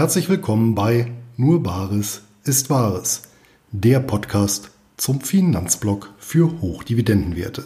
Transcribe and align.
Herzlich 0.00 0.30
willkommen 0.30 0.74
bei 0.74 1.12
Nur 1.36 1.62
Bares 1.62 2.22
ist 2.44 2.70
Wahres, 2.70 3.24
der 3.70 4.00
Podcast 4.00 4.70
zum 4.96 5.20
Finanzblock 5.20 6.14
für 6.16 6.62
Hochdividendenwerte. 6.62 7.64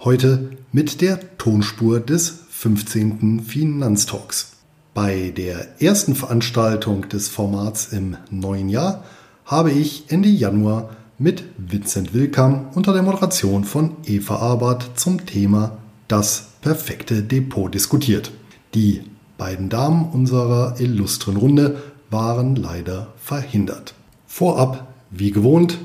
Heute 0.00 0.50
mit 0.72 1.00
der 1.00 1.38
Tonspur 1.38 2.00
des 2.00 2.40
15. 2.50 3.44
Finanztalks. 3.44 4.56
Bei 4.94 5.30
der 5.30 5.80
ersten 5.80 6.16
Veranstaltung 6.16 7.08
des 7.08 7.28
Formats 7.28 7.92
im 7.92 8.16
neuen 8.32 8.68
Jahr 8.68 9.04
habe 9.44 9.70
ich 9.70 10.06
Ende 10.08 10.28
Januar 10.28 10.96
mit 11.18 11.44
Vincent 11.56 12.12
Wilkam 12.12 12.70
unter 12.74 12.92
der 12.92 13.02
Moderation 13.02 13.62
von 13.62 13.96
Eva 14.06 14.38
Arbert 14.38 14.98
zum 14.98 15.24
Thema 15.24 15.78
Das 16.08 16.48
perfekte 16.62 17.22
Depot 17.22 17.72
diskutiert. 17.72 18.32
Die 18.74 19.02
beiden 19.40 19.70
Damen 19.70 20.04
unserer 20.12 20.78
illustren 20.80 21.38
Runde 21.38 21.78
waren 22.10 22.56
leider 22.56 23.14
verhindert. 23.16 23.94
Vorab, 24.26 24.92
wie 25.10 25.30
gewohnt, 25.30 25.78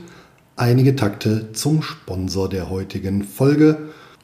einige 0.58 0.98
Takte 0.98 1.54
zum 1.54 1.82
Sponsor 1.82 2.50
der 2.50 2.70
heutigen 2.70 3.24
Folge 3.24 3.78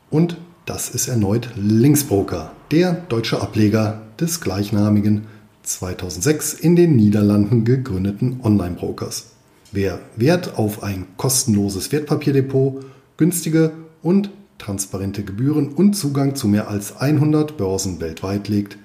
und 0.10 0.36
das 0.66 0.90
ist 0.90 1.08
erneut 1.08 1.50
Linksbroker, 1.56 2.52
der 2.72 2.92
deutsche 3.08 3.42
Ableger 3.42 4.02
des 4.20 4.42
gleichnamigen 4.42 5.28
2006 5.64 6.54
in 6.54 6.76
den 6.76 6.98
Niederlanden 6.98 7.64
gegründeten 7.64 8.42
Online-Brokers. 8.44 9.28
Wer 9.72 10.00
Wert 10.18 10.58
auf 10.58 10.84
ein 10.84 11.08
kostenloses 11.16 11.94
Wertpapierdepot, 11.94 12.84
günstige 13.16 13.72
und 14.04 14.30
transparente 14.58 15.24
Gebühren 15.24 15.70
und 15.70 15.94
Zugang 15.94 16.36
zu 16.36 16.50
mehr 16.50 16.68
als 16.68 16.98
100 16.98 17.56
Börsen 17.56 18.02
weltweit 18.02 18.50
legt, 18.50 18.78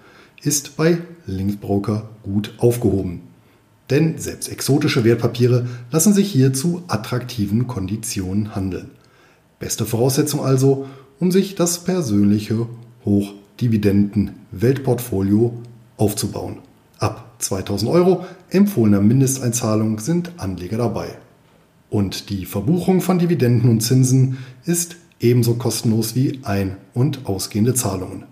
ist 0.43 0.77
bei 0.77 0.99
Linksbroker 1.27 2.09
gut 2.23 2.55
aufgehoben. 2.59 3.23
Denn 3.91 4.19
selbst 4.19 4.49
exotische 4.49 5.05
Wertpapiere 5.05 5.67
lassen 5.91 6.13
sich 6.13 6.31
hier 6.31 6.53
zu 6.53 6.83
attraktiven 6.89 7.67
Konditionen 7.67 8.55
handeln. 8.57 8.91
Beste 9.59 9.87
Voraussetzung 9.87 10.45
also, 10.45 10.87
um 11.19 11.33
sich 11.33 11.55
das 11.55 11.85
persönliche 11.85 12.67
Hochdividenden-Weltportfolio 13.05 15.55
aufzubauen. 15.97 16.59
Ab 16.99 17.37
2000 17.39 17.91
Euro 17.91 18.27
empfohlener 18.51 19.01
Mindesteinzahlung 19.01 19.99
sind 20.01 20.33
Anleger 20.37 20.77
dabei. 20.79 21.17
Und 21.89 22.31
die 22.31 22.45
Verbuchung 22.45 23.01
von 23.01 23.19
Dividenden 23.19 23.71
und 23.71 23.81
Zinsen 23.81 24.39
ist 24.65 24.97
ebenso 25.21 25.55
kostenlos 25.55 26.15
wie 26.15 26.41
ein- 26.43 26.77
und 26.93 27.25
ausgehende 27.27 27.73
Zahlungen. 27.75 28.25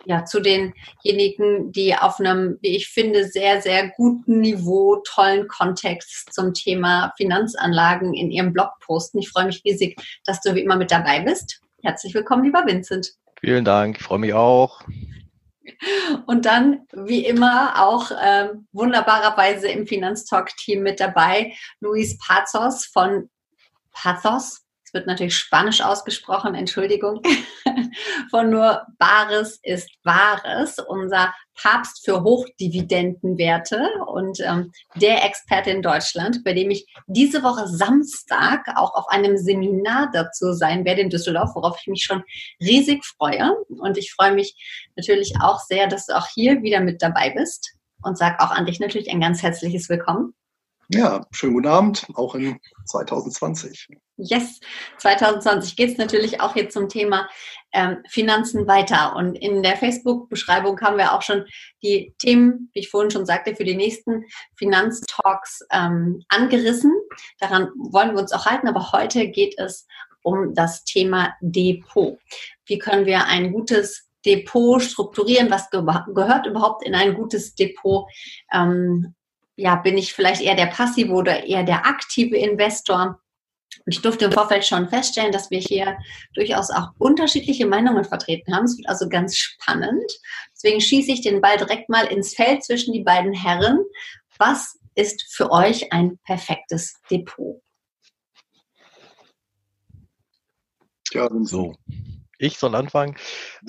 ja, 0.06 0.26
zu 0.26 0.42
denjenigen, 0.42 1.72
die 1.72 1.96
auf 1.96 2.20
einem, 2.20 2.58
wie 2.62 2.76
ich 2.76 2.90
finde, 2.90 3.26
sehr, 3.26 3.62
sehr 3.62 3.90
guten 3.90 4.42
Niveau, 4.42 5.02
tollen 5.06 5.48
Kontext 5.48 6.34
zum 6.34 6.54
Thema 6.54 7.14
Finanzanlagen 7.18 8.14
in 8.14 8.32
ihrem 8.32 8.54
Blog 8.54 8.72
posten. 8.82 9.20
Ich 9.20 9.30
freue 9.30 9.46
mich 9.46 9.64
riesig, 9.64 9.98
dass 10.26 10.42
du 10.42 10.56
wie 10.56 10.62
immer 10.62 10.76
mit 10.76 10.92
dabei 10.92 11.22
bist. 11.22 11.62
Herzlich 11.82 12.14
willkommen, 12.14 12.44
lieber 12.44 12.66
Vincent. 12.66 13.14
Vielen 13.40 13.66
Dank, 13.66 13.98
ich 13.98 14.04
freue 14.04 14.20
mich 14.20 14.34
auch. 14.34 14.82
Und 16.28 16.46
dann, 16.46 16.86
wie 16.94 17.26
immer, 17.26 17.82
auch 17.82 18.12
ähm, 18.22 18.68
wunderbarerweise 18.72 19.68
im 19.70 19.88
Finanztalk-Team 19.88 20.82
mit 20.82 21.00
dabei, 21.00 21.54
Luis 21.80 22.18
Pazos 22.18 22.86
von 22.86 23.30
Pathos, 23.92 24.63
wird 24.94 25.08
natürlich 25.08 25.36
Spanisch 25.36 25.82
ausgesprochen, 25.82 26.56
Entschuldigung, 26.56 27.22
von 28.30 28.50
nur 28.50 28.86
Bares 29.00 29.60
ist 29.64 29.90
Wahres, 30.04 30.78
unser 30.80 31.34
Papst 31.56 32.04
für 32.06 32.24
Hochdividendenwerte 32.24 33.90
und 34.08 34.40
ähm, 34.40 34.72
der 34.96 35.24
Experte 35.26 35.72
in 35.72 35.82
Deutschland, 35.82 36.44
bei 36.44 36.54
dem 36.54 36.72
ich 36.72 36.86
diese 37.08 37.44
Woche 37.44 37.68
Samstag 37.68 38.66
auch 38.76 38.94
auf 38.96 39.08
einem 39.10 39.38
Seminar 39.38 40.10
dazu 40.14 40.54
sein 40.54 40.86
werde 40.86 41.02
in 41.02 41.10
Düsseldorf, 41.10 41.52
worauf 41.56 41.78
ich 41.82 41.88
mich 41.88 42.04
schon 42.04 42.24
riesig 42.60 43.06
freue. 43.06 43.52
Und 43.68 43.98
ich 43.98 44.14
freue 44.14 44.34
mich 44.34 44.56
natürlich 44.96 45.34
auch 45.42 45.60
sehr, 45.60 45.88
dass 45.88 46.08
du 46.08 46.18
auch 46.18 46.28
hier 46.34 46.64
wieder 46.64 46.80
mit 46.80 47.02
dabei 47.02 47.32
bist 47.32 47.76
und 48.02 48.18
sag 48.18 48.42
auch 48.42 48.52
an 48.52 48.66
dich 48.66 48.80
natürlich 48.80 49.12
ein 49.12 49.22
ganz 49.22 49.44
herzliches 49.44 49.90
Willkommen. 49.90 50.34
Ja, 50.94 51.26
schönen 51.32 51.54
guten 51.56 51.68
Abend, 51.68 52.06
auch 52.14 52.36
in 52.36 52.60
2020. 52.86 53.88
Yes, 54.18 54.60
2020 55.00 55.76
geht 55.76 55.94
es 55.94 55.98
natürlich 55.98 56.40
auch 56.40 56.54
hier 56.54 56.70
zum 56.70 56.88
Thema 56.88 57.28
ähm, 57.72 58.04
Finanzen 58.08 58.68
weiter. 58.68 59.16
Und 59.16 59.34
in 59.36 59.64
der 59.64 59.76
Facebook-Beschreibung 59.76 60.80
haben 60.82 60.98
wir 60.98 61.14
auch 61.14 61.24
schon 61.24 61.46
die 61.82 62.14
Themen, 62.20 62.70
wie 62.74 62.82
ich 62.82 62.92
vorhin 62.92 63.10
schon 63.10 63.26
sagte, 63.26 63.56
für 63.56 63.64
die 63.64 63.76
nächsten 63.76 64.26
Finanztalks 64.56 65.62
ähm, 65.72 66.22
angerissen. 66.30 66.94
Daran 67.40 67.70
wollen 67.76 68.12
wir 68.12 68.22
uns 68.22 68.32
auch 68.32 68.46
halten. 68.46 68.68
Aber 68.68 68.92
heute 68.92 69.30
geht 69.30 69.58
es 69.58 69.88
um 70.22 70.54
das 70.54 70.84
Thema 70.84 71.34
Depot. 71.42 72.20
Wie 72.68 72.78
können 72.78 73.08
wir 73.08 73.26
ein 73.26 73.52
gutes 73.52 74.10
Depot 74.24 74.80
strukturieren? 74.80 75.50
Was 75.50 75.72
ge 75.72 75.82
gehört 76.14 76.46
überhaupt 76.46 76.86
in 76.86 76.94
ein 76.94 77.16
gutes 77.16 77.56
Depot? 77.56 78.06
Ähm, 78.54 79.16
ja, 79.56 79.76
bin 79.76 79.98
ich 79.98 80.14
vielleicht 80.14 80.42
eher 80.42 80.56
der 80.56 80.68
passive 80.68 81.12
oder 81.14 81.44
eher 81.44 81.64
der 81.64 81.86
aktive 81.86 82.38
Investor? 82.38 83.20
Und 83.86 83.94
ich 83.94 84.02
durfte 84.02 84.26
im 84.26 84.32
Vorfeld 84.32 84.66
schon 84.66 84.88
feststellen, 84.90 85.32
dass 85.32 85.52
wir 85.52 85.60
hier 85.60 85.98
durchaus 86.34 86.70
auch 86.70 86.90
unterschiedliche 87.00 87.66
Meinungen 87.66 88.06
vertreten 88.06 88.56
haben. 88.56 88.66
Es 88.66 88.78
wird 88.78 88.88
also 88.88 89.10
ganz 89.10 89.36
spannend. 89.36 90.12
Deswegen 90.54 90.80
schieße 90.80 91.12
ich 91.12 91.22
den 91.22 91.42
Ball 91.42 91.58
direkt 91.58 91.90
mal 91.90 92.06
ins 92.06 92.34
Feld 92.36 92.64
zwischen 92.64 92.94
die 92.94 93.04
beiden 93.04 93.34
Herren. 93.34 93.80
Was 94.38 94.80
ist 94.96 95.26
für 95.34 95.52
euch 95.52 95.92
ein 95.92 96.18
perfektes 96.26 97.00
Depot? 97.10 97.62
Ja, 101.12 101.30
so. 101.42 101.76
Ich 102.40 102.58
soll 102.58 102.76
anfangen. 102.76 103.16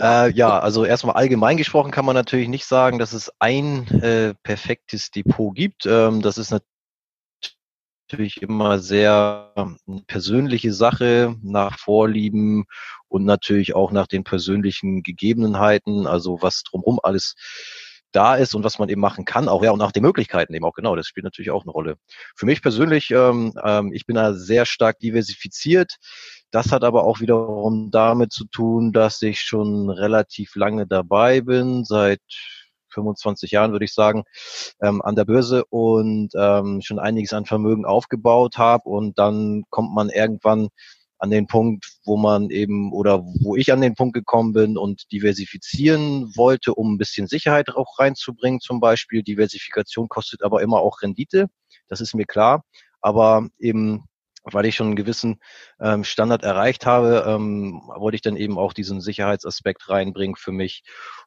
Äh, 0.00 0.30
ja, 0.32 0.58
also 0.58 0.84
erstmal 0.84 1.16
allgemein 1.16 1.56
gesprochen 1.56 1.90
kann 1.90 2.04
man 2.04 2.14
natürlich 2.14 2.48
nicht 2.48 2.66
sagen, 2.66 2.98
dass 2.98 3.12
es 3.12 3.30
ein 3.38 3.86
äh, 4.00 4.34
perfektes 4.42 5.10
Depot 5.10 5.54
gibt. 5.54 5.86
Ähm, 5.86 6.22
das 6.22 6.38
ist 6.38 6.54
natürlich 8.10 8.42
immer 8.42 8.78
sehr 8.78 9.52
eine 9.56 10.02
persönliche 10.06 10.72
Sache 10.72 11.36
nach 11.42 11.78
Vorlieben 11.78 12.64
und 13.08 13.24
natürlich 13.24 13.74
auch 13.74 13.92
nach 13.92 14.06
den 14.06 14.24
persönlichen 14.24 15.02
Gegebenheiten, 15.02 16.06
also 16.06 16.38
was 16.40 16.62
drumherum 16.62 17.00
alles 17.02 17.34
da 18.14 18.36
ist 18.36 18.54
und 18.54 18.64
was 18.64 18.78
man 18.78 18.88
eben 18.88 19.00
machen 19.00 19.24
kann, 19.24 19.48
auch 19.48 19.62
ja 19.64 19.72
und 19.72 19.78
nach 19.78 19.92
den 19.92 20.02
Möglichkeiten 20.02 20.54
eben 20.54 20.64
auch 20.64 20.74
genau. 20.74 20.94
Das 20.96 21.06
spielt 21.06 21.24
natürlich 21.24 21.50
auch 21.50 21.62
eine 21.62 21.72
Rolle. 21.72 21.96
Für 22.36 22.46
mich 22.46 22.62
persönlich, 22.62 23.10
ähm, 23.10 23.52
ähm, 23.62 23.92
ich 23.92 24.06
bin 24.06 24.16
da 24.16 24.34
sehr 24.34 24.66
stark 24.66 24.98
diversifiziert. 25.00 25.96
Das 26.50 26.70
hat 26.70 26.84
aber 26.84 27.04
auch 27.04 27.20
wiederum 27.20 27.90
damit 27.90 28.32
zu 28.32 28.44
tun, 28.46 28.92
dass 28.92 29.20
ich 29.22 29.40
schon 29.40 29.90
relativ 29.90 30.54
lange 30.54 30.86
dabei 30.86 31.40
bin, 31.40 31.84
seit 31.84 32.20
25 32.90 33.50
Jahren 33.50 33.72
würde 33.72 33.84
ich 33.84 33.92
sagen, 33.92 34.24
ähm, 34.80 35.02
an 35.02 35.16
der 35.16 35.24
Börse 35.24 35.64
und 35.66 36.30
ähm, 36.36 36.80
schon 36.82 36.98
einiges 36.98 37.32
an 37.32 37.44
Vermögen 37.44 37.84
aufgebaut 37.84 38.56
habe 38.56 38.88
und 38.88 39.18
dann 39.18 39.64
kommt 39.70 39.92
man 39.92 40.10
irgendwann 40.10 40.68
an 41.18 41.30
den 41.30 41.46
Punkt, 41.46 41.86
wo 42.04 42.16
man 42.16 42.50
eben 42.50 42.92
oder 42.92 43.22
wo 43.40 43.56
ich 43.56 43.72
an 43.72 43.80
den 43.80 43.94
Punkt 43.94 44.14
gekommen 44.14 44.52
bin 44.52 44.76
und 44.76 45.10
diversifizieren 45.12 46.36
wollte, 46.36 46.74
um 46.74 46.94
ein 46.94 46.98
bisschen 46.98 47.26
Sicherheit 47.26 47.70
auch 47.70 47.98
reinzubringen 47.98 48.60
zum 48.60 48.80
Beispiel. 48.80 49.22
Diversifikation 49.22 50.08
kostet 50.08 50.42
aber 50.42 50.62
immer 50.62 50.78
auch 50.80 51.02
Rendite, 51.02 51.48
das 51.88 52.00
ist 52.00 52.14
mir 52.14 52.26
klar. 52.26 52.62
Aber 53.00 53.48
eben 53.58 54.04
weil 54.44 54.66
ich 54.66 54.76
schon 54.76 54.88
einen 54.88 54.96
gewissen 54.96 55.40
ähm, 55.80 56.04
Standard 56.04 56.44
erreicht 56.44 56.86
habe, 56.86 57.24
ähm, 57.26 57.82
wollte 57.96 58.16
ich 58.16 58.22
dann 58.22 58.36
eben 58.36 58.58
auch 58.58 58.72
diesen 58.72 59.00
Sicherheitsaspekt 59.00 59.88
reinbringen 59.88 60.36
für 60.36 60.52
mich 60.52 60.82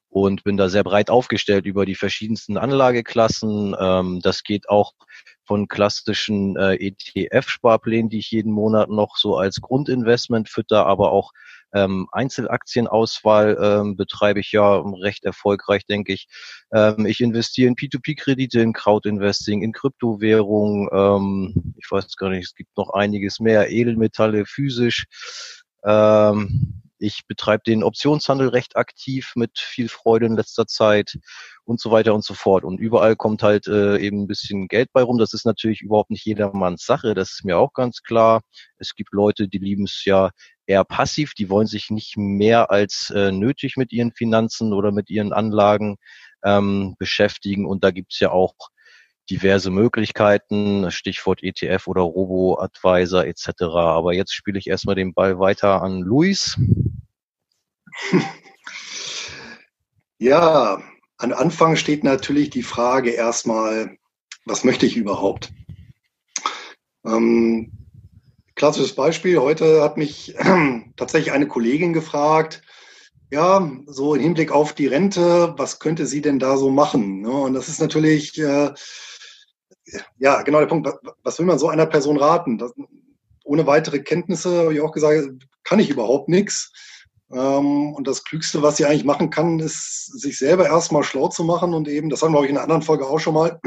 und 0.10 0.44
bin 0.44 0.58
da 0.58 0.70
sehr 0.70 0.84
breit 0.84 1.10
aufgestellt 1.10 1.66
über 1.66 1.86
die 1.86 1.96
verschiedensten 1.96 2.58
Anlageklassen. 2.58 3.76
Ähm, 3.80 4.20
das 4.22 4.44
geht 4.44 4.70
auch 4.70 4.94
von 5.44 5.68
klassischen 5.68 6.56
äh, 6.58 6.76
ETF-Sparplänen, 6.76 8.10
die 8.10 8.20
ich 8.20 8.32
jeden 8.32 8.52
Monat 8.52 8.90
noch 8.90 9.18
so 9.18 9.38
als 9.38 9.62
Grundinvestment 9.62 10.50
fütter, 10.50 10.86
aber 10.86 11.12
auch 11.12 11.32
ähm, 11.74 12.08
Einzelaktienauswahl 12.12 13.58
ähm, 13.62 13.98
betreibe 13.98 14.40
ich 14.40 14.52
ja 14.52 14.78
recht 14.78 15.26
erfolgreich, 15.26 15.86
denke 15.86 16.14
ich. 16.14 16.28
Ähm, 16.74 17.06
ich 17.06 17.22
investiere 17.22 17.68
in 17.68 17.76
P2P-Kredite, 17.76 18.62
in 18.62 18.74
Crowdinvesting, 18.74 19.62
in 19.62 19.74
Kryptowährungen. 19.74 20.90
Ähm, 20.92 21.74
ich 21.78 21.90
weiß 21.90 22.16
gar 22.16 22.30
nicht, 22.30 22.46
es 22.46 22.56
gibt 22.56 22.76
noch 22.78 22.92
einiges 22.92 23.40
mehr, 23.40 23.70
Edelmetalle 23.72 24.46
physisch. 24.46 25.06
Ähm, 25.84 26.82
ich 27.00 27.28
betreibe 27.28 27.64
den 27.66 27.84
Optionshandel 27.84 28.50
recht 28.50 28.76
aktiv 28.76 29.34
mit 29.36 29.60
viel 29.60 29.90
Freude 29.90 30.26
in 30.26 30.36
letzter 30.36 30.66
Zeit 30.66 31.18
und 31.64 31.80
so 31.80 31.92
weiter 31.92 32.16
und 32.16 32.24
so 32.24 32.34
fort. 32.34 32.64
Und 32.64 32.80
überall 32.80 33.16
kommt 33.16 33.44
halt 33.44 33.68
äh, 33.68 33.98
eben 34.00 34.24
ein 34.24 34.28
bisschen 34.28 34.68
Geld 34.68 34.92
bei 34.94 35.04
rum. 35.04 35.18
Das 35.18 35.34
ist 35.34 35.46
natürlich 35.46 35.82
überhaupt 35.82 36.10
nicht 36.10 36.26
jedermanns 36.26 36.86
Sache. 36.86 37.14
Das 37.14 37.32
ist 37.32 37.46
mir 37.46 37.58
auch 37.58 37.74
ganz 37.74 38.02
klar. 38.02 38.42
Es 38.78 38.96
gibt 38.96 39.14
Leute, 39.14 39.48
die 39.48 39.60
lieben 39.60 39.84
es 39.84 40.04
ja 40.06 40.32
eher 40.68 40.84
passiv. 40.84 41.34
Die 41.34 41.50
wollen 41.50 41.68
sich 41.68 41.90
nicht 41.90 42.18
mehr 42.18 42.72
als 42.72 43.10
äh, 43.10 43.32
nötig 43.32 43.78
mit 43.78 43.92
ihren 43.92 44.12
Finanzen 44.12 44.74
oder 44.74 44.92
mit 44.92 45.10
ihren 45.10 45.34
Anlagen 45.34 45.98
ähm, 46.44 46.96
beschäftigen. 47.00 47.66
Und 47.66 47.84
da 47.84 47.92
gibt's 47.92 48.20
ja 48.20 48.32
auch 48.32 48.54
diverse 49.30 49.72
Möglichkeiten, 49.72 50.92
Stichwort 50.92 51.44
ETF 51.44 51.88
oder 51.88 52.02
Robo-Advisor 52.02 53.26
etc. 53.26 53.64
Aber 53.64 54.14
jetzt 54.14 54.34
spiele 54.34 54.60
ich 54.60 54.68
erstmal 54.68 54.96
den 54.96 55.14
Ball 55.14 55.40
weiter 55.40 55.82
an 55.82 56.02
Luis. 56.02 56.58
Ja, 60.20 60.82
an 61.18 61.32
Anfang 61.32 61.76
steht 61.76 62.04
natürlich 62.04 62.50
die 62.50 62.64
Frage 62.64 63.12
erstmal, 63.12 63.98
was 64.46 64.64
möchte 64.64 64.88
ich 64.88 64.98
überhaupt? 64.98 65.52
Ähm, 67.06 67.87
klassisches 68.58 68.96
Beispiel, 68.96 69.40
heute 69.40 69.82
hat 69.82 69.98
mich 69.98 70.36
tatsächlich 70.98 71.32
eine 71.32 71.48
Kollegin 71.48 71.94
gefragt, 71.94 72.64
ja, 73.32 73.72
so 73.86 74.16
im 74.16 74.22
Hinblick 74.22 74.52
auf 74.52 74.74
die 74.74 74.88
Rente, 74.88 75.54
was 75.58 75.80
könnte 75.80 76.06
sie 76.06 76.22
denn 76.22 76.40
da 76.40 76.58
so 76.58 76.70
machen? 76.70 77.22
Ne? 77.22 77.30
Und 77.30 77.54
das 77.54 77.70
ist 77.70 77.80
natürlich, 77.80 78.38
äh, 78.40 78.72
ja, 80.18 80.42
genau 80.42 80.60
der 80.60 80.68
Punkt, 80.68 80.90
was 81.24 81.40
will 81.40 81.46
man 81.46 81.60
so 81.60 81.70
einer 81.70 81.86
Person 81.86 82.18
raten? 82.18 82.58
Das, 82.58 82.74
ohne 83.44 83.68
weitere 83.68 84.00
Kenntnisse, 84.00 84.64
habe 84.64 84.74
ich 84.74 84.82
auch 84.82 84.92
gesagt, 84.92 85.30
kann 85.64 85.80
ich 85.80 85.90
überhaupt 85.90 86.28
nichts. 86.28 86.72
Ähm, 87.32 87.94
und 87.94 88.08
das 88.08 88.24
Klügste, 88.24 88.64
was 88.64 88.78
sie 88.78 88.86
eigentlich 88.86 89.04
machen 89.04 89.30
kann, 89.30 89.60
ist, 89.60 90.20
sich 90.20 90.38
selber 90.38 90.66
erstmal 90.66 91.04
schlau 91.04 91.28
zu 91.28 91.44
machen 91.44 91.74
und 91.74 91.88
eben, 91.88 92.10
das 92.10 92.22
haben 92.22 92.30
wir, 92.32 92.38
glaube 92.38 92.46
ich, 92.46 92.52
in 92.52 92.58
einer 92.58 92.64
anderen 92.64 92.82
Folge 92.82 93.06
auch 93.06 93.20
schon 93.20 93.36
mal, 93.36 93.60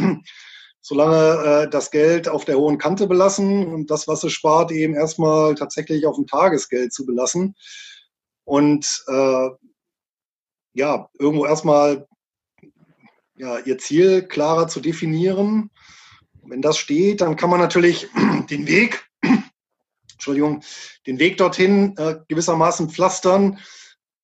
solange 0.81 1.65
äh, 1.65 1.71
das 1.71 1.91
Geld 1.91 2.29
auf 2.29 2.45
der 2.45 2.59
hohen 2.59 2.79
Kante 2.79 3.07
belassen 3.07 3.67
und 3.73 3.91
das, 3.91 4.09
was 4.09 4.23
sie 4.23 4.31
spart, 4.31 4.73
eben 4.73 4.95
erstmal 4.95 5.55
tatsächlich 5.55 6.07
auf 6.07 6.17
dem 6.17 6.27
Tagesgeld 6.27 6.93
zu 6.93 7.05
belassen. 7.05 7.55
Und 8.45 9.05
äh, 9.09 9.49
ja, 10.75 11.09
irgendwo 11.19 11.47
erstmal 11.47 12.07
ja, 13.37 13.59
ihr 13.59 13.79
Ziel 13.79 14.23
klarer 14.23 14.69
zu 14.69 14.81
definieren. 14.81 15.71
Wenn 16.43 16.63
das 16.63 16.79
steht, 16.79 17.21
dann 17.21 17.37
kann 17.37 17.51
man 17.51 17.61
natürlich 17.61 18.09
den 18.51 18.67
Weg 18.67 19.07
Entschuldigung, 20.21 20.63
den 21.07 21.19
Weg 21.19 21.39
dorthin 21.39 21.97
äh, 21.97 22.17
gewissermaßen 22.29 22.91
pflastern. 22.91 23.59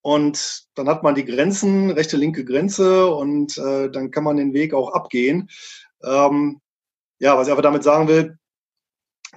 Und 0.02 0.66
dann 0.74 0.88
hat 0.88 1.02
man 1.02 1.14
die 1.14 1.24
Grenzen, 1.24 1.90
rechte, 1.90 2.16
linke 2.16 2.44
Grenze 2.44 3.08
und 3.08 3.58
äh, 3.58 3.90
dann 3.90 4.10
kann 4.10 4.22
man 4.22 4.36
den 4.36 4.52
Weg 4.52 4.72
auch 4.72 4.92
abgehen. 4.92 5.48
Ähm, 6.02 6.60
ja, 7.18 7.36
was 7.36 7.46
ich 7.46 7.52
aber 7.52 7.62
damit 7.62 7.82
sagen 7.82 8.08
will, 8.08 8.38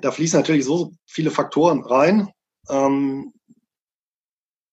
da 0.01 0.11
fließen 0.11 0.39
natürlich 0.39 0.65
so 0.65 0.91
viele 1.05 1.31
Faktoren 1.31 1.81
rein, 1.81 2.29
ähm, 2.69 3.33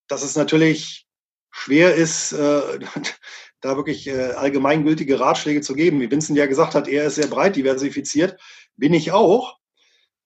dass 0.09 0.23
es 0.23 0.37
natürlich 0.37 1.07
schwer 1.51 1.95
ist, 1.95 2.33
äh, 2.33 2.79
da 3.61 3.77
wirklich 3.77 4.07
äh, 4.07 4.33
allgemeingültige 4.33 5.19
Ratschläge 5.19 5.63
zu 5.63 5.75
geben. 5.75 6.01
Wie 6.01 6.11
Vincent 6.11 6.39
ja 6.39 6.47
gesagt 6.47 6.75
hat, 6.75 6.89
er 6.89 7.07
ist 7.07 7.17
sehr 7.17 7.29
breit 7.29 7.57
diversifiziert, 7.57 8.39
bin 8.77 8.95
ich 8.95 9.13
auch. 9.13 9.59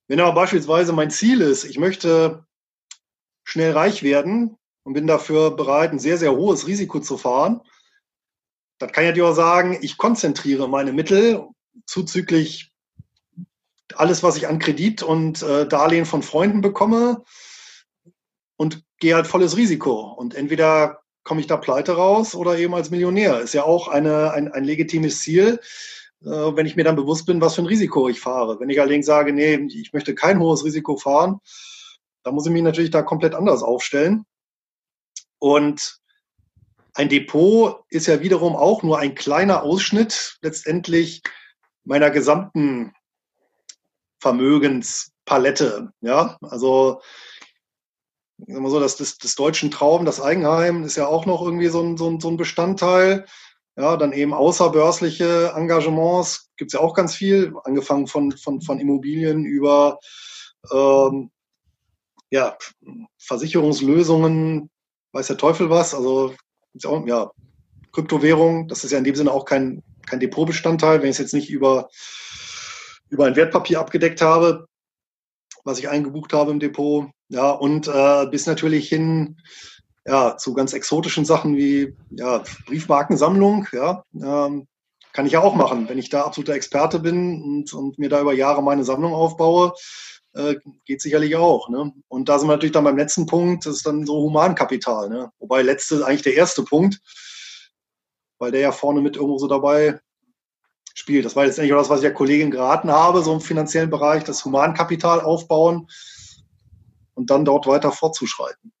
Wenn 0.07 0.19
aber 0.19 0.33
beispielsweise 0.33 0.91
mein 0.93 1.09
Ziel 1.09 1.41
ist, 1.41 1.63
ich 1.63 1.79
möchte 1.79 2.45
schnell 3.43 3.71
reich 3.71 4.03
werden 4.03 4.57
und 4.83 4.93
bin 4.93 5.07
dafür 5.07 5.51
bereit, 5.51 5.91
ein 5.91 5.99
sehr, 5.99 6.17
sehr 6.17 6.33
hohes 6.33 6.67
Risiko 6.67 6.99
zu 6.99 7.17
fahren, 7.17 7.61
dann 8.81 8.91
kann 8.91 9.03
ich 9.03 9.09
natürlich 9.09 9.29
auch 9.29 9.35
sagen, 9.35 9.77
ich 9.81 9.97
konzentriere 9.97 10.67
meine 10.67 10.91
Mittel 10.91 11.47
zuzüglich 11.85 12.71
alles, 13.95 14.23
was 14.23 14.37
ich 14.37 14.47
an 14.47 14.59
Kredit 14.59 15.03
und 15.03 15.43
äh, 15.43 15.67
Darlehen 15.67 16.05
von 16.05 16.23
Freunden 16.23 16.61
bekomme 16.61 17.23
und 18.57 18.83
gehe 18.99 19.15
halt 19.15 19.27
volles 19.27 19.57
Risiko. 19.57 20.13
Und 20.13 20.33
entweder 20.33 21.01
komme 21.23 21.41
ich 21.41 21.47
da 21.47 21.57
pleite 21.57 21.93
raus 21.93 22.33
oder 22.33 22.57
eben 22.57 22.73
als 22.73 22.89
Millionär. 22.89 23.41
Ist 23.41 23.53
ja 23.53 23.63
auch 23.63 23.87
eine, 23.87 24.31
ein, 24.31 24.51
ein 24.51 24.63
legitimes 24.63 25.19
Ziel. 25.19 25.59
Äh, 26.23 26.29
wenn 26.29 26.65
ich 26.65 26.75
mir 26.75 26.83
dann 26.83 26.95
bewusst 26.95 27.25
bin, 27.25 27.41
was 27.41 27.55
für 27.55 27.61
ein 27.61 27.67
Risiko 27.67 28.07
ich 28.09 28.19
fahre. 28.19 28.59
Wenn 28.59 28.69
ich 28.69 28.79
allerdings 28.79 29.05
sage, 29.05 29.33
nee, 29.33 29.55
ich 29.55 29.93
möchte 29.93 30.15
kein 30.15 30.39
hohes 30.39 30.63
Risiko 30.63 30.97
fahren, 30.97 31.39
dann 32.23 32.33
muss 32.33 32.45
ich 32.45 32.51
mich 32.51 32.63
natürlich 32.63 32.91
da 32.91 33.01
komplett 33.01 33.35
anders 33.35 33.63
aufstellen. 33.63 34.25
Und 35.39 36.00
ein 36.93 37.09
Depot 37.09 37.83
ist 37.89 38.07
ja 38.07 38.21
wiederum 38.21 38.55
auch 38.55 38.83
nur 38.83 38.99
ein 38.99 39.15
kleiner 39.15 39.63
Ausschnitt 39.63 40.37
letztendlich 40.41 41.21
meiner 41.83 42.11
gesamten 42.11 42.93
Vermögenspalette. 44.19 45.91
Ja, 46.01 46.37
also 46.41 47.01
sagen 48.47 48.69
so, 48.69 48.79
das, 48.79 48.97
das, 48.97 49.17
das 49.17 49.35
deutschen 49.35 49.71
Traum, 49.71 50.05
das 50.05 50.21
Eigenheim 50.21 50.83
ist 50.83 50.95
ja 50.95 51.07
auch 51.07 51.25
noch 51.25 51.41
irgendwie 51.41 51.67
so 51.67 51.81
ein, 51.81 51.97
so 51.97 52.09
ein, 52.09 52.19
so 52.19 52.29
ein 52.29 52.37
Bestandteil. 52.37 53.25
Ja, 53.77 53.95
dann 53.95 54.11
eben 54.11 54.33
außerbörsliche 54.33 55.53
Engagements 55.55 56.49
gibt 56.57 56.69
es 56.69 56.73
ja 56.73 56.85
auch 56.85 56.93
ganz 56.93 57.15
viel, 57.15 57.53
angefangen 57.63 58.05
von, 58.05 58.31
von, 58.33 58.61
von 58.61 58.79
Immobilien 58.79 59.45
über 59.45 59.97
ähm, 60.71 61.31
ja, 62.29 62.57
Versicherungslösungen, 63.17 64.69
weiß 65.13 65.27
der 65.27 65.37
Teufel 65.37 65.69
was, 65.69 65.93
also 65.93 66.33
auch, 66.85 67.05
ja, 67.05 67.31
Kryptowährung, 67.91 68.67
das 68.67 68.83
ist 68.83 68.91
ja 68.91 68.97
in 68.97 69.03
dem 69.03 69.15
Sinne 69.15 69.31
auch 69.31 69.45
kein, 69.45 69.83
kein 70.07 70.19
Depotbestandteil, 70.19 71.01
wenn 71.01 71.09
ich 71.09 71.15
es 71.15 71.19
jetzt 71.19 71.33
nicht 71.33 71.49
über, 71.49 71.89
über 73.09 73.25
ein 73.25 73.35
Wertpapier 73.35 73.79
abgedeckt 73.79 74.21
habe, 74.21 74.67
was 75.63 75.79
ich 75.79 75.89
eingebucht 75.89 76.33
habe 76.33 76.51
im 76.51 76.59
Depot. 76.59 77.07
Ja, 77.29 77.51
und 77.51 77.87
äh, 77.87 78.25
bis 78.27 78.45
natürlich 78.45 78.89
hin 78.89 79.37
ja, 80.05 80.37
zu 80.37 80.53
ganz 80.53 80.73
exotischen 80.73 81.25
Sachen 81.25 81.55
wie 81.55 81.95
ja, 82.09 82.43
Briefmarkensammlung, 82.65 83.67
ja, 83.71 84.03
ähm, 84.15 84.67
kann 85.13 85.25
ich 85.25 85.33
ja 85.33 85.41
auch 85.41 85.55
machen. 85.55 85.89
Wenn 85.89 85.97
ich 85.97 86.09
da 86.09 86.23
absoluter 86.23 86.53
Experte 86.53 86.99
bin 86.99 87.41
und, 87.41 87.73
und 87.73 87.99
mir 87.99 88.09
da 88.09 88.21
über 88.21 88.33
Jahre 88.33 88.63
meine 88.63 88.83
Sammlung 88.83 89.13
aufbaue, 89.13 89.73
äh, 90.33 90.55
geht 90.85 91.01
sicherlich 91.01 91.35
auch. 91.35 91.69
Ne? 91.69 91.93
Und 92.07 92.29
da 92.29 92.39
sind 92.39 92.47
wir 92.47 92.53
natürlich 92.53 92.73
dann 92.73 92.83
beim 92.83 92.97
letzten 92.97 93.25
Punkt, 93.25 93.65
das 93.65 93.77
ist 93.77 93.85
dann 93.85 94.05
so 94.05 94.15
Humankapital. 94.21 95.09
Ne? 95.09 95.31
Wobei 95.39 95.61
letzte 95.61 96.05
eigentlich 96.05 96.21
der 96.21 96.35
erste 96.35 96.63
Punkt, 96.63 96.99
weil 98.39 98.51
der 98.51 98.61
ja 98.61 98.71
vorne 98.71 99.01
mit 99.01 99.15
irgendwo 99.15 99.37
so 99.37 99.47
dabei 99.47 99.99
spielt. 100.93 101.25
Das 101.25 101.35
war 101.35 101.45
jetzt 101.45 101.59
nicht 101.59 101.71
das, 101.71 101.89
was 101.89 101.99
ich 101.99 102.05
der 102.05 102.13
Kollegin 102.13 102.51
geraten 102.51 102.91
habe, 102.91 103.21
so 103.21 103.33
im 103.33 103.41
finanziellen 103.41 103.89
Bereich, 103.89 104.23
das 104.23 104.43
Humankapital 104.45 105.21
aufbauen 105.21 105.87
und 107.13 107.29
dann 107.29 107.45
dort 107.45 107.67
weiter 107.67 107.91
fortzuschreiten. 107.91 108.73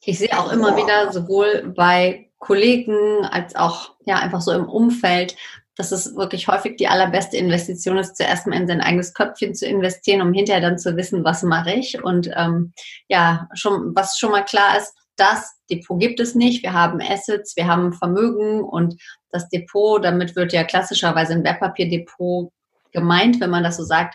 Ich 0.00 0.18
sehe 0.18 0.38
auch 0.38 0.52
immer 0.52 0.76
wieder 0.76 1.12
sowohl 1.12 1.72
bei 1.74 2.30
Kollegen 2.38 3.24
als 3.24 3.56
auch 3.56 3.94
ja 4.04 4.16
einfach 4.16 4.42
so 4.42 4.52
im 4.52 4.68
Umfeld, 4.68 5.34
dass 5.76 5.92
es 5.92 6.14
wirklich 6.14 6.48
häufig 6.48 6.76
die 6.76 6.88
allerbeste 6.88 7.36
Investition 7.36 7.98
ist, 7.98 8.16
zuerst 8.16 8.46
mal 8.46 8.56
in 8.56 8.66
sein 8.66 8.80
eigenes 8.80 9.14
Köpfchen 9.14 9.54
zu 9.54 9.66
investieren, 9.66 10.22
um 10.22 10.32
hinterher 10.32 10.62
dann 10.62 10.78
zu 10.78 10.96
wissen, 10.96 11.24
was 11.24 11.42
mache 11.42 11.72
ich. 11.72 12.02
Und 12.02 12.30
ähm, 12.36 12.72
ja, 13.08 13.48
schon, 13.54 13.94
was 13.94 14.18
schon 14.18 14.30
mal 14.30 14.44
klar 14.44 14.76
ist, 14.78 14.94
das 15.16 15.52
Depot 15.70 15.98
gibt 15.98 16.20
es 16.20 16.34
nicht. 16.34 16.62
Wir 16.62 16.72
haben 16.72 17.00
Assets, 17.00 17.56
wir 17.56 17.66
haben 17.66 17.92
Vermögen 17.92 18.62
und 18.62 19.00
das 19.30 19.48
Depot, 19.48 20.04
damit 20.04 20.36
wird 20.36 20.52
ja 20.52 20.64
klassischerweise 20.64 21.34
ein 21.34 21.44
Wertpapierdepot 21.44 22.52
gemeint, 22.92 23.40
wenn 23.40 23.50
man 23.50 23.64
das 23.64 23.76
so 23.76 23.84
sagt, 23.84 24.14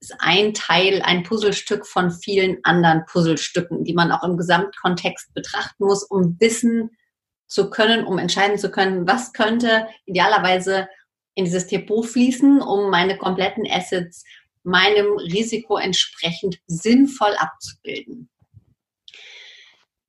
ist 0.00 0.14
ein 0.18 0.54
Teil, 0.54 1.02
ein 1.02 1.24
Puzzlestück 1.24 1.86
von 1.86 2.10
vielen 2.10 2.58
anderen 2.62 3.04
Puzzlestücken, 3.04 3.84
die 3.84 3.92
man 3.92 4.12
auch 4.12 4.22
im 4.22 4.36
Gesamtkontext 4.36 5.34
betrachten 5.34 5.84
muss, 5.84 6.04
um 6.04 6.36
wissen 6.40 6.90
zu 7.46 7.68
können, 7.68 8.04
um 8.06 8.18
entscheiden 8.18 8.58
zu 8.58 8.70
können, 8.70 9.06
was 9.06 9.32
könnte 9.32 9.88
idealerweise 10.06 10.88
in 11.34 11.44
dieses 11.44 11.66
Depot 11.66 12.04
fließen, 12.04 12.60
um 12.60 12.90
meine 12.90 13.16
kompletten 13.16 13.66
Assets 13.70 14.24
meinem 14.62 15.16
Risiko 15.16 15.76
entsprechend 15.76 16.58
sinnvoll 16.66 17.34
abzubilden. 17.38 18.28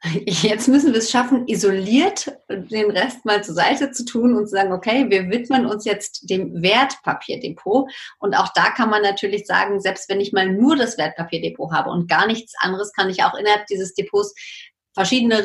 Jetzt 0.26 0.68
müssen 0.68 0.94
wir 0.94 1.00
es 1.00 1.12
schaffen, 1.12 1.48
isoliert 1.48 2.32
den 2.50 2.90
Rest 2.90 3.24
mal 3.24 3.44
zur 3.44 3.54
Seite 3.54 3.92
zu 3.92 4.04
tun 4.04 4.36
und 4.36 4.46
zu 4.46 4.52
sagen, 4.52 4.74
okay, 4.74 5.10
wir 5.10 5.30
widmen 5.30 5.68
uns 5.68 5.86
jetzt 5.86 6.28
dem 6.30 6.62
Wertpapierdepot. 6.62 7.92
Und 8.18 8.34
auch 8.34 8.52
da 8.56 8.72
kann 8.72 8.90
man 8.90 9.04
natürlich 9.04 9.46
sagen, 9.46 9.80
selbst 9.80 10.10
wenn 10.10 10.20
ich 10.20 10.34
mal 10.34 10.50
nur 10.50 10.76
das 10.76 10.98
Wertpapierdepot 10.98 11.72
habe 11.72 11.92
und 11.92 12.10
gar 12.10 12.26
nichts 12.26 12.54
anderes, 12.60 12.94
kann 12.94 13.12
ich 13.12 13.24
auch 13.24 13.36
innerhalb 13.36 13.68
dieses 13.68 13.94
Depots 13.94 14.34
verschiedene 14.94 15.44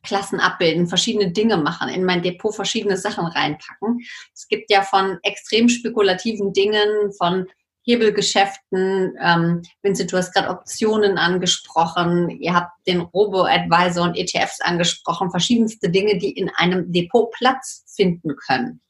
Risikoklassen 0.00 0.40
abbilden, 0.40 0.86
verschiedene 0.86 1.30
Dinge 1.30 1.56
machen, 1.56 1.88
in 1.88 2.04
mein 2.04 2.22
Depot 2.22 2.54
verschiedene 2.54 2.96
Sachen 2.96 3.26
reinpacken. 3.26 4.00
Es 4.34 4.48
gibt 4.48 4.70
ja 4.70 4.82
von 4.82 5.18
extrem 5.22 5.68
spekulativen 5.68 6.52
Dingen, 6.52 7.12
von 7.16 7.46
Hebelgeschäften. 7.82 9.16
Ähm, 9.20 9.62
Vincent, 9.82 10.12
du 10.12 10.16
hast 10.16 10.34
gerade 10.34 10.50
Optionen 10.50 11.18
angesprochen. 11.18 12.30
Ihr 12.30 12.54
habt 12.54 12.72
den 12.86 13.00
Robo-Advisor 13.00 14.04
und 14.04 14.16
ETFs 14.16 14.60
angesprochen. 14.60 15.30
Verschiedenste 15.30 15.90
Dinge, 15.90 16.18
die 16.18 16.30
in 16.30 16.50
einem 16.50 16.92
Depot 16.92 17.30
Platz 17.32 17.84
finden 17.94 18.36
können. 18.36 18.80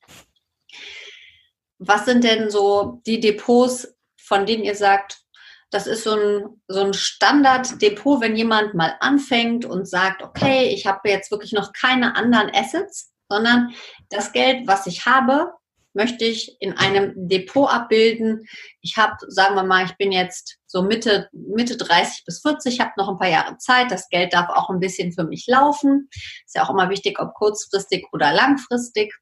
Was 1.78 2.04
sind 2.04 2.24
denn 2.24 2.50
so 2.50 3.00
die 3.06 3.20
Depots, 3.20 3.94
von 4.18 4.44
denen 4.44 4.64
ihr 4.64 4.74
sagt, 4.74 5.22
das 5.70 5.86
ist 5.86 6.04
so 6.04 6.14
ein, 6.14 6.62
so 6.68 6.80
ein 6.80 6.92
Standard-Depot, 6.92 8.20
wenn 8.20 8.36
jemand 8.36 8.74
mal 8.74 8.96
anfängt 9.00 9.64
und 9.64 9.88
sagt, 9.88 10.22
okay, 10.22 10.68
ich 10.74 10.86
habe 10.86 11.08
jetzt 11.08 11.30
wirklich 11.30 11.52
noch 11.52 11.72
keine 11.72 12.16
anderen 12.16 12.50
Assets, 12.54 13.12
sondern 13.28 13.72
das 14.08 14.32
Geld, 14.32 14.66
was 14.66 14.86
ich 14.86 15.06
habe, 15.06 15.52
möchte 15.92 16.24
ich 16.24 16.56
in 16.60 16.76
einem 16.76 17.12
Depot 17.16 17.68
abbilden. 17.68 18.46
Ich 18.80 18.96
habe, 18.96 19.16
sagen 19.28 19.54
wir 19.54 19.64
mal, 19.64 19.84
ich 19.84 19.96
bin 19.96 20.12
jetzt 20.12 20.58
so 20.66 20.82
Mitte, 20.82 21.28
Mitte 21.32 21.76
30 21.76 22.24
bis 22.24 22.40
40, 22.42 22.80
habe 22.80 22.92
noch 22.96 23.08
ein 23.08 23.18
paar 23.18 23.28
Jahre 23.28 23.56
Zeit. 23.58 23.90
Das 23.90 24.08
Geld 24.08 24.32
darf 24.32 24.48
auch 24.50 24.70
ein 24.70 24.80
bisschen 24.80 25.12
für 25.12 25.24
mich 25.24 25.46
laufen. 25.46 26.08
Ist 26.46 26.54
ja 26.54 26.64
auch 26.64 26.70
immer 26.70 26.90
wichtig, 26.90 27.18
ob 27.20 27.34
kurzfristig 27.34 28.06
oder 28.12 28.32
langfristig. 28.32 29.12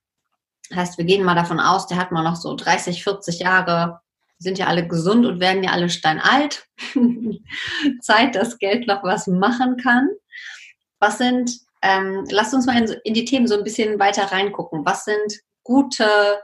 Das 0.69 0.78
heißt, 0.78 0.99
wir 0.99 1.07
gehen 1.07 1.25
mal 1.25 1.35
davon 1.35 1.61
aus, 1.61 1.87
der 1.87 1.97
hat 1.97 2.12
mal 2.12 2.23
noch 2.23 2.37
so 2.37 2.55
30, 2.55 3.02
40 3.02 3.38
Jahre, 3.38 4.00
sind 4.38 4.59
ja 4.59 4.66
alle 4.66 4.87
gesund 4.87 5.26
und 5.26 5.40
werden 5.40 5.62
ja 5.62 5.73
alle 5.73 5.90
steinalt. 5.90 6.66
Zeit, 8.00 8.35
dass 8.35 8.59
Geld 8.59 8.87
noch 8.87 9.02
was 9.02 9.26
machen 9.26 9.76
kann. 9.76 10.09
Was 11.00 11.18
sind, 11.18 11.59
ähm, 11.83 12.25
lasst 12.30 12.54
uns 12.54 12.66
mal 12.66 12.80
in, 12.80 12.97
in 13.04 13.14
die 13.14 13.25
Themen 13.25 13.47
so 13.47 13.57
ein 13.57 13.64
bisschen 13.64 13.99
weiter 13.99 14.25
reingucken. 14.25 14.85
Was 14.85 15.04
sind 15.04 15.40
gute 15.64 16.40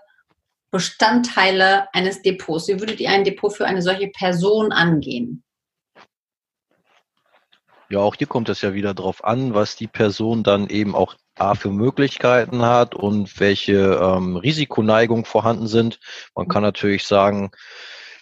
Bestandteile 0.71 1.89
eines 1.93 2.23
Depots? 2.23 2.69
Wie 2.69 2.81
würdet 2.81 3.01
ihr 3.01 3.11
ein 3.11 3.25
Depot 3.25 3.53
für 3.53 3.67
eine 3.67 3.83
solche 3.83 4.09
Person 4.09 4.73
angehen? 4.73 5.45
Ja, 7.91 8.01
auch 8.01 8.17
hier 8.17 8.27
kommt 8.27 8.49
es 8.49 8.63
ja 8.63 8.75
wieder 8.75 8.95
drauf 8.95 9.23
an, 9.25 9.55
was 9.55 9.77
die 9.77 9.87
Person 9.87 10.43
dann 10.43 10.69
eben 10.69 10.97
auch 10.97 11.15
A 11.37 11.55
für 11.55 11.71
Möglichkeiten 11.71 12.63
hat 12.63 12.95
und 12.95 13.41
welche 13.41 13.99
ähm, 14.01 14.37
Risikoneigung 14.37 15.25
vorhanden 15.25 15.67
sind. 15.67 15.99
Man 16.35 16.49
kann 16.49 16.63
natürlich 16.63 17.05
sagen, 17.05 17.51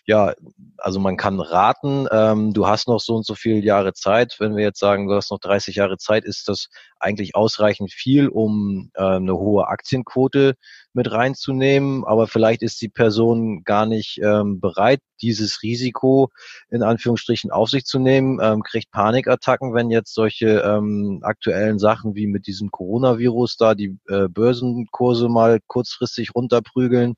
ja, 0.05 0.35
also 0.79 0.99
man 0.99 1.17
kann 1.17 1.39
raten, 1.39 2.09
ähm, 2.11 2.53
du 2.53 2.67
hast 2.67 2.89
noch 2.89 2.99
so 2.99 3.15
und 3.15 3.25
so 3.25 3.37
viele 3.37 3.61
Jahre 3.61 3.93
Zeit. 3.93 4.37
Wenn 4.41 4.57
wir 4.57 4.65
jetzt 4.65 4.81
sagen, 4.81 5.07
du 5.07 5.15
hast 5.15 5.31
noch 5.31 5.39
30 5.39 5.77
Jahre 5.77 5.97
Zeit, 5.97 6.25
ist 6.25 6.49
das 6.49 6.69
eigentlich 6.99 7.37
ausreichend 7.37 7.93
viel, 7.93 8.29
um 8.29 8.91
äh, 8.95 9.03
eine 9.03 9.37
hohe 9.37 9.69
Aktienquote 9.69 10.55
mit 10.93 11.11
reinzunehmen. 11.11 12.05
Aber 12.05 12.27
vielleicht 12.27 12.63
ist 12.63 12.81
die 12.81 12.89
Person 12.89 13.63
gar 13.63 13.87
nicht 13.87 14.19
ähm, 14.23 14.61
bereit, 14.61 15.01
dieses 15.21 15.63
Risiko 15.63 16.31
in 16.69 16.83
Anführungsstrichen 16.83 17.53
auf 17.53 17.71
sich 17.71 17.85
zu 17.85 18.01
nehmen, 18.01 18.41
ähm, 18.43 18.65
kriegt 18.65 18.91
Panikattacken, 18.91 19.73
wenn 19.73 19.91
jetzt 19.91 20.15
solche 20.15 20.63
ähm, 20.67 21.21
aktuellen 21.23 21.79
Sachen 21.79 22.17
wie 22.17 22.27
mit 22.27 22.49
diesem 22.49 22.73
Coronavirus 22.73 23.57
da 23.57 23.77
die 23.77 23.97
äh, 24.09 24.27
Börsenkurse 24.29 25.29
mal 25.29 25.61
kurzfristig 25.69 26.35
runterprügeln 26.35 27.15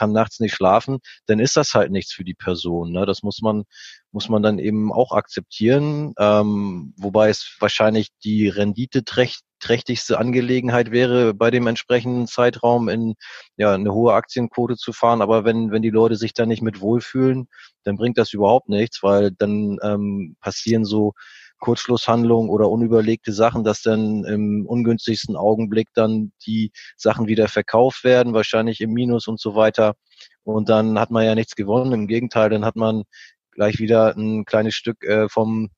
kann 0.00 0.12
nachts 0.12 0.40
nicht 0.40 0.54
schlafen, 0.54 0.98
dann 1.26 1.40
ist 1.40 1.58
das 1.58 1.74
halt 1.74 1.90
nichts 1.92 2.12
für 2.12 2.24
die 2.24 2.34
Person. 2.34 2.90
Ne? 2.90 3.04
Das 3.04 3.22
muss 3.22 3.42
man, 3.42 3.64
muss 4.12 4.30
man 4.30 4.42
dann 4.42 4.58
eben 4.58 4.90
auch 4.92 5.12
akzeptieren, 5.12 6.14
ähm, 6.18 6.94
wobei 6.96 7.28
es 7.28 7.56
wahrscheinlich 7.60 8.08
die 8.24 8.48
Rendite 8.48 9.04
trächt, 9.04 9.42
trächtigste 9.58 10.18
Angelegenheit 10.18 10.90
wäre, 10.90 11.34
bei 11.34 11.50
dem 11.50 11.66
entsprechenden 11.66 12.26
Zeitraum 12.26 12.88
in 12.88 13.14
ja 13.58 13.74
eine 13.74 13.92
hohe 13.92 14.14
Aktienquote 14.14 14.76
zu 14.76 14.94
fahren. 14.94 15.20
Aber 15.20 15.44
wenn, 15.44 15.70
wenn 15.70 15.82
die 15.82 15.90
Leute 15.90 16.16
sich 16.16 16.32
da 16.32 16.46
nicht 16.46 16.62
mit 16.62 16.80
wohlfühlen, 16.80 17.46
dann 17.84 17.96
bringt 17.96 18.16
das 18.16 18.32
überhaupt 18.32 18.70
nichts, 18.70 19.02
weil 19.02 19.32
dann 19.32 19.76
ähm, 19.82 20.36
passieren 20.40 20.86
so 20.86 21.12
Kurzschlusshandlungen 21.60 22.50
oder 22.50 22.68
unüberlegte 22.68 23.32
Sachen, 23.32 23.62
dass 23.62 23.82
dann 23.82 24.24
im 24.24 24.66
ungünstigsten 24.66 25.36
Augenblick 25.36 25.88
dann 25.94 26.32
die 26.46 26.72
Sachen 26.96 27.28
wieder 27.28 27.48
verkauft 27.48 28.02
werden, 28.02 28.34
wahrscheinlich 28.34 28.80
im 28.80 28.92
Minus 28.92 29.28
und 29.28 29.40
so 29.40 29.54
weiter. 29.54 29.94
Und 30.42 30.68
dann 30.68 30.98
hat 30.98 31.10
man 31.10 31.24
ja 31.24 31.34
nichts 31.34 31.54
gewonnen. 31.54 31.92
Im 31.92 32.06
Gegenteil, 32.08 32.50
dann 32.50 32.64
hat 32.64 32.76
man 32.76 33.04
gleich 33.52 33.78
wieder 33.78 34.16
ein 34.16 34.44
kleines 34.44 34.74
Stück 34.74 35.04
äh, 35.04 35.28
vom 35.28 35.70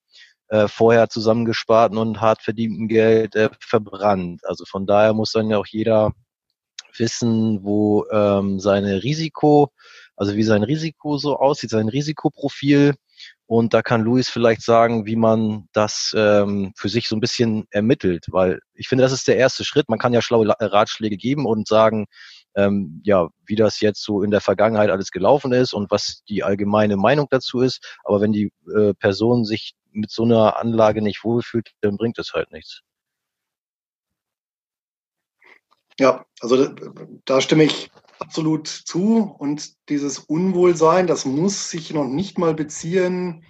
äh, 0.48 0.68
vorher 0.68 1.08
zusammengesparten 1.08 1.98
und 1.98 2.20
hart 2.20 2.42
verdienten 2.42 2.88
Geld 2.88 3.34
äh, 3.34 3.50
verbrannt. 3.60 4.42
Also 4.44 4.64
von 4.66 4.86
daher 4.86 5.14
muss 5.14 5.32
dann 5.32 5.50
ja 5.50 5.58
auch 5.58 5.66
jeder 5.66 6.12
wissen, 6.96 7.64
wo 7.64 8.04
ähm, 8.10 8.60
seine 8.60 9.02
Risiko, 9.02 9.72
also 10.16 10.36
wie 10.36 10.42
sein 10.42 10.62
Risiko 10.62 11.16
so 11.16 11.38
aussieht, 11.38 11.70
sein 11.70 11.88
Risikoprofil 11.88 12.94
und 13.52 13.74
da 13.74 13.82
kann 13.82 14.00
Luis 14.00 14.30
vielleicht 14.30 14.62
sagen, 14.62 15.04
wie 15.04 15.14
man 15.14 15.68
das 15.74 16.14
ähm, 16.16 16.72
für 16.74 16.88
sich 16.88 17.06
so 17.06 17.14
ein 17.14 17.20
bisschen 17.20 17.66
ermittelt, 17.70 18.24
weil 18.30 18.60
ich 18.72 18.88
finde, 18.88 19.02
das 19.02 19.12
ist 19.12 19.28
der 19.28 19.36
erste 19.36 19.62
Schritt. 19.62 19.90
Man 19.90 19.98
kann 19.98 20.14
ja 20.14 20.22
schlaue 20.22 20.48
Ratschläge 20.58 21.18
geben 21.18 21.44
und 21.44 21.68
sagen, 21.68 22.06
ähm, 22.56 23.02
ja, 23.04 23.28
wie 23.44 23.54
das 23.54 23.80
jetzt 23.80 24.02
so 24.02 24.22
in 24.22 24.30
der 24.30 24.40
Vergangenheit 24.40 24.88
alles 24.88 25.10
gelaufen 25.10 25.52
ist 25.52 25.74
und 25.74 25.90
was 25.90 26.22
die 26.30 26.42
allgemeine 26.42 26.96
Meinung 26.96 27.26
dazu 27.28 27.60
ist. 27.60 27.98
Aber 28.04 28.22
wenn 28.22 28.32
die 28.32 28.54
äh, 28.74 28.94
Person 28.94 29.44
sich 29.44 29.74
mit 29.90 30.10
so 30.10 30.22
einer 30.24 30.56
Anlage 30.58 31.02
nicht 31.02 31.22
wohlfühlt, 31.22 31.72
dann 31.82 31.98
bringt 31.98 32.16
das 32.16 32.32
halt 32.32 32.50
nichts. 32.52 32.80
Ja, 35.98 36.24
also 36.40 36.68
da 37.24 37.40
stimme 37.40 37.64
ich 37.64 37.90
absolut 38.18 38.68
zu. 38.68 39.34
Und 39.38 39.88
dieses 39.88 40.18
Unwohlsein, 40.18 41.06
das 41.06 41.24
muss 41.24 41.70
sich 41.70 41.92
noch 41.92 42.06
nicht 42.06 42.38
mal 42.38 42.54
beziehen 42.54 43.44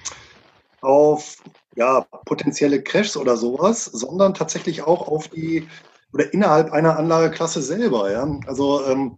auf 0.81 1.37
ja, 1.77 2.01
potenzielle 2.27 2.83
Crashs 2.83 3.17
oder 3.17 3.37
sowas, 3.37 3.85
sondern 3.85 4.35
tatsächlich 4.35 4.83
auch 4.83 5.09
auf 5.09 5.29
die 5.29 5.69
oder 6.13 6.33
innerhalb 6.33 6.73
einer 6.73 6.99
Anlageklasse 6.99 7.63
selber. 7.63 8.11
Ja? 8.11 8.29
Also 8.47 8.85
ähm, 8.87 9.17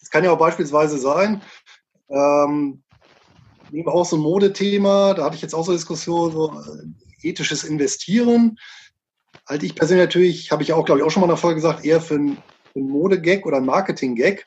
es 0.00 0.04
ähm, 0.04 0.10
kann 0.10 0.24
ja 0.24 0.32
auch 0.32 0.38
beispielsweise 0.38 0.98
sein, 0.98 1.42
ähm, 2.08 2.82
nehmen 3.70 3.88
auch 3.88 4.06
so 4.06 4.16
ein 4.16 4.22
Modethema, 4.22 5.14
da 5.14 5.24
hatte 5.24 5.36
ich 5.36 5.42
jetzt 5.42 5.54
auch 5.54 5.64
so 5.64 5.72
eine 5.72 5.78
Diskussion, 5.78 6.32
so 6.32 6.52
äh, 6.52 7.28
ethisches 7.28 7.64
Investieren. 7.64 8.58
Halte 9.50 9.66
ich 9.66 9.74
persönlich 9.74 10.06
natürlich, 10.06 10.50
habe 10.50 10.62
ich 10.62 10.72
auch, 10.72 10.86
glaube 10.86 11.00
ich, 11.00 11.06
auch 11.06 11.10
schon 11.10 11.26
mal 11.26 11.36
Folge 11.36 11.56
gesagt, 11.56 11.84
eher 11.84 12.00
für 12.00 12.14
ein 12.14 12.42
ein 12.74 12.88
Modegag 12.88 13.46
oder 13.46 13.58
ein 13.58 13.66
Marketing-Gag. 13.66 14.46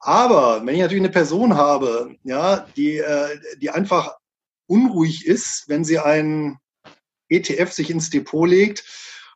Aber 0.00 0.64
wenn 0.64 0.74
ich 0.74 0.80
natürlich 0.80 1.02
eine 1.02 1.12
Person 1.12 1.56
habe, 1.56 2.16
ja, 2.22 2.66
die, 2.76 2.98
äh, 2.98 3.38
die 3.60 3.70
einfach 3.70 4.16
unruhig 4.66 5.26
ist, 5.26 5.64
wenn 5.68 5.84
sie 5.84 5.98
einen 5.98 6.58
ETF 7.28 7.72
sich 7.72 7.90
ins 7.90 8.10
Depot 8.10 8.48
legt, 8.48 8.84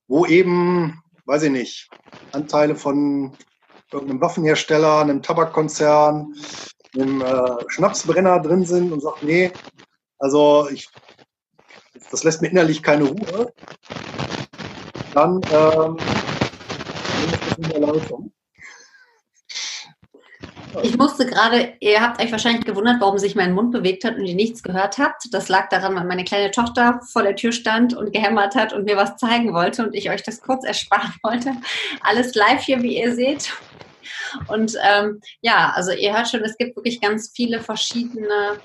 wo 0.07 0.25
eben, 0.27 1.03
weiß 1.27 1.45
ich 1.45 1.51
nicht, 1.51 1.89
Anteile 2.33 2.77
von 2.77 3.37
irgendeinem 3.91 4.21
Waffenhersteller, 4.21 5.01
einem 5.01 5.23
Tabakkonzern, 5.23 6.35
einem 6.95 7.23
äh, 7.23 7.65
Schnapsbrenner 7.69 8.41
drin 8.41 8.65
sind 8.65 8.93
und 8.93 9.01
sagt, 9.01 9.23
nee, 9.23 9.51
also 10.19 10.69
ich, 10.71 10.89
das 12.11 12.23
lässt 12.25 12.41
mir 12.41 12.49
innerlich 12.49 12.83
keine 12.83 13.05
Ruhe, 13.05 13.53
dann 15.15 15.41
ähm, 15.53 15.97
ich 20.83 20.97
musste 20.97 21.27
gerade, 21.27 21.75
ihr 21.81 22.01
habt 22.01 22.23
euch 22.23 22.33
wahrscheinlich 22.33 22.65
gewundert, 22.65 22.97
warum 23.01 23.19
sich 23.19 23.35
mein 23.35 23.53
Mund 23.53 23.73
bewegt 23.73 24.05
hat 24.05 24.17
und 24.17 24.25
ihr 24.25 24.35
nichts 24.35 24.63
gehört 24.63 24.99
habt. 24.99 25.25
Das 25.33 25.49
lag 25.49 25.69
daran, 25.69 25.95
weil 25.95 26.07
meine 26.07 26.25
kleine 26.25 26.51
Tochter 26.51 27.01
vor 27.13 27.23
der 27.23 27.37
Tür 27.37 27.53
stand 27.53 27.95
und 27.95 28.13
gehämmert 28.13 28.55
hat 28.55 28.73
und 28.73 28.85
mir 28.85 28.97
was 28.97 29.17
zeigen 29.17 29.53
wollte 29.53 29.85
und 29.85 29.95
ich 29.95 30.09
euch 30.09 30.23
das 30.23 30.41
kurz 30.41 30.65
ersparen 30.65 31.13
wollte. 31.23 31.53
Alles 32.01 32.35
live 32.35 32.63
hier, 32.63 32.83
wie 32.83 32.99
ihr 32.99 33.15
seht. 33.15 33.53
Und 34.49 34.77
ähm, 34.83 35.21
ja, 35.43 35.73
also 35.75 35.93
ihr 35.93 36.17
hört 36.17 36.29
schon, 36.29 36.41
es 36.41 36.57
gibt 36.57 36.75
wirklich 36.77 37.01
ganz 37.01 37.33
viele 37.35 37.61
verschiedene 37.61 38.59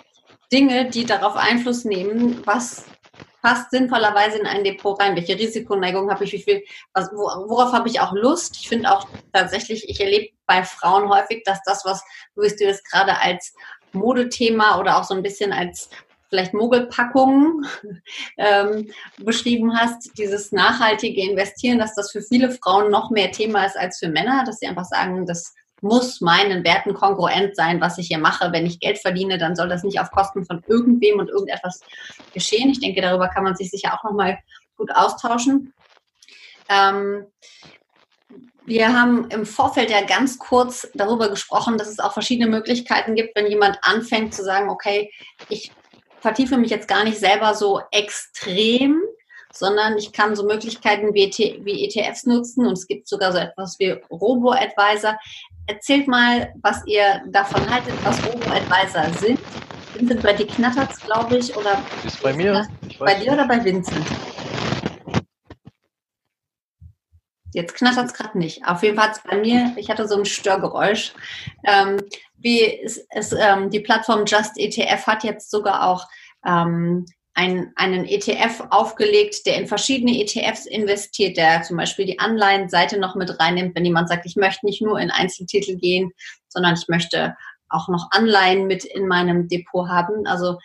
Dinge, 0.51 0.89
die 0.89 1.05
darauf 1.05 1.35
Einfluss 1.35 1.83
nehmen, 1.83 2.41
was 2.45 2.85
passt 3.41 3.71
sinnvollerweise 3.71 4.39
in 4.39 4.45
ein 4.45 4.63
Depot 4.63 4.99
rein? 4.99 5.15
Welche 5.15 5.37
Risikoneigung 5.37 6.09
habe 6.09 6.23
ich? 6.23 6.33
Wie 6.33 6.41
viel, 6.41 6.63
was, 6.93 7.11
worauf 7.11 7.73
habe 7.73 7.89
ich 7.89 7.99
auch 7.99 8.13
Lust? 8.13 8.57
Ich 8.59 8.69
finde 8.69 8.91
auch 8.91 9.07
tatsächlich, 9.33 9.87
ich 9.89 9.99
erlebe 9.99 10.33
bei 10.45 10.63
Frauen 10.63 11.09
häufig, 11.09 11.43
dass 11.45 11.61
das, 11.63 11.85
was 11.85 12.03
du 12.35 12.41
du 12.41 12.65
das 12.65 12.83
gerade 12.83 13.19
als 13.19 13.53
Modethema 13.93 14.79
oder 14.79 14.97
auch 14.97 15.03
so 15.03 15.13
ein 15.13 15.23
bisschen 15.23 15.53
als 15.53 15.89
vielleicht 16.29 16.53
Mogelpackungen 16.53 17.65
ähm, 18.37 18.91
beschrieben 19.17 19.77
hast, 19.77 20.17
dieses 20.17 20.51
nachhaltige 20.51 21.21
Investieren, 21.21 21.79
dass 21.79 21.95
das 21.95 22.11
für 22.11 22.21
viele 22.21 22.51
Frauen 22.51 22.91
noch 22.91 23.11
mehr 23.11 23.31
Thema 23.31 23.65
ist 23.65 23.77
als 23.77 23.99
für 23.99 24.09
Männer, 24.09 24.43
dass 24.45 24.59
sie 24.59 24.67
einfach 24.67 24.85
sagen, 24.85 25.25
das 25.25 25.53
muss 25.81 26.21
meinen 26.21 26.63
Werten 26.63 26.93
kongruent 26.93 27.55
sein, 27.55 27.81
was 27.81 27.97
ich 27.97 28.07
hier 28.07 28.17
mache. 28.17 28.51
Wenn 28.51 28.65
ich 28.65 28.79
Geld 28.79 28.97
verdiene, 28.99 29.37
dann 29.37 29.55
soll 29.55 29.69
das 29.69 29.83
nicht 29.83 29.99
auf 29.99 30.11
Kosten 30.11 30.45
von 30.45 30.63
irgendwem 30.67 31.19
und 31.19 31.29
irgendetwas 31.29 31.81
geschehen. 32.33 32.69
Ich 32.69 32.79
denke, 32.79 33.01
darüber 33.01 33.27
kann 33.29 33.43
man 33.43 33.55
sich 33.55 33.69
sicher 33.69 33.93
auch 33.93 34.03
nochmal 34.03 34.39
gut 34.75 34.91
austauschen. 34.95 35.73
Ähm, 36.69 37.25
wir 38.65 38.93
haben 38.93 39.29
im 39.29 39.45
Vorfeld 39.45 39.89
ja 39.89 40.01
ganz 40.01 40.37
kurz 40.39 40.89
darüber 40.93 41.29
gesprochen, 41.29 41.77
dass 41.77 41.87
es 41.87 41.99
auch 41.99 42.11
verschiedene 42.11 42.49
Möglichkeiten 42.49 43.15
gibt, 43.15 43.35
wenn 43.35 43.47
jemand 43.47 43.77
anfängt 43.81 44.33
zu 44.33 44.43
sagen, 44.43 44.69
okay, 44.69 45.09
ich 45.47 45.71
vertiefe 46.19 46.57
mich 46.57 46.69
jetzt 46.69 46.89
gar 46.89 47.05
nicht 47.05 47.17
selber 47.17 47.53
so 47.53 47.81
extrem, 47.91 49.01
sondern 49.53 49.97
ich 49.97 50.11
kann 50.11 50.35
so 50.35 50.45
Möglichkeiten 50.45 51.13
wie, 51.13 51.23
ETFs 51.23 52.25
e 52.25 52.29
nutzen 52.29 52.65
und 52.67 52.73
es 52.73 52.87
gibt 52.87 53.07
sogar 53.07 53.31
so 53.31 53.37
etwas 53.37 53.79
wie 53.79 53.91
Robo-Advisor. 54.11 55.17
Erzählt 55.67 56.07
mal, 56.07 56.53
was 56.61 56.81
ihr 56.87 57.21
davon 57.27 57.69
haltet, 57.69 57.93
was 58.05 58.25
Robo-Advisor 58.25 59.13
sind. 59.19 59.39
Vincent, 59.93 60.23
bei 60.23 60.31
dir 60.31 60.47
knattert 60.47 60.91
es, 60.91 61.01
glaube 61.01 61.37
ich, 61.37 61.55
oder 61.57 61.83
ist 62.05 62.23
bei 62.23 62.33
mir? 62.33 62.65
bei 62.99 63.15
dir 63.15 63.33
oder 63.33 63.45
bei 63.45 63.63
Vincent? 63.63 64.05
Jetzt 67.53 67.75
knattert 67.75 68.05
es 68.05 68.13
gerade 68.13 68.37
nicht. 68.37 68.65
Auf 68.65 68.81
jeden 68.81 68.97
Fall 68.97 69.11
bei 69.29 69.37
mir, 69.37 69.73
ich 69.75 69.89
hatte 69.89 70.07
so 70.07 70.17
ein 70.17 70.25
Störgeräusch. 70.25 71.13
Ähm, 71.65 71.99
wie 72.37 72.61
ist, 72.61 73.05
ist 73.13 73.35
ähm, 73.37 73.69
die 73.69 73.81
Plattform 73.81 74.23
Just 74.25 74.57
ETF 74.57 75.05
hat 75.05 75.25
jetzt 75.25 75.51
sogar 75.51 75.85
auch 75.85 76.07
ähm, 76.45 77.05
ein, 77.37 77.71
einen 77.75 78.05
ETF 78.05 78.63
aufgelegt, 78.71 79.45
der 79.45 79.57
in 79.57 79.67
verschiedene 79.67 80.19
ETFs 80.19 80.65
investiert, 80.65 81.37
der 81.37 81.61
zum 81.61 81.77
Beispiel 81.77 82.07
die 82.07 82.17
Anleihenseite 82.17 82.99
noch 82.99 83.13
mit 83.13 83.39
reinnimmt, 83.39 83.75
wenn 83.75 83.85
jemand 83.85 84.09
sagt, 84.09 84.25
ich 84.25 84.35
möchte 84.35 84.65
nicht 84.65 84.81
nur 84.81 84.99
in 84.99 85.11
Einzeltitel 85.11 85.75
gehen, 85.75 86.11
sondern 86.47 86.73
ich 86.73 86.87
möchte 86.87 87.37
auch 87.69 87.89
noch 87.89 88.07
Anleihen 88.09 88.65
mit 88.65 88.85
in 88.85 89.07
meinem 89.07 89.47
Depot 89.47 89.87
haben. 89.87 90.25
Also 90.25 90.57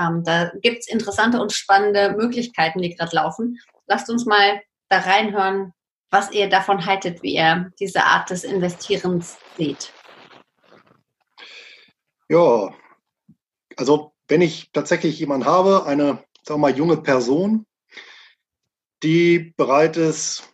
ähm, 0.00 0.24
da 0.24 0.50
gibt's 0.62 0.88
interessante 0.88 1.42
und 1.42 1.52
spannende 1.52 2.14
Möglichkeiten, 2.16 2.80
die 2.80 2.94
gerade 2.94 3.14
laufen. 3.14 3.60
Lasst 3.86 4.08
uns 4.08 4.24
mal 4.24 4.62
da 4.88 5.00
reinhören, 5.00 5.74
was 6.10 6.32
ihr 6.32 6.48
davon 6.48 6.86
haltet, 6.86 7.22
wie 7.22 7.34
ihr 7.34 7.70
diese 7.78 8.02
Art 8.02 8.30
des 8.30 8.44
Investierens 8.44 9.36
seht. 9.58 9.92
Ja, 12.30 12.72
also 13.76 14.13
wenn 14.28 14.40
ich 14.40 14.70
tatsächlich 14.72 15.18
jemanden 15.18 15.46
habe, 15.46 15.86
eine 15.86 16.24
sagen 16.46 16.60
mal, 16.60 16.76
junge 16.76 16.98
Person, 16.98 17.66
die 19.02 19.54
bereit 19.56 19.96
ist 19.96 20.44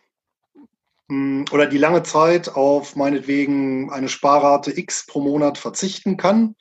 hm, 1.09 1.45
oder 1.51 1.67
die 1.67 1.77
lange 1.77 2.03
Zeit 2.03 2.49
auf 2.49 2.95
meinetwegen 2.95 3.91
eine 3.91 4.09
Sparrate 4.09 4.77
X 4.77 5.05
pro 5.05 5.21
Monat 5.21 5.57
verzichten 5.57 6.17
kann 6.17 6.55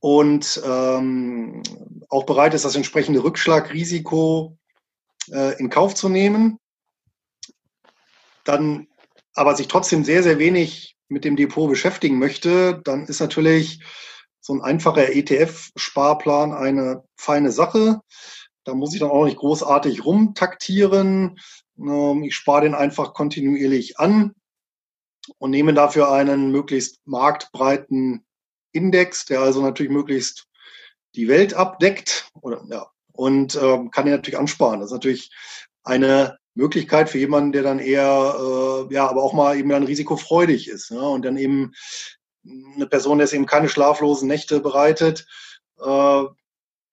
und 0.00 0.60
ähm, 0.64 1.62
auch 2.08 2.24
bereit 2.24 2.54
ist, 2.54 2.64
das 2.64 2.76
entsprechende 2.76 3.22
Rückschlagrisiko 3.22 4.56
äh, 5.30 5.58
in 5.58 5.70
Kauf 5.70 5.94
zu 5.94 6.08
nehmen, 6.08 6.58
dann 8.44 8.88
aber 9.34 9.54
sich 9.54 9.68
trotzdem 9.68 10.04
sehr, 10.04 10.22
sehr 10.22 10.38
wenig 10.38 10.96
mit 11.08 11.24
dem 11.24 11.36
Depot 11.36 11.68
beschäftigen 11.68 12.18
möchte, 12.18 12.80
dann 12.84 13.06
ist 13.06 13.20
natürlich 13.20 13.80
so 14.50 14.56
ein 14.56 14.62
einfacher 14.62 15.14
ETF-Sparplan 15.14 16.52
eine 16.52 17.04
feine 17.16 17.52
Sache. 17.52 18.00
Da 18.64 18.74
muss 18.74 18.92
ich 18.92 19.00
dann 19.00 19.10
auch 19.10 19.24
nicht 19.24 19.36
großartig 19.36 20.04
rumtaktieren. 20.04 21.38
Ähm, 21.78 22.24
ich 22.24 22.34
spare 22.34 22.62
den 22.62 22.74
einfach 22.74 23.14
kontinuierlich 23.14 24.00
an 24.00 24.32
und 25.38 25.52
nehme 25.52 25.72
dafür 25.72 26.10
einen 26.10 26.50
möglichst 26.50 26.98
marktbreiten 27.04 28.24
Index, 28.72 29.24
der 29.24 29.40
also 29.40 29.62
natürlich 29.62 29.92
möglichst 29.92 30.48
die 31.14 31.28
Welt 31.28 31.54
abdeckt 31.54 32.28
oder, 32.40 32.64
ja, 32.68 32.88
und 33.12 33.54
ähm, 33.54 33.92
kann 33.92 34.06
den 34.06 34.14
natürlich 34.14 34.38
ansparen. 34.38 34.80
Das 34.80 34.88
ist 34.90 34.94
natürlich 34.94 35.30
eine 35.84 36.38
Möglichkeit 36.54 37.08
für 37.08 37.18
jemanden, 37.18 37.52
der 37.52 37.62
dann 37.62 37.78
eher, 37.78 38.34
äh, 38.90 38.92
ja, 38.92 39.08
aber 39.08 39.22
auch 39.22 39.32
mal 39.32 39.56
eben 39.56 39.68
dann 39.68 39.84
risikofreudig 39.84 40.68
ist 40.68 40.90
ne? 40.90 41.00
und 41.00 41.24
dann 41.24 41.36
eben 41.36 41.72
eine 42.44 42.86
Person, 42.86 43.18
der 43.18 43.26
es 43.26 43.32
eben 43.32 43.46
keine 43.46 43.68
schlaflosen 43.68 44.28
Nächte 44.28 44.60
bereitet, 44.60 45.26
äh, 45.80 46.24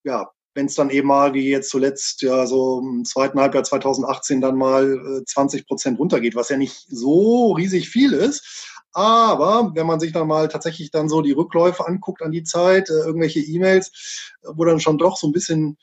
ja, 0.04 0.30
wenn 0.54 0.66
es 0.66 0.74
dann 0.74 0.90
eben 0.90 1.06
mal, 1.06 1.34
wie 1.34 1.48
jetzt 1.48 1.70
zuletzt, 1.70 2.22
ja, 2.22 2.46
so 2.46 2.80
im 2.80 3.04
zweiten 3.04 3.38
Halbjahr 3.38 3.64
2018 3.64 4.40
dann 4.40 4.56
mal 4.56 5.20
äh, 5.20 5.24
20 5.24 5.66
Prozent 5.66 5.98
runtergeht, 5.98 6.34
was 6.34 6.48
ja 6.48 6.56
nicht 6.56 6.84
so 6.88 7.52
riesig 7.52 7.88
viel 7.88 8.12
ist. 8.12 8.74
Aber 8.92 9.72
wenn 9.74 9.86
man 9.86 10.00
sich 10.00 10.12
dann 10.12 10.26
mal 10.26 10.48
tatsächlich 10.48 10.90
dann 10.90 11.08
so 11.08 11.22
die 11.22 11.32
Rückläufe 11.32 11.86
anguckt 11.86 12.22
an 12.22 12.32
die 12.32 12.42
Zeit, 12.42 12.90
äh, 12.90 12.94
irgendwelche 12.94 13.40
E-Mails, 13.40 14.32
wo 14.42 14.64
dann 14.64 14.80
schon 14.80 14.98
doch 14.98 15.16
so 15.16 15.28
ein 15.28 15.32
bisschen 15.32 15.78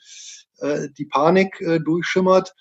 äh, 0.58 0.88
die 0.98 1.06
Panik 1.06 1.60
äh, 1.60 1.80
durchschimmert, 1.80 2.54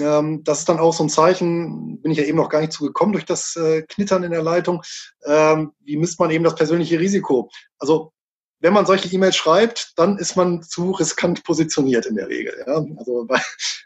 ähm, 0.00 0.44
das 0.44 0.60
ist 0.60 0.68
dann 0.68 0.78
auch 0.78 0.92
so 0.92 1.04
ein 1.04 1.08
Zeichen, 1.08 2.00
bin 2.02 2.12
ich 2.12 2.18
ja 2.18 2.24
eben 2.24 2.36
noch 2.36 2.50
gar 2.50 2.60
nicht 2.60 2.72
zugekommen 2.72 3.12
durch 3.12 3.24
das 3.24 3.56
äh, 3.56 3.82
Knittern 3.82 4.22
in 4.22 4.32
der 4.32 4.42
Leitung. 4.42 4.82
Ähm, 5.24 5.72
wie 5.80 5.96
misst 5.96 6.20
man 6.20 6.30
eben 6.30 6.44
das 6.44 6.54
persönliche 6.54 7.00
Risiko? 7.00 7.50
Also 7.78 8.12
wenn 8.60 8.72
man 8.72 8.86
solche 8.86 9.08
E-Mails 9.08 9.36
schreibt, 9.36 9.92
dann 9.96 10.18
ist 10.18 10.36
man 10.36 10.62
zu 10.62 10.90
riskant 10.90 11.44
positioniert 11.44 12.06
in 12.06 12.16
der 12.16 12.28
Regel. 12.28 12.54
Ja? 12.66 12.84
Also 12.96 13.24
weil, 13.28 13.40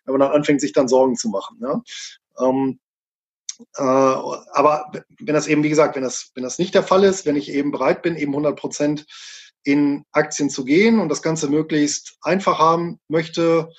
wenn 0.05 0.13
man 0.13 0.21
dann 0.21 0.33
anfängt, 0.33 0.61
sich 0.61 0.73
dann 0.73 0.89
Sorgen 0.89 1.17
zu 1.17 1.29
machen. 1.29 1.59
Ja? 1.61 1.83
Ähm, 2.41 2.81
äh, 3.77 3.83
aber 3.83 4.91
wenn 5.21 5.35
das 5.35 5.47
eben, 5.47 5.63
wie 5.63 5.69
gesagt, 5.69 5.95
wenn 5.95 6.03
das, 6.03 6.33
wenn 6.35 6.43
das 6.43 6.59
nicht 6.59 6.75
der 6.75 6.83
Fall 6.83 7.05
ist, 7.05 7.27
wenn 7.27 7.37
ich 7.37 7.51
eben 7.51 7.71
bereit 7.71 8.03
bin, 8.03 8.17
eben 8.17 8.33
100 8.33 8.59
Prozent 8.59 9.07
in 9.65 10.05
Aktien 10.11 10.51
zu 10.51 10.65
gehen 10.65 10.99
und 10.99 11.09
das 11.09 11.23
Ganze 11.23 11.49
möglichst 11.49 12.17
einfach 12.23 12.59
haben 12.59 12.99
möchte 13.07 13.71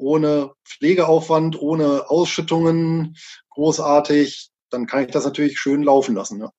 ohne 0.00 0.52
Pflegeaufwand, 0.64 1.60
ohne 1.60 2.10
Ausschüttungen 2.10 3.16
großartig, 3.50 4.50
dann 4.70 4.86
kann 4.86 5.04
ich 5.04 5.10
das 5.10 5.24
natürlich 5.24 5.58
schön 5.58 5.82
laufen 5.82 6.14
lassen. 6.14 6.40
Ja. 6.40 6.50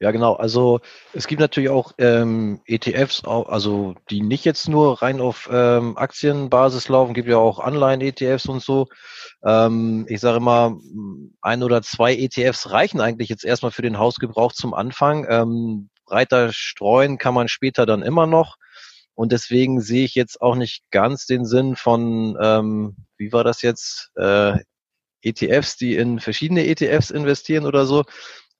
Ja, 0.00 0.12
genau. 0.12 0.34
Also 0.34 0.80
es 1.12 1.26
gibt 1.26 1.40
natürlich 1.40 1.70
auch 1.70 1.92
ähm, 1.98 2.60
ETFs, 2.66 3.24
also 3.24 3.96
die 4.10 4.22
nicht 4.22 4.44
jetzt 4.44 4.68
nur 4.68 5.02
rein 5.02 5.20
auf 5.20 5.48
ähm, 5.52 5.98
Aktienbasis 5.98 6.88
laufen, 6.88 7.14
gibt 7.14 7.28
ja 7.28 7.38
auch 7.38 7.58
Anleihen-ETFs 7.58 8.46
und 8.46 8.62
so. 8.62 8.86
Ähm, 9.44 10.06
ich 10.08 10.20
sage 10.20 10.36
immer, 10.36 10.78
ein 11.42 11.64
oder 11.64 11.82
zwei 11.82 12.14
ETFs 12.14 12.70
reichen 12.70 13.00
eigentlich 13.00 13.28
jetzt 13.28 13.44
erstmal 13.44 13.72
für 13.72 13.82
den 13.82 13.98
Hausgebrauch 13.98 14.52
zum 14.52 14.72
Anfang. 14.72 15.26
Ähm, 15.28 15.90
breiter 16.06 16.52
streuen 16.52 17.18
kann 17.18 17.34
man 17.34 17.48
später 17.48 17.84
dann 17.84 18.02
immer 18.02 18.28
noch. 18.28 18.56
Und 19.18 19.32
deswegen 19.32 19.80
sehe 19.80 20.04
ich 20.04 20.14
jetzt 20.14 20.40
auch 20.40 20.54
nicht 20.54 20.84
ganz 20.92 21.26
den 21.26 21.44
Sinn 21.44 21.74
von, 21.74 22.38
ähm, 22.40 22.94
wie 23.16 23.32
war 23.32 23.42
das 23.42 23.62
jetzt, 23.62 24.12
äh, 24.14 24.58
ETFs, 25.22 25.76
die 25.76 25.96
in 25.96 26.20
verschiedene 26.20 26.64
ETFs 26.64 27.10
investieren 27.10 27.66
oder 27.66 27.84
so. 27.84 28.04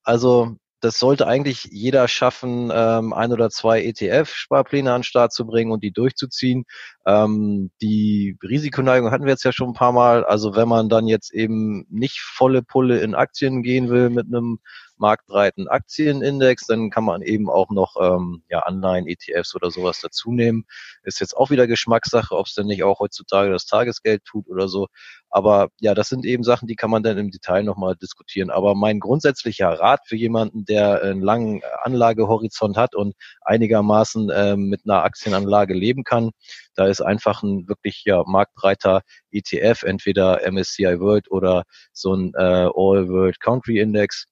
Also 0.02 0.56
das 0.80 0.98
sollte 0.98 1.28
eigentlich 1.28 1.68
jeder 1.70 2.08
schaffen, 2.08 2.72
ähm, 2.74 3.12
ein 3.12 3.32
oder 3.32 3.50
zwei 3.50 3.84
ETF-Sparpläne 3.84 4.92
an 4.92 5.02
den 5.02 5.04
Start 5.04 5.32
zu 5.32 5.46
bringen 5.46 5.70
und 5.70 5.84
die 5.84 5.92
durchzuziehen. 5.92 6.64
Ähm, 7.06 7.70
die 7.80 8.36
Risikoneigung 8.42 9.12
hatten 9.12 9.26
wir 9.26 9.32
jetzt 9.34 9.44
ja 9.44 9.52
schon 9.52 9.68
ein 9.68 9.74
paar 9.74 9.92
Mal. 9.92 10.24
Also 10.24 10.56
wenn 10.56 10.66
man 10.66 10.88
dann 10.88 11.06
jetzt 11.06 11.32
eben 11.32 11.86
nicht 11.88 12.18
volle 12.18 12.64
Pulle 12.64 12.98
in 12.98 13.14
Aktien 13.14 13.62
gehen 13.62 13.90
will 13.90 14.10
mit 14.10 14.26
einem 14.26 14.58
marktbreiten 15.00 15.68
Aktienindex, 15.68 16.66
dann 16.66 16.90
kann 16.90 17.04
man 17.04 17.22
eben 17.22 17.48
auch 17.48 17.70
noch 17.70 17.96
ähm, 18.00 18.42
ja, 18.48 18.60
Anleihen-ETFs 18.60 19.54
oder 19.54 19.70
sowas 19.70 20.00
dazu 20.00 20.32
nehmen. 20.32 20.64
Ist 21.02 21.20
jetzt 21.20 21.36
auch 21.36 21.50
wieder 21.50 21.66
Geschmackssache, 21.66 22.36
ob 22.36 22.46
es 22.46 22.54
denn 22.54 22.66
nicht 22.66 22.82
auch 22.82 23.00
heutzutage 23.00 23.50
das 23.50 23.66
Tagesgeld 23.66 24.24
tut 24.24 24.48
oder 24.48 24.68
so. 24.68 24.88
Aber 25.30 25.68
ja, 25.80 25.94
das 25.94 26.08
sind 26.08 26.24
eben 26.24 26.42
Sachen, 26.42 26.68
die 26.68 26.76
kann 26.76 26.90
man 26.90 27.02
dann 27.02 27.18
im 27.18 27.30
Detail 27.30 27.62
nochmal 27.62 27.96
diskutieren. 27.96 28.50
Aber 28.50 28.74
mein 28.74 28.98
grundsätzlicher 28.98 29.68
Rat 29.68 30.00
für 30.06 30.16
jemanden, 30.16 30.64
der 30.64 31.02
einen 31.02 31.22
langen 31.22 31.60
Anlagehorizont 31.82 32.76
hat 32.76 32.94
und 32.94 33.14
einigermaßen 33.42 34.30
äh, 34.30 34.56
mit 34.56 34.82
einer 34.84 35.04
Aktienanlage 35.04 35.74
leben 35.74 36.04
kann, 36.04 36.30
da 36.74 36.86
ist 36.86 37.00
einfach 37.00 37.42
ein 37.42 37.68
wirklich 37.68 38.02
ja, 38.04 38.22
marktbreiter 38.26 39.02
ETF, 39.30 39.82
entweder 39.82 40.40
MSCI 40.50 40.98
World 41.00 41.30
oder 41.30 41.64
so 41.92 42.14
ein 42.14 42.32
äh, 42.34 42.68
All 42.74 43.08
World 43.08 43.40
Country 43.40 43.80
Index 43.80 44.26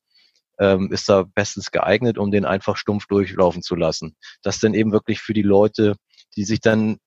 ähm, 0.59 0.92
ist 0.92 1.09
da 1.09 1.25
bestens 1.35 1.71
geeignet, 1.71 2.19
um 2.19 2.31
den 2.31 2.45
einfach 2.45 2.77
stumpf 2.77 3.07
durchlaufen 3.07 3.62
zu 3.62 3.75
lassen. 3.75 4.16
Das 4.42 4.59
denn 4.59 4.75
eben 4.75 4.92
wirklich 4.92 5.21
für 5.21 5.35
die 5.35 5.42
Leute, 5.42 5.97
die 6.37 6.45
sich 6.45 6.61
dann 6.61 6.99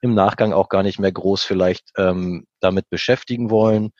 im 0.00 0.14
Nachgang 0.14 0.52
auch 0.52 0.68
gar 0.68 0.82
nicht 0.82 0.98
mehr 0.98 1.12
groß 1.12 1.42
vielleicht 1.42 1.90
ähm, 1.96 2.46
damit 2.60 2.88
beschäftigen 2.88 3.50
wollen, 3.50 3.90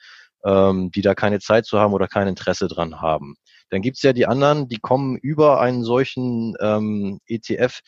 ähm, 0.43 0.91
die 0.91 1.01
da 1.01 1.13
keine 1.13 1.39
Zeit 1.39 1.65
zu 1.65 1.79
haben 1.79 1.93
oder 1.93 2.07
kein 2.07 2.27
Interesse 2.27 2.67
dran 2.67 3.01
haben. 3.01 3.35
Dann 3.69 3.81
gibt's 3.81 4.01
ja 4.01 4.13
die 4.13 4.25
anderen, 4.25 4.67
die 4.67 4.79
kommen 4.79 5.17
über 5.17 5.61
einen 5.61 5.83
solchen 5.83 6.55
ähm, 6.59 7.19
ETF 7.27 7.79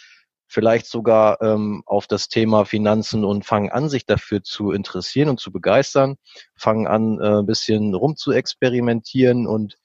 vielleicht 0.47 0.85
sogar 0.85 1.41
ähm, 1.41 1.81
auf 1.87 2.05
das 2.05 2.27
Thema 2.27 2.63
Finanzen 2.65 3.25
und 3.25 3.43
fangen 3.43 3.71
an, 3.71 3.89
sich 3.89 4.05
dafür 4.05 4.43
zu 4.43 4.71
interessieren 4.71 5.29
und 5.29 5.39
zu 5.39 5.51
begeistern, 5.51 6.15
fangen 6.55 6.85
an, 6.85 7.19
äh, 7.19 7.39
ein 7.39 7.47
bisschen 7.47 7.95
rum 7.95 8.15
zu 8.15 8.31
experimentieren 8.31 9.47
und 9.47 9.75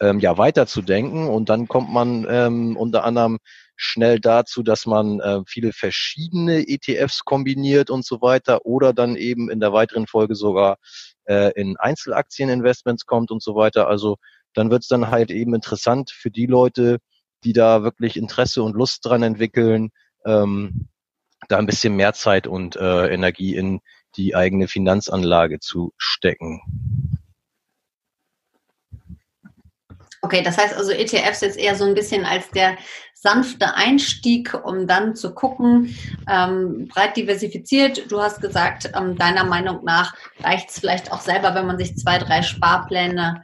ähm, 0.00 0.20
ja 0.20 0.38
weiterzudenken. 0.38 1.28
Und 1.28 1.48
dann 1.48 1.68
kommt 1.68 1.90
man 1.90 2.26
ähm, 2.28 2.76
unter 2.76 3.04
anderem 3.04 3.38
schnell 3.76 4.20
dazu, 4.20 4.62
dass 4.62 4.86
man 4.86 5.20
äh, 5.20 5.40
viele 5.46 5.72
verschiedene 5.72 6.66
ETFs 6.66 7.24
kombiniert 7.24 7.90
und 7.90 8.04
so 8.04 8.22
weiter 8.22 8.64
oder 8.64 8.92
dann 8.92 9.16
eben 9.16 9.50
in 9.50 9.60
der 9.60 9.72
weiteren 9.72 10.06
Folge 10.06 10.34
sogar 10.34 10.78
äh, 11.24 11.52
in 11.60 11.76
Einzelaktieninvestments 11.76 13.06
kommt 13.06 13.30
und 13.30 13.42
so 13.42 13.54
weiter. 13.54 13.88
Also 13.88 14.16
dann 14.54 14.70
wird 14.70 14.82
es 14.82 14.88
dann 14.88 15.10
halt 15.10 15.30
eben 15.30 15.54
interessant 15.54 16.10
für 16.10 16.30
die 16.30 16.46
Leute, 16.46 16.98
die 17.44 17.52
da 17.52 17.82
wirklich 17.82 18.16
Interesse 18.16 18.62
und 18.62 18.74
Lust 18.74 19.04
dran 19.04 19.22
entwickeln, 19.22 19.90
ähm, 20.24 20.88
da 21.48 21.58
ein 21.58 21.66
bisschen 21.66 21.94
mehr 21.94 22.14
Zeit 22.14 22.46
und 22.46 22.76
äh, 22.76 23.08
Energie 23.12 23.54
in 23.54 23.80
die 24.16 24.34
eigene 24.34 24.68
Finanzanlage 24.68 25.60
zu 25.60 25.92
stecken. 25.98 26.62
Okay, 30.26 30.42
das 30.42 30.58
heißt 30.58 30.74
also 30.74 30.90
ETFs 30.90 31.40
jetzt 31.40 31.56
eher 31.56 31.76
so 31.76 31.84
ein 31.84 31.94
bisschen 31.94 32.24
als 32.24 32.50
der 32.50 32.76
sanfte 33.14 33.76
Einstieg, 33.76 34.58
um 34.64 34.88
dann 34.88 35.14
zu 35.14 35.32
gucken, 35.32 35.96
ähm, 36.28 36.88
breit 36.88 37.16
diversifiziert. 37.16 38.10
Du 38.10 38.20
hast 38.20 38.40
gesagt, 38.40 38.90
ähm, 38.96 39.16
deiner 39.16 39.44
Meinung 39.44 39.84
nach 39.84 40.16
reicht 40.40 40.70
es 40.70 40.80
vielleicht 40.80 41.12
auch 41.12 41.20
selber, 41.20 41.54
wenn 41.54 41.68
man 41.68 41.78
sich 41.78 41.94
zwei, 41.96 42.18
drei 42.18 42.42
Sparpläne 42.42 43.40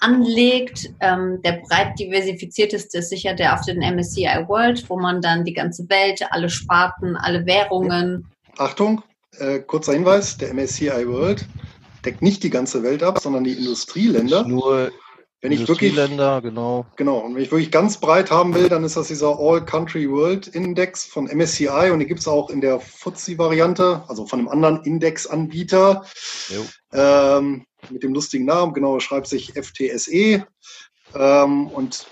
anlegt. 0.00 0.90
Ähm, 1.00 1.40
der 1.42 1.62
breit 1.66 1.98
diversifizierteste 1.98 2.98
ist 2.98 3.08
sicher 3.08 3.32
der 3.32 3.54
auf 3.54 3.62
den 3.62 3.78
MSCI 3.78 4.44
World, 4.46 4.84
wo 4.90 4.98
man 4.98 5.22
dann 5.22 5.46
die 5.46 5.54
ganze 5.54 5.88
Welt, 5.88 6.20
alle 6.32 6.50
Sparten, 6.50 7.16
alle 7.16 7.46
Währungen. 7.46 8.30
Achtung, 8.58 9.02
äh, 9.38 9.60
kurzer 9.60 9.94
Hinweis, 9.94 10.36
der 10.36 10.52
MSCI 10.52 11.08
World 11.08 11.46
deckt 12.04 12.20
nicht 12.20 12.42
die 12.42 12.50
ganze 12.50 12.82
Welt 12.82 13.02
ab, 13.02 13.20
sondern 13.20 13.44
die 13.44 13.54
Industrieländer. 13.54 14.46
Nur 14.46 14.92
wenn 15.42 15.52
ich 15.52 15.68
wirklich, 15.68 15.94
genau. 15.94 16.86
Genau, 16.96 17.18
und 17.18 17.34
wenn 17.34 17.42
ich 17.42 17.50
wirklich 17.50 17.70
ganz 17.70 17.98
breit 17.98 18.30
haben 18.30 18.54
will, 18.54 18.68
dann 18.68 18.84
ist 18.84 18.96
das 18.96 19.08
dieser 19.08 19.38
All 19.38 19.64
Country 19.64 20.10
World 20.10 20.48
Index 20.48 21.04
von 21.04 21.26
MSCI 21.26 21.90
und 21.92 22.00
die 22.00 22.06
gibt 22.06 22.20
es 22.20 22.28
auch 22.28 22.48
in 22.48 22.60
der 22.60 22.80
FTSE-Variante, 22.80 24.02
also 24.08 24.26
von 24.26 24.40
einem 24.40 24.48
anderen 24.48 24.82
Indexanbieter 24.84 26.04
ähm, 26.92 27.66
mit 27.90 28.02
dem 28.02 28.14
lustigen 28.14 28.46
Namen, 28.46 28.72
genau, 28.72 28.98
schreibt 28.98 29.26
sich 29.26 29.52
FTSE 29.52 30.46
ähm, 31.14 31.66
und 31.68 32.06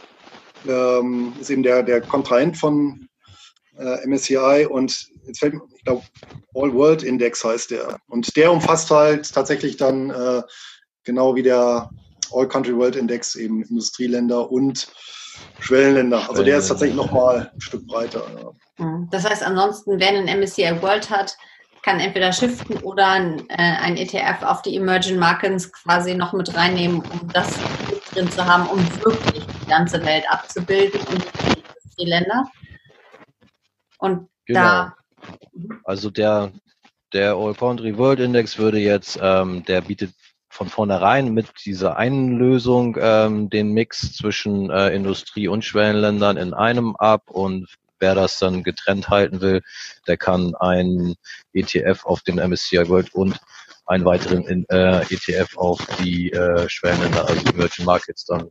ähm, 0.68 1.32
ist 1.40 1.50
eben 1.50 1.62
der, 1.62 1.82
der 1.82 2.02
Kontrahent 2.02 2.58
von 2.58 3.08
äh, 3.78 4.06
MSCI 4.06 4.66
und 4.68 5.08
jetzt 5.26 5.38
fällt 5.38 5.54
mir, 5.54 5.62
ich 5.74 5.84
glaube, 5.84 6.04
All 6.54 6.72
World 6.72 7.02
Index 7.02 7.42
heißt 7.42 7.70
der. 7.70 7.98
Und 8.08 8.36
der 8.36 8.52
umfasst 8.52 8.90
halt 8.90 9.32
tatsächlich 9.32 9.76
dann 9.76 10.10
äh, 10.10 10.42
genau 11.04 11.34
wie 11.34 11.42
der 11.42 11.90
All 12.34 12.48
Country 12.48 12.76
World 12.76 12.96
Index 12.96 13.34
eben 13.36 13.62
Industrieländer 13.62 14.50
und 14.50 14.88
Schwellenländer. 15.60 16.28
Also 16.28 16.42
der 16.42 16.58
ist 16.58 16.68
tatsächlich 16.68 16.96
nochmal 16.96 17.50
ein 17.52 17.60
Stück 17.60 17.86
breiter. 17.86 18.22
Ja. 18.78 19.06
Das 19.10 19.28
heißt, 19.28 19.42
ansonsten, 19.42 19.98
wer 19.98 20.08
einen 20.08 20.40
MSCI 20.40 20.82
World 20.82 21.10
hat, 21.10 21.36
kann 21.82 22.00
entweder 22.00 22.32
shiften 22.32 22.78
oder 22.78 23.08
ein, 23.08 23.48
äh, 23.50 23.56
ein 23.56 23.96
ETF 23.96 24.42
auf 24.42 24.62
die 24.62 24.74
Emerging 24.76 25.18
Markets 25.18 25.70
quasi 25.70 26.14
noch 26.14 26.32
mit 26.32 26.56
reinnehmen, 26.56 27.00
um 27.00 27.28
das 27.32 27.58
drin 28.12 28.30
zu 28.30 28.44
haben, 28.44 28.66
um 28.68 28.80
wirklich 29.04 29.44
die 29.44 29.66
ganze 29.68 30.02
Welt 30.04 30.24
abzubilden 30.30 31.00
und 31.12 31.24
die 31.98 32.06
Länder. 32.06 32.50
Und 33.98 34.28
genau. 34.46 34.60
da. 34.60 34.94
Also 35.84 36.10
der, 36.10 36.52
der 37.12 37.34
All 37.34 37.54
Country 37.54 37.96
World 37.96 38.20
Index 38.20 38.58
würde 38.58 38.78
jetzt, 38.78 39.18
ähm, 39.22 39.64
der 39.66 39.82
bietet 39.82 40.12
von 40.54 40.68
vornherein 40.68 41.34
mit 41.34 41.48
dieser 41.64 41.96
einen 41.96 42.38
Lösung 42.38 42.96
ähm, 43.00 43.50
den 43.50 43.72
Mix 43.72 44.12
zwischen 44.14 44.70
äh, 44.70 44.94
Industrie- 44.94 45.48
und 45.48 45.64
Schwellenländern 45.64 46.36
in 46.36 46.54
einem 46.54 46.94
ab 46.94 47.28
und 47.30 47.66
wer 47.98 48.14
das 48.14 48.38
dann 48.38 48.62
getrennt 48.62 49.08
halten 49.08 49.40
will, 49.40 49.62
der 50.06 50.16
kann 50.16 50.54
ein 50.54 51.16
ETF 51.54 52.06
auf 52.06 52.22
den 52.22 52.36
MSCI 52.36 52.88
World 52.88 53.12
und 53.14 53.40
einen 53.86 54.04
weiteren 54.04 54.46
in, 54.46 54.64
äh, 54.68 55.00
ETF 55.12 55.56
auf 55.56 55.84
die 56.00 56.30
äh, 56.30 56.68
Schwellenländer, 56.68 57.28
also 57.28 57.40
Emerging 57.52 57.84
Markets 57.84 58.24
dann 58.24 58.48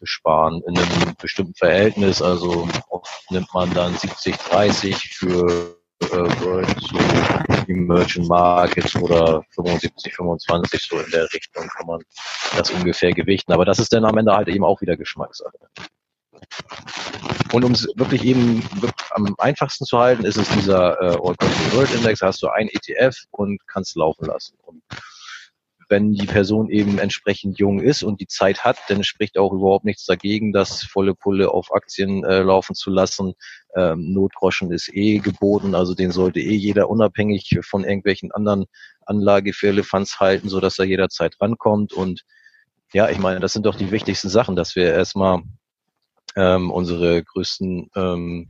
besparen 0.00 0.62
in 0.66 0.76
einem 0.76 1.14
bestimmten 1.20 1.54
Verhältnis. 1.54 2.20
Also 2.20 2.68
oft 2.88 3.30
nimmt 3.30 3.54
man 3.54 3.72
dann 3.72 3.94
70-30 3.94 4.96
für 5.14 5.76
äh, 6.00 6.44
World 6.44 6.68
zu 6.80 7.55
Emerging 7.68 8.26
Markets 8.26 8.96
oder 8.96 9.42
75, 9.54 10.14
25, 10.14 10.82
so 10.82 10.98
in 10.98 11.10
der 11.10 11.24
Richtung 11.32 11.68
kann 11.68 11.86
man 11.86 12.00
das 12.56 12.70
ungefähr 12.70 13.12
gewichten. 13.12 13.52
Aber 13.52 13.64
das 13.64 13.78
ist 13.78 13.92
dann 13.92 14.04
am 14.04 14.16
Ende 14.16 14.34
halt 14.34 14.48
eben 14.48 14.64
auch 14.64 14.80
wieder 14.80 14.96
Geschmackssache. 14.96 15.58
Und 17.52 17.64
um 17.64 17.72
es 17.72 17.88
wirklich 17.96 18.24
eben 18.24 18.62
am 19.10 19.34
einfachsten 19.38 19.84
zu 19.84 19.98
halten, 19.98 20.24
ist 20.24 20.36
es 20.36 20.48
dieser 20.50 21.00
äh, 21.00 21.16
All 21.16 21.36
Country 21.36 21.76
World 21.76 21.94
Index. 21.94 22.20
Da 22.20 22.26
hast 22.26 22.42
du 22.42 22.48
ein 22.48 22.68
ETF 22.68 23.16
und 23.30 23.60
kannst 23.66 23.96
laufen 23.96 24.26
lassen. 24.26 24.56
Und 24.64 24.82
wenn 25.88 26.12
die 26.12 26.26
Person 26.26 26.68
eben 26.70 26.98
entsprechend 26.98 27.58
jung 27.58 27.80
ist 27.80 28.02
und 28.02 28.20
die 28.20 28.26
Zeit 28.26 28.64
hat, 28.64 28.78
dann 28.88 29.04
spricht 29.04 29.38
auch 29.38 29.52
überhaupt 29.52 29.84
nichts 29.84 30.04
dagegen, 30.04 30.52
das 30.52 30.82
volle 30.84 31.14
Pulle 31.14 31.50
auf 31.50 31.72
Aktien 31.72 32.24
äh, 32.24 32.42
laufen 32.42 32.74
zu 32.74 32.90
lassen. 32.90 33.34
Ähm, 33.76 34.12
Notgroschen 34.12 34.72
ist 34.72 34.90
eh 34.92 35.18
geboten, 35.18 35.74
also 35.74 35.94
den 35.94 36.10
sollte 36.10 36.40
eh 36.40 36.54
jeder 36.54 36.88
unabhängig 36.90 37.58
von 37.62 37.84
irgendwelchen 37.84 38.32
anderen 38.32 38.66
Anlage 39.04 39.52
für 39.52 39.68
Elefants 39.68 40.18
halten, 40.18 40.48
so 40.48 40.60
dass 40.60 40.78
er 40.78 40.86
jederzeit 40.86 41.36
rankommt. 41.40 41.92
Und 41.92 42.24
ja, 42.92 43.08
ich 43.08 43.18
meine, 43.18 43.40
das 43.40 43.52
sind 43.52 43.66
doch 43.66 43.76
die 43.76 43.90
wichtigsten 43.90 44.28
Sachen, 44.28 44.56
dass 44.56 44.74
wir 44.74 44.92
erstmal 44.92 45.42
ähm, 46.34 46.70
unsere 46.70 47.22
größten 47.22 47.90
ähm, 47.94 48.48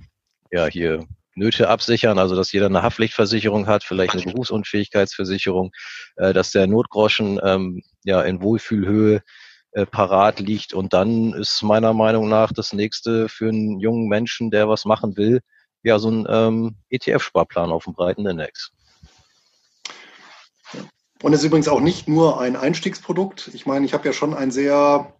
ja 0.50 0.66
hier 0.66 1.06
Nöte 1.36 1.68
absichern, 1.68 2.18
also 2.18 2.34
dass 2.34 2.50
jeder 2.50 2.66
eine 2.66 2.82
Haftpflichtversicherung 2.82 3.66
hat, 3.66 3.84
vielleicht 3.84 4.14
eine 4.14 4.22
Berufsunfähigkeitsversicherung, 4.22 5.70
äh, 6.16 6.32
dass 6.32 6.50
der 6.50 6.66
Notgroschen 6.66 7.38
ähm, 7.44 7.82
ja 8.04 8.22
in 8.22 8.40
Wohlfühlhöhe 8.40 9.22
äh, 9.72 9.86
parat 9.86 10.40
liegt. 10.40 10.72
Und 10.72 10.94
dann 10.94 11.34
ist 11.34 11.62
meiner 11.62 11.92
Meinung 11.92 12.28
nach 12.28 12.52
das 12.52 12.72
nächste 12.72 13.28
für 13.28 13.48
einen 13.48 13.78
jungen 13.78 14.08
Menschen, 14.08 14.50
der 14.50 14.68
was 14.68 14.86
machen 14.86 15.16
will, 15.16 15.40
ja 15.82 15.98
so 15.98 16.10
ein 16.10 16.26
ähm, 16.28 16.76
ETF-Sparplan 16.90 17.70
auf 17.70 17.84
dem 17.84 17.92
breiten 17.92 18.26
Index. 18.26 18.72
Und 21.22 21.32
es 21.32 21.40
ist 21.40 21.46
übrigens 21.46 21.68
auch 21.68 21.80
nicht 21.80 22.08
nur 22.08 22.40
ein 22.40 22.56
Einstiegsprodukt. 22.56 23.50
Ich 23.54 23.66
meine, 23.66 23.86
ich 23.86 23.94
habe 23.94 24.06
ja 24.06 24.12
schon 24.12 24.34
ein 24.34 24.50
sehr 24.50 25.12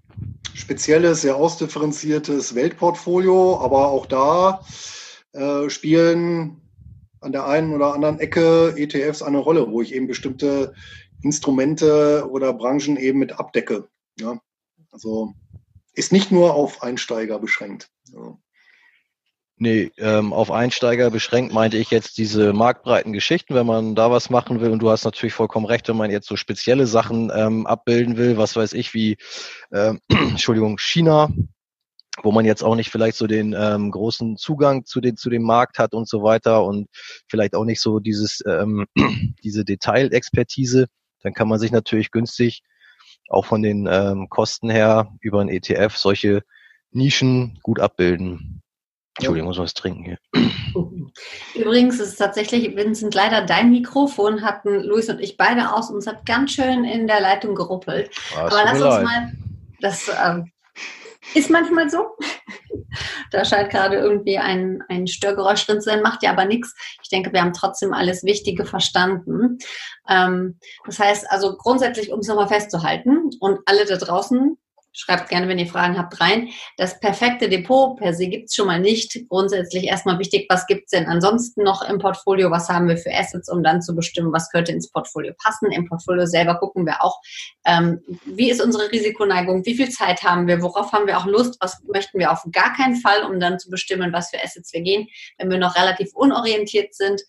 spezielles, 0.55 1.21
sehr 1.23 1.37
ausdifferenziertes 1.37 2.55
Weltportfolio, 2.55 3.61
aber 3.61 3.89
auch 3.89 4.07
da 4.07 4.63
äh, 5.37 5.71
spielen 5.71 6.61
an 7.21 7.33
der 7.33 7.47
einen 7.47 7.75
oder 7.75 7.95
anderen 7.95 8.19
Ecke 8.19 8.75
ETFs 8.77 9.23
eine 9.23 9.39
Rolle, 9.39 9.71
wo 9.71 9.83
ich 9.83 9.95
eben 9.95 10.07
bestimmte 10.07 10.75
Instrumente 11.23 12.29
oder 12.31 12.53
Branchen 12.53 12.97
eben 12.97 13.19
mit 13.19 13.39
abdecke. 13.39 13.89
Ja? 14.19 14.41
Also 14.91 15.35
ist 15.95 16.13
nicht 16.13 16.31
nur 16.31 16.55
auf 16.55 16.83
Einsteiger 16.83 17.39
beschränkt. 17.39 17.91
Ja. 18.13 18.39
Nee, 19.59 19.91
ähm, 19.97 20.35
auf 20.35 20.51
Einsteiger 20.51 21.11
beschränkt 21.11 21.55
meinte 21.55 21.79
ich 21.79 21.91
jetzt 21.91 22.19
diese 22.19 22.53
marktbreiten 22.53 23.15
Geschichten, 23.15 23.55
wenn 23.55 23.65
man 23.65 23.95
da 23.95 24.11
was 24.11 24.29
machen 24.29 24.61
will. 24.61 24.71
Und 24.71 24.81
du 24.81 24.91
hast 24.91 25.05
natürlich 25.05 25.33
vollkommen 25.33 25.65
recht, 25.65 25.89
wenn 25.89 25.97
man 25.97 26.11
jetzt 26.11 26.29
so 26.29 26.37
spezielle 26.37 26.87
Sachen 26.87 27.33
ähm, 27.35 27.67
abbilden 27.67 28.19
will, 28.19 28.37
was 28.37 28.55
weiß 28.55 28.75
ich, 28.75 28.93
wie, 28.93 29.17
ähm, 29.73 30.01
Entschuldigung, 30.09 30.77
China, 30.79 31.31
wo 32.23 32.33
man 32.33 32.45
jetzt 32.45 32.63
auch 32.63 32.75
nicht 32.75 32.91
vielleicht 32.91 33.17
so 33.17 33.27
den 33.27 33.55
ähm, 33.59 33.91
großen 33.91 34.37
Zugang 34.37 34.85
zu, 34.85 35.01
den, 35.01 35.17
zu 35.17 35.31
dem 35.31 35.43
Markt 35.43 35.79
hat 35.79 35.95
und 35.95 36.09
so 36.09 36.23
weiter 36.23 36.65
und 36.65 36.89
vielleicht 37.29 37.55
auch 37.55 37.65
nicht 37.65 37.81
so 37.81 37.99
dieses, 37.99 38.43
ähm, 38.47 38.87
diese 39.45 39.65
Detailexpertise, 39.65 40.87
dann 41.23 41.35
kann 41.35 41.49
man 41.49 41.59
sich 41.59 41.73
natürlich 41.73 42.11
günstig 42.11 42.63
auch 43.29 43.45
von 43.45 43.63
den 43.63 43.89
ähm, 43.91 44.29
Kosten 44.29 44.71
her 44.71 45.13
über 45.21 45.41
ein 45.41 45.49
ETF 45.49 45.97
solche 45.97 46.43
Nischen 46.93 47.59
gut 47.63 47.81
abbilden. 47.81 48.63
Entschuldigung, 49.19 49.49
muss 49.49 49.59
was 49.59 49.75
trinken 49.75 50.05
hier. 50.05 50.19
Übrigens 51.55 51.99
ist 52.01 52.09
es 52.11 52.17
tatsächlich, 52.17 52.77
Vincent, 52.77 53.15
leider 53.15 53.43
dein 53.43 53.71
Mikrofon 53.71 54.43
hatten 54.43 54.83
Luis 54.83 55.09
und 55.09 55.21
ich 55.21 55.39
beide 55.39 55.73
aus 55.73 55.91
und 55.91 55.99
es 55.99 56.07
hat 56.07 56.27
ganz 56.27 56.53
schön 56.53 56.85
in 56.85 57.07
der 57.07 57.21
Leitung 57.21 57.55
geruppelt. 57.55 58.11
Ah, 58.35 58.47
Aber 58.47 58.63
lass 58.65 58.75
uns 58.75 58.83
leid. 58.83 59.05
mal, 59.05 59.33
das 59.81 60.11
ähm, 60.23 60.53
ist 61.35 61.51
manchmal 61.51 61.91
so. 61.91 62.17
da 63.31 63.45
scheint 63.45 63.71
gerade 63.71 63.97
irgendwie 63.97 64.39
ein, 64.39 64.83
ein 64.89 65.07
Störgeräusch 65.07 65.67
drin 65.67 65.81
zu 65.81 65.91
sein, 65.91 66.03
macht 66.03 66.23
ja 66.23 66.31
aber 66.31 66.45
nichts. 66.45 66.75
Ich 67.03 67.09
denke, 67.09 67.33
wir 67.33 67.41
haben 67.41 67.53
trotzdem 67.53 67.93
alles 67.93 68.25
Wichtige 68.25 68.65
verstanden. 68.65 69.59
Ähm, 70.09 70.59
das 70.85 70.99
heißt 70.99 71.31
also 71.31 71.57
grundsätzlich, 71.57 72.13
um 72.13 72.21
es 72.21 72.29
nochmal 72.29 72.49
festzuhalten 72.49 73.31
und 73.41 73.61
alle 73.67 73.85
da 73.85 73.97
draußen, 73.97 74.57
Schreibt 74.99 75.29
gerne, 75.29 75.47
wenn 75.47 75.59
ihr 75.59 75.67
Fragen 75.67 75.99
habt, 75.99 76.19
rein. 76.23 76.49
Das 76.79 76.99
perfekte 77.01 77.51
Depot 77.51 77.99
per 77.99 78.15
se 78.15 78.29
gibt 78.29 78.49
es 78.49 78.55
schon 78.55 78.67
mal 78.67 78.81
nicht. 78.81 79.29
Grundsätzlich 79.29 79.85
erstmal 79.85 80.19
wichtig, 80.19 80.47
was 80.49 80.67
gibt 80.67 80.85
es 80.85 80.91
denn 80.91 81.05
ansonsten 81.05 81.65
noch 81.65 81.87
im 81.87 81.99
Portfolio? 81.99 82.51
Was 82.51 82.71
haben 82.71 82.89
wir 82.89 82.97
für 82.97 83.13
Assets, 83.13 83.51
um 83.51 83.63
dann 83.63 83.83
zu 83.83 83.95
bestimmen, 83.95 84.33
was 84.33 84.51
könnte 84.51 84.73
ins 84.73 84.91
Portfolio 84.91 85.35
passen? 85.37 85.71
Im 85.71 85.87
Portfolio 85.87 86.25
selber 86.25 86.59
gucken 86.59 86.87
wir 86.87 87.05
auch, 87.05 87.21
ähm, 87.67 88.01
wie 88.25 88.51
ist 88.51 88.63
unsere 88.63 88.91
Risikoneigung? 88.91 89.67
Wie 89.67 89.75
viel 89.75 89.91
Zeit 89.91 90.23
haben 90.23 90.47
wir? 90.47 90.63
Worauf 90.63 90.91
haben 90.93 91.07
wir 91.07 91.19
auch 91.19 91.27
Lust? 91.27 91.59
Was 91.61 91.79
möchten 91.93 92.19
wir 92.19 92.33
auf 92.33 92.47
gar 92.51 92.73
keinen 92.75 92.97
Fall, 92.97 93.23
um 93.25 93.39
dann 93.39 93.59
zu 93.59 93.69
bestimmen, 93.69 94.15
was 94.15 94.31
für 94.31 94.43
Assets 94.43 94.73
wir 94.73 94.81
gehen, 94.81 95.09
wenn 95.37 95.51
wir 95.51 95.59
noch 95.59 95.77
relativ 95.77 96.15
unorientiert 96.15 96.95
sind? 96.95 97.21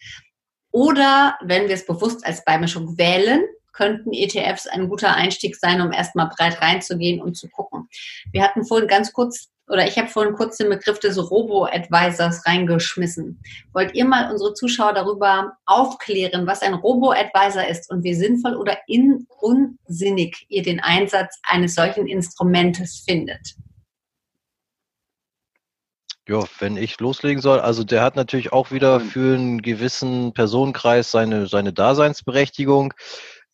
Oder 0.72 1.38
wenn 1.44 1.68
wir 1.68 1.76
es 1.76 1.86
bewusst 1.86 2.26
als 2.26 2.46
Beimischung 2.46 2.98
wählen, 2.98 3.44
könnten 3.78 4.12
ETFs 4.12 4.68
ein 4.68 4.90
guter 4.90 5.16
Einstieg 5.16 5.56
sein, 5.56 5.82
um 5.82 5.92
erstmal 5.92 6.30
breit 6.36 6.62
reinzugehen 6.62 7.22
und 7.22 7.38
zu 7.38 7.48
gucken. 7.48 7.88
Wir 8.32 8.44
hatten 8.44 8.66
vorhin 8.66 8.88
ganz 8.88 9.14
kurz 9.14 9.50
oder 9.70 9.86
ich 9.86 9.98
habe 9.98 10.08
vorhin 10.08 10.34
kurz 10.34 10.58
den 10.58 10.70
Begriff 10.70 11.00
des 11.00 11.18
Robo-Advisors 11.18 12.46
reingeschmissen. 12.46 13.42
Wollt 13.74 13.94
ihr 13.96 14.06
mal 14.06 14.32
unsere 14.32 14.54
Zuschauer 14.54 14.94
darüber 14.94 15.58
aufklären, 15.66 16.48
was 16.48 16.62
ein 16.62 16.74
Robo-Advisor 16.74 17.68
ist 17.68 17.92
und 17.92 18.04
wie 18.04 18.14
sinnvoll 18.14 18.56
oder 18.56 18.78
in 18.88 19.28
unsinnig 19.42 20.46
ihr 20.48 20.64
den 20.64 20.80
Einsatz 20.80 21.38
eines 21.44 21.76
solchen 21.76 22.08
Instrumentes 22.08 23.04
findet? 23.06 23.56
Ja, 26.30 26.44
wenn 26.60 26.76
ich 26.76 27.00
loslegen 27.00 27.42
soll, 27.42 27.60
also 27.60 27.86
der 27.86 28.04
hat 28.04 28.18
natürlich 28.18 28.52
auch 28.52 28.72
wieder 28.72 29.00
für 29.00 29.36
einen 29.36 29.62
gewissen 29.62 30.34
Personenkreis 30.34 31.10
seine, 31.10 31.48
seine 31.48 31.72
Daseinsberechtigung 31.72 32.94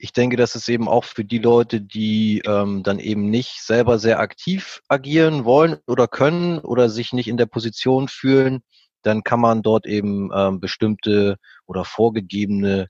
ich 0.04 0.12
denke, 0.12 0.36
das 0.36 0.54
ist 0.56 0.68
eben 0.68 0.90
auch 0.90 1.06
für 1.06 1.24
die 1.24 1.38
Leute, 1.38 1.80
die 1.80 2.42
ähm, 2.46 2.84
dann 2.84 3.00
eben 3.00 3.30
nicht 3.30 3.62
selber 3.62 4.00
sehr 4.00 4.20
aktiv 4.20 4.82
agieren 4.90 5.46
wollen 5.46 5.78
oder 5.88 6.10
können 6.10 6.60
oder 6.60 6.90
sich 6.90 7.14
nicht 7.14 7.30
in 7.30 7.38
der 7.38 7.46
Position 7.46 8.10
fühlen, 8.10 8.64
dann 9.02 9.24
kann 9.24 9.40
man 9.40 9.62
dort 9.62 9.86
eben 9.86 10.30
ähm, 10.36 10.60
bestimmte 10.60 11.38
oder 11.68 11.86
vorgegebene 11.86 12.90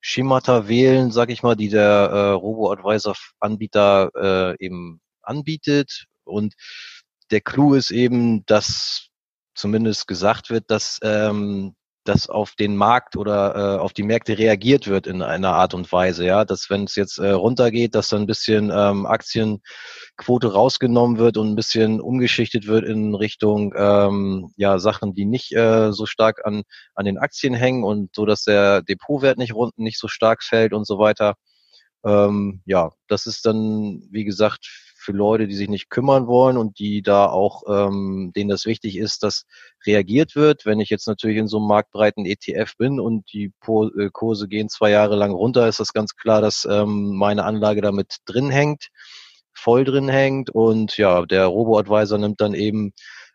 Schemata 0.00 0.66
wählen, 0.66 1.10
sag 1.10 1.28
ich 1.28 1.42
mal, 1.42 1.54
die 1.54 1.68
der 1.68 1.84
äh, 1.84 2.30
Robo-Advisor-Anbieter 2.30 4.10
äh, 4.14 4.64
eben 4.64 5.02
anbietet. 5.20 6.06
Und 6.24 6.54
der 7.30 7.42
Clou 7.42 7.74
ist 7.74 7.90
eben, 7.90 8.46
dass 8.46 9.08
zumindest 9.54 10.06
gesagt 10.08 10.48
wird, 10.48 10.70
dass 10.70 10.98
ähm, 11.02 11.74
dass 12.04 12.28
auf 12.28 12.54
den 12.54 12.76
Markt 12.76 13.16
oder 13.16 13.76
äh, 13.76 13.78
auf 13.78 13.92
die 13.92 14.02
Märkte 14.02 14.38
reagiert 14.38 14.86
wird 14.86 15.06
in 15.06 15.22
einer 15.22 15.54
Art 15.54 15.74
und 15.74 15.90
Weise, 15.90 16.24
ja, 16.24 16.44
dass 16.44 16.70
wenn 16.70 16.84
es 16.84 16.94
jetzt 16.96 17.18
äh, 17.18 17.30
runtergeht, 17.30 17.94
dass 17.94 18.08
dann 18.08 18.22
ein 18.22 18.26
bisschen 18.26 18.70
ähm, 18.74 19.06
Aktienquote 19.06 20.52
rausgenommen 20.52 21.18
wird 21.18 21.36
und 21.36 21.50
ein 21.50 21.56
bisschen 21.56 22.00
umgeschichtet 22.00 22.66
wird 22.66 22.84
in 22.84 23.14
Richtung 23.14 23.74
ähm, 23.76 24.52
ja 24.56 24.78
Sachen, 24.78 25.14
die 25.14 25.24
nicht 25.24 25.52
äh, 25.52 25.92
so 25.92 26.06
stark 26.06 26.44
an 26.44 26.62
an 26.94 27.06
den 27.06 27.18
Aktien 27.18 27.54
hängen 27.54 27.84
und 27.84 28.14
so, 28.14 28.26
dass 28.26 28.44
der 28.44 28.82
Depotwert 28.82 29.38
nicht 29.38 29.54
rund 29.54 29.78
nicht 29.78 29.98
so 29.98 30.08
stark 30.08 30.42
fällt 30.42 30.72
und 30.72 30.86
so 30.86 30.98
weiter. 30.98 31.34
Ähm, 32.04 32.62
ja, 32.66 32.90
das 33.08 33.26
ist 33.26 33.46
dann 33.46 34.02
wie 34.10 34.24
gesagt 34.24 34.83
für 35.04 35.12
Leute, 35.12 35.46
die 35.46 35.54
sich 35.54 35.68
nicht 35.68 35.90
kümmern 35.90 36.26
wollen 36.26 36.56
und 36.56 36.78
die 36.78 37.02
da 37.02 37.26
auch, 37.26 37.62
ähm, 37.68 38.32
denen 38.34 38.48
das 38.48 38.64
wichtig 38.64 38.96
ist, 38.96 39.22
dass 39.22 39.44
reagiert 39.86 40.34
wird. 40.34 40.64
Wenn 40.64 40.80
ich 40.80 40.90
jetzt 40.90 41.06
natürlich 41.06 41.36
in 41.36 41.48
so 41.48 41.58
einem 41.58 41.68
marktbreiten 41.68 42.24
ETF 42.26 42.76
bin 42.78 42.98
und 42.98 43.32
die 43.32 43.52
äh, 43.66 44.10
Kurse 44.12 44.48
gehen 44.48 44.68
zwei 44.68 44.90
Jahre 44.90 45.16
lang 45.16 45.32
runter, 45.32 45.68
ist 45.68 45.80
das 45.80 45.92
ganz 45.92 46.16
klar, 46.16 46.40
dass 46.40 46.66
ähm, 46.68 47.14
meine 47.16 47.44
Anlage 47.44 47.82
damit 47.82 48.16
drin 48.24 48.50
hängt, 48.50 48.88
voll 49.52 49.84
drin 49.84 50.08
hängt 50.08 50.50
und 50.50 50.96
ja, 50.96 51.24
der 51.26 51.46
Robo-Advisor 51.46 52.18
nimmt 52.18 52.40
dann 52.40 52.54
eben 52.54 52.92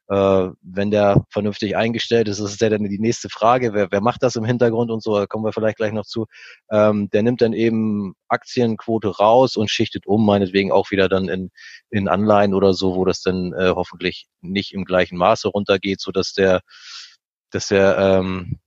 wenn 0.09 0.89
der 0.89 1.23
vernünftig 1.29 1.77
eingestellt 1.77 2.27
ist, 2.27 2.39
das 2.39 2.51
ist 2.51 2.61
ja 2.61 2.69
dann 2.69 2.83
die 2.83 2.99
nächste 2.99 3.29
Frage, 3.29 3.73
wer, 3.73 3.91
wer 3.91 4.01
macht 4.01 4.23
das 4.23 4.35
im 4.35 4.43
Hintergrund 4.43 4.89
und 4.89 5.03
so, 5.03 5.15
da 5.15 5.27
kommen 5.27 5.45
wir 5.45 5.53
vielleicht 5.53 5.77
gleich 5.77 5.93
noch 5.93 6.05
zu. 6.05 6.25
Ähm, 6.71 7.09
der 7.11 7.21
nimmt 7.21 7.41
dann 7.41 7.53
eben 7.53 8.15
Aktienquote 8.27 9.09
raus 9.09 9.55
und 9.55 9.69
schichtet 9.69 10.07
um, 10.07 10.25
meinetwegen 10.25 10.71
auch 10.71 10.89
wieder 10.89 11.09
dann 11.09 11.29
in, 11.29 11.51
in 11.91 12.07
Anleihen 12.07 12.55
oder 12.55 12.73
so, 12.73 12.95
wo 12.95 13.05
das 13.05 13.21
dann 13.21 13.53
äh, 13.53 13.71
hoffentlich 13.75 14.27
nicht 14.41 14.73
im 14.73 14.83
gleichen 14.83 15.17
Maße 15.17 15.47
runtergeht, 15.47 16.01
so 16.01 16.11
dass 16.11 16.33
der, 16.33 16.61
dass 17.51 17.67
der 17.67 17.97
ähm, 17.99 18.59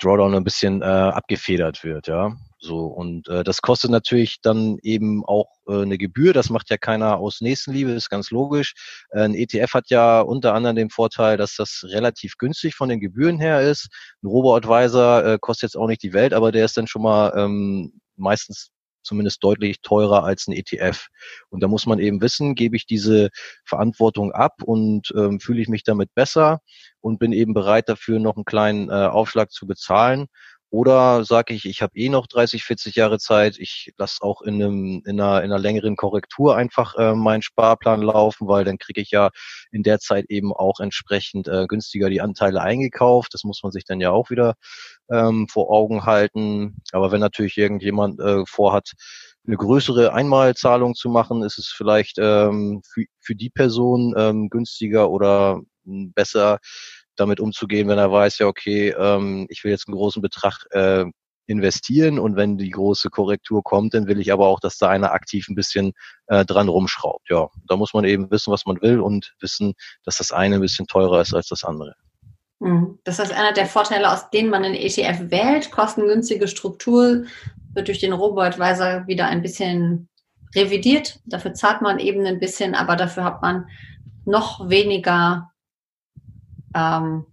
Drawdown 0.00 0.36
ein 0.36 0.44
bisschen 0.44 0.80
äh, 0.80 0.84
abgefedert 0.84 1.84
wird, 1.84 2.06
ja. 2.06 2.34
So, 2.60 2.86
und 2.86 3.28
äh, 3.28 3.44
das 3.44 3.62
kostet 3.62 3.92
natürlich 3.92 4.40
dann 4.42 4.78
eben 4.82 5.24
auch 5.24 5.46
äh, 5.68 5.82
eine 5.82 5.96
Gebühr. 5.96 6.32
Das 6.32 6.50
macht 6.50 6.70
ja 6.70 6.76
keiner 6.76 7.18
aus 7.18 7.40
Nächstenliebe, 7.40 7.92
ist 7.92 8.10
ganz 8.10 8.30
logisch. 8.30 8.74
Äh, 9.10 9.22
ein 9.22 9.34
ETF 9.34 9.74
hat 9.74 9.90
ja 9.90 10.20
unter 10.20 10.54
anderem 10.54 10.74
den 10.74 10.90
Vorteil, 10.90 11.36
dass 11.36 11.54
das 11.54 11.84
relativ 11.88 12.36
günstig 12.36 12.74
von 12.74 12.88
den 12.88 12.98
Gebühren 12.98 13.38
her 13.38 13.60
ist. 13.60 13.88
Ein 14.22 14.26
Robo-Advisor 14.26 15.24
äh, 15.24 15.38
kostet 15.40 15.70
jetzt 15.70 15.76
auch 15.76 15.86
nicht 15.86 16.02
die 16.02 16.12
Welt, 16.12 16.34
aber 16.34 16.50
der 16.50 16.64
ist 16.64 16.76
dann 16.76 16.88
schon 16.88 17.02
mal 17.02 17.32
ähm, 17.36 18.00
meistens 18.16 18.72
zumindest 19.02 19.42
deutlich 19.42 19.80
teurer 19.80 20.24
als 20.24 20.46
ein 20.46 20.52
ETF. 20.52 21.06
Und 21.48 21.62
da 21.62 21.68
muss 21.68 21.86
man 21.86 21.98
eben 21.98 22.20
wissen, 22.20 22.54
gebe 22.54 22.76
ich 22.76 22.86
diese 22.86 23.30
Verantwortung 23.64 24.32
ab 24.32 24.62
und 24.64 25.12
ähm, 25.16 25.40
fühle 25.40 25.62
ich 25.62 25.68
mich 25.68 25.82
damit 25.82 26.14
besser 26.14 26.60
und 27.00 27.18
bin 27.18 27.32
eben 27.32 27.54
bereit 27.54 27.88
dafür 27.88 28.18
noch 28.18 28.36
einen 28.36 28.44
kleinen 28.44 28.90
äh, 28.90 28.92
Aufschlag 28.92 29.50
zu 29.50 29.66
bezahlen. 29.66 30.26
Oder 30.70 31.24
sage 31.24 31.54
ich, 31.54 31.64
ich 31.64 31.80
habe 31.80 31.96
eh 31.96 32.10
noch 32.10 32.26
30, 32.26 32.62
40 32.62 32.94
Jahre 32.94 33.18
Zeit, 33.18 33.58
ich 33.58 33.92
lasse 33.96 34.22
auch 34.22 34.42
in, 34.42 34.54
einem, 34.54 35.02
in, 35.06 35.20
einer, 35.20 35.42
in 35.42 35.50
einer 35.50 35.58
längeren 35.58 35.96
Korrektur 35.96 36.56
einfach 36.56 36.94
äh, 36.96 37.14
meinen 37.14 37.40
Sparplan 37.40 38.02
laufen, 38.02 38.48
weil 38.48 38.64
dann 38.64 38.76
kriege 38.76 39.00
ich 39.00 39.10
ja 39.10 39.30
in 39.72 39.82
der 39.82 39.98
Zeit 39.98 40.26
eben 40.28 40.52
auch 40.52 40.80
entsprechend 40.80 41.48
äh, 41.48 41.66
günstiger 41.66 42.10
die 42.10 42.20
Anteile 42.20 42.60
eingekauft. 42.60 43.32
Das 43.32 43.44
muss 43.44 43.62
man 43.62 43.72
sich 43.72 43.84
dann 43.84 44.00
ja 44.00 44.10
auch 44.10 44.28
wieder 44.28 44.54
ähm, 45.10 45.48
vor 45.48 45.70
Augen 45.70 46.04
halten. 46.04 46.76
Aber 46.92 47.12
wenn 47.12 47.20
natürlich 47.20 47.56
irgendjemand 47.56 48.20
äh, 48.20 48.44
vorhat, 48.46 48.92
eine 49.46 49.56
größere 49.56 50.12
Einmalzahlung 50.12 50.94
zu 50.94 51.08
machen, 51.08 51.42
ist 51.42 51.58
es 51.58 51.68
vielleicht 51.74 52.18
ähm, 52.18 52.82
für, 52.86 53.04
für 53.20 53.34
die 53.34 53.48
Person 53.48 54.12
ähm, 54.16 54.50
günstiger 54.50 55.10
oder 55.10 55.62
besser, 55.84 56.58
damit 57.18 57.40
umzugehen, 57.40 57.88
wenn 57.88 57.98
er 57.98 58.12
weiß, 58.12 58.38
ja, 58.38 58.46
okay, 58.46 58.94
ähm, 58.98 59.46
ich 59.50 59.64
will 59.64 59.70
jetzt 59.70 59.88
einen 59.88 59.96
großen 59.96 60.22
Betrag 60.22 60.64
äh, 60.70 61.04
investieren 61.48 62.18
und 62.18 62.36
wenn 62.36 62.58
die 62.58 62.70
große 62.70 63.08
Korrektur 63.08 63.62
kommt, 63.62 63.94
dann 63.94 64.06
will 64.06 64.20
ich 64.20 64.32
aber 64.32 64.46
auch, 64.46 64.60
dass 64.60 64.76
da 64.76 64.88
einer 64.90 65.12
aktiv 65.12 65.48
ein 65.48 65.54
bisschen 65.54 65.92
äh, 66.26 66.44
dran 66.44 66.68
rumschraubt. 66.68 67.28
Ja, 67.30 67.48
da 67.66 67.76
muss 67.76 67.94
man 67.94 68.04
eben 68.04 68.30
wissen, 68.30 68.52
was 68.52 68.66
man 68.66 68.80
will 68.82 69.00
und 69.00 69.34
wissen, 69.40 69.72
dass 70.04 70.18
das 70.18 70.30
eine 70.30 70.56
ein 70.56 70.60
bisschen 70.60 70.86
teurer 70.86 71.20
ist 71.22 71.34
als 71.34 71.48
das 71.48 71.64
andere. 71.64 71.94
Mhm. 72.60 72.98
Das 73.04 73.18
ist 73.18 73.32
einer 73.32 73.52
der 73.52 73.66
Vorteile, 73.66 74.12
aus 74.12 74.30
denen 74.30 74.50
man 74.50 74.64
einen 74.64 74.74
ETF 74.74 75.30
wählt. 75.30 75.70
Kostengünstige 75.70 76.48
Struktur 76.48 77.24
wird 77.72 77.88
durch 77.88 78.00
den 78.00 78.12
Robo-Advisor 78.12 79.06
wieder 79.06 79.26
ein 79.26 79.42
bisschen 79.42 80.08
revidiert. 80.54 81.20
Dafür 81.24 81.54
zahlt 81.54 81.80
man 81.80 81.98
eben 81.98 82.26
ein 82.26 82.40
bisschen, 82.40 82.74
aber 82.74 82.96
dafür 82.96 83.24
hat 83.24 83.42
man 83.42 83.66
noch 84.24 84.68
weniger 84.68 85.50
ähm, 86.74 87.26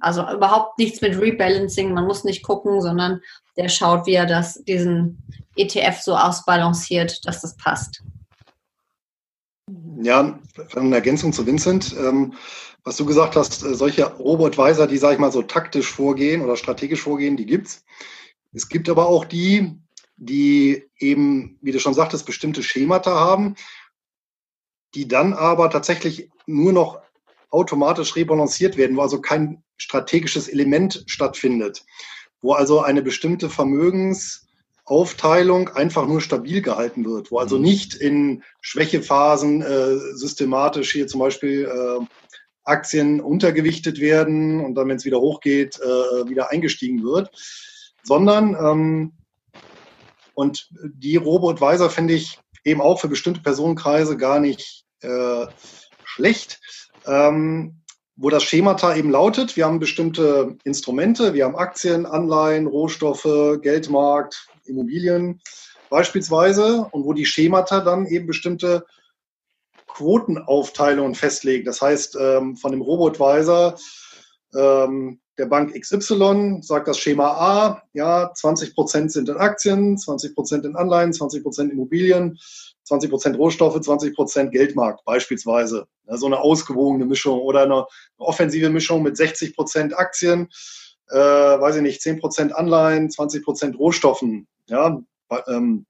also 0.00 0.22
überhaupt 0.30 0.78
nichts 0.78 1.00
mit 1.00 1.18
Rebalancing, 1.18 1.92
man 1.92 2.06
muss 2.06 2.24
nicht 2.24 2.42
gucken, 2.42 2.80
sondern 2.80 3.20
der 3.56 3.68
schaut, 3.68 4.06
wie 4.06 4.14
er 4.14 4.26
das, 4.26 4.62
diesen 4.64 5.22
ETF 5.56 6.00
so 6.00 6.16
ausbalanciert, 6.16 7.26
dass 7.26 7.40
das 7.40 7.56
passt. 7.56 8.02
Ja, 10.00 10.38
eine 10.76 10.94
Ergänzung 10.94 11.32
zu 11.32 11.46
Vincent. 11.46 11.96
Ähm, 11.98 12.34
was 12.84 12.96
du 12.96 13.04
gesagt 13.04 13.34
hast, 13.34 13.64
äh, 13.64 13.74
solche 13.74 14.04
Robo-Advisor, 14.04 14.86
die, 14.86 14.98
sag 14.98 15.14
ich 15.14 15.18
mal, 15.18 15.32
so 15.32 15.42
taktisch 15.42 15.90
vorgehen 15.90 16.42
oder 16.42 16.56
strategisch 16.56 17.00
vorgehen, 17.02 17.36
die 17.36 17.46
gibt's. 17.46 17.84
Es 18.52 18.68
gibt 18.68 18.88
aber 18.88 19.08
auch 19.08 19.24
die, 19.24 19.76
die 20.16 20.84
eben, 20.98 21.58
wie 21.62 21.72
du 21.72 21.80
schon 21.80 21.94
sagtest, 21.94 22.26
bestimmte 22.26 22.62
Schemata 22.62 23.12
haben, 23.18 23.56
die 24.94 25.08
dann 25.08 25.34
aber 25.34 25.68
tatsächlich 25.68 26.30
nur 26.46 26.72
noch 26.72 27.00
automatisch 27.50 28.16
rebalanciert 28.16 28.76
werden, 28.76 28.96
wo 28.96 29.02
also 29.02 29.20
kein 29.20 29.62
strategisches 29.76 30.48
Element 30.48 31.04
stattfindet, 31.06 31.84
wo 32.40 32.52
also 32.52 32.80
eine 32.80 33.02
bestimmte 33.02 33.48
Vermögensaufteilung 33.50 35.68
einfach 35.70 36.06
nur 36.06 36.20
stabil 36.20 36.62
gehalten 36.62 37.04
wird, 37.04 37.30
wo 37.30 37.38
also 37.38 37.56
mhm. 37.56 37.62
nicht 37.62 37.94
in 37.94 38.42
Schwächephasen 38.60 39.62
äh, 39.62 39.96
systematisch 40.14 40.92
hier 40.92 41.06
zum 41.06 41.20
Beispiel 41.20 41.64
äh, 41.64 42.00
Aktien 42.64 43.20
untergewichtet 43.20 44.00
werden 44.00 44.64
und 44.64 44.74
dann, 44.74 44.88
wenn 44.88 44.96
es 44.96 45.04
wieder 45.04 45.20
hochgeht, 45.20 45.78
äh, 45.78 46.28
wieder 46.28 46.50
eingestiegen 46.50 47.04
wird, 47.04 47.30
sondern 48.02 48.54
ähm, 48.54 49.12
und 50.34 50.68
die 50.82 51.16
Robo-Advisor 51.16 51.88
finde 51.88 52.14
ich 52.14 52.38
eben 52.64 52.80
auch 52.82 53.00
für 53.00 53.08
bestimmte 53.08 53.40
Personenkreise 53.40 54.18
gar 54.18 54.38
nicht 54.38 54.84
äh, 55.00 55.46
schlecht, 56.04 56.60
ähm, 57.06 57.82
wo 58.16 58.30
das 58.30 58.44
Schemata 58.44 58.96
eben 58.96 59.10
lautet, 59.10 59.56
wir 59.56 59.66
haben 59.66 59.78
bestimmte 59.78 60.56
Instrumente, 60.64 61.34
wir 61.34 61.44
haben 61.44 61.56
Aktien, 61.56 62.06
Anleihen, 62.06 62.66
Rohstoffe, 62.66 63.60
Geldmarkt, 63.60 64.48
Immobilien 64.64 65.40
beispielsweise 65.90 66.88
und 66.90 67.04
wo 67.04 67.12
die 67.12 67.26
Schemata 67.26 67.80
dann 67.80 68.06
eben 68.06 68.26
bestimmte 68.26 68.86
Quotenaufteilungen 69.86 71.14
festlegen. 71.14 71.64
Das 71.64 71.80
heißt, 71.80 72.16
ähm, 72.20 72.56
von 72.56 72.72
dem 72.72 72.80
Robo-Advisor 72.80 73.76
ähm, 74.54 75.20
der 75.38 75.46
Bank 75.46 75.74
XY 75.78 76.60
sagt 76.62 76.88
das 76.88 76.98
Schema 76.98 77.28
A, 77.32 77.82
ja, 77.92 78.32
20 78.32 78.74
Prozent 78.74 79.12
sind 79.12 79.28
in 79.28 79.36
Aktien, 79.36 79.98
20 79.98 80.34
Prozent 80.34 80.64
in 80.64 80.76
Anleihen, 80.76 81.12
20 81.12 81.42
Prozent 81.42 81.72
Immobilien, 81.72 82.38
20 82.86 83.10
Prozent 83.10 83.38
Rohstoffe, 83.38 83.80
20 83.80 84.14
Prozent 84.14 84.52
Geldmarkt 84.52 85.04
beispielsweise. 85.04 85.86
Ja, 86.08 86.16
so 86.16 86.26
eine 86.26 86.38
ausgewogene 86.38 87.04
Mischung 87.04 87.40
oder 87.40 87.62
eine, 87.62 87.74
eine 87.74 87.86
offensive 88.18 88.70
Mischung 88.70 89.02
mit 89.02 89.16
60 89.16 89.54
Prozent 89.54 89.98
Aktien, 89.98 90.48
äh, 91.10 91.16
weiß 91.16 91.76
ich 91.76 91.82
nicht, 91.82 92.00
10 92.00 92.20
Prozent 92.20 92.54
Anleihen, 92.54 93.10
20 93.10 93.44
Prozent 93.44 93.78
Rohstoffen, 93.78 94.46
ja, 94.68 95.00
ähm, 95.48 95.86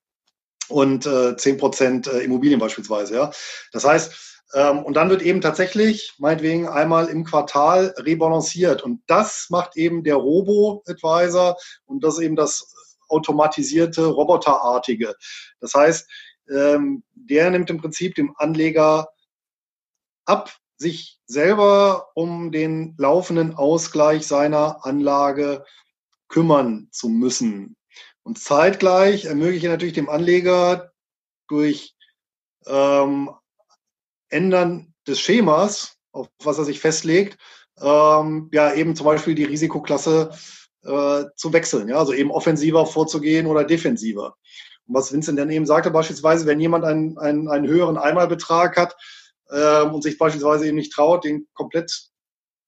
und 0.68 1.06
äh, 1.06 1.36
10 1.36 1.58
Prozent 1.58 2.06
äh, 2.06 2.20
Immobilien 2.20 2.58
beispielsweise, 2.58 3.14
ja. 3.14 3.30
Das 3.72 3.84
heißt, 3.84 4.36
ähm, 4.54 4.84
und 4.84 4.94
dann 4.94 5.10
wird 5.10 5.22
eben 5.22 5.40
tatsächlich, 5.40 6.14
meinetwegen, 6.18 6.68
einmal 6.68 7.08
im 7.08 7.24
Quartal 7.24 7.94
rebalanciert. 7.98 8.82
Und 8.82 9.02
das 9.06 9.46
macht 9.50 9.76
eben 9.76 10.04
der 10.04 10.16
Robo-Advisor 10.16 11.56
und 11.84 12.04
das 12.04 12.18
eben 12.20 12.36
das 12.36 12.72
automatisierte, 13.08 14.04
roboterartige. 14.06 15.14
Das 15.60 15.74
heißt, 15.74 16.08
ähm, 16.50 17.02
der 17.14 17.50
nimmt 17.50 17.70
im 17.70 17.78
Prinzip 17.78 18.14
dem 18.14 18.34
Anleger 18.36 19.08
ab, 20.24 20.56
sich 20.76 21.18
selber 21.26 22.08
um 22.14 22.52
den 22.52 22.94
laufenden 22.98 23.54
Ausgleich 23.54 24.26
seiner 24.26 24.84
Anlage 24.84 25.64
kümmern 26.28 26.88
zu 26.90 27.08
müssen. 27.08 27.76
Und 28.22 28.38
zeitgleich 28.38 29.24
ermöglicht 29.24 29.64
er 29.64 29.70
natürlich 29.70 29.94
dem 29.94 30.08
Anleger 30.08 30.92
durch 31.48 31.94
ähm, 32.66 33.30
Ändern 34.28 34.92
des 35.06 35.20
Schemas, 35.20 35.96
auf 36.12 36.28
was 36.42 36.58
er 36.58 36.64
sich 36.64 36.80
festlegt, 36.80 37.38
ähm, 37.80 38.50
ja 38.52 38.74
eben 38.74 38.96
zum 38.96 39.06
Beispiel 39.06 39.34
die 39.34 39.44
Risikoklasse 39.44 40.30
äh, 40.82 41.24
zu 41.36 41.52
wechseln, 41.52 41.88
ja, 41.88 41.96
also 41.98 42.12
eben 42.12 42.30
offensiver 42.30 42.86
vorzugehen 42.86 43.46
oder 43.46 43.64
defensiver. 43.64 44.36
Was 44.86 45.12
Vincent 45.12 45.38
dann 45.38 45.50
eben 45.50 45.66
sagte, 45.66 45.90
beispielsweise, 45.90 46.46
wenn 46.46 46.60
jemand 46.60 46.84
einen, 46.84 47.18
einen, 47.18 47.48
einen 47.48 47.66
höheren 47.66 47.96
Einmalbetrag 47.96 48.76
hat 48.76 48.96
äh, 49.48 49.82
und 49.82 50.02
sich 50.02 50.18
beispielsweise 50.18 50.66
eben 50.66 50.76
nicht 50.76 50.92
traut, 50.92 51.24
den 51.24 51.46
komplett 51.54 52.10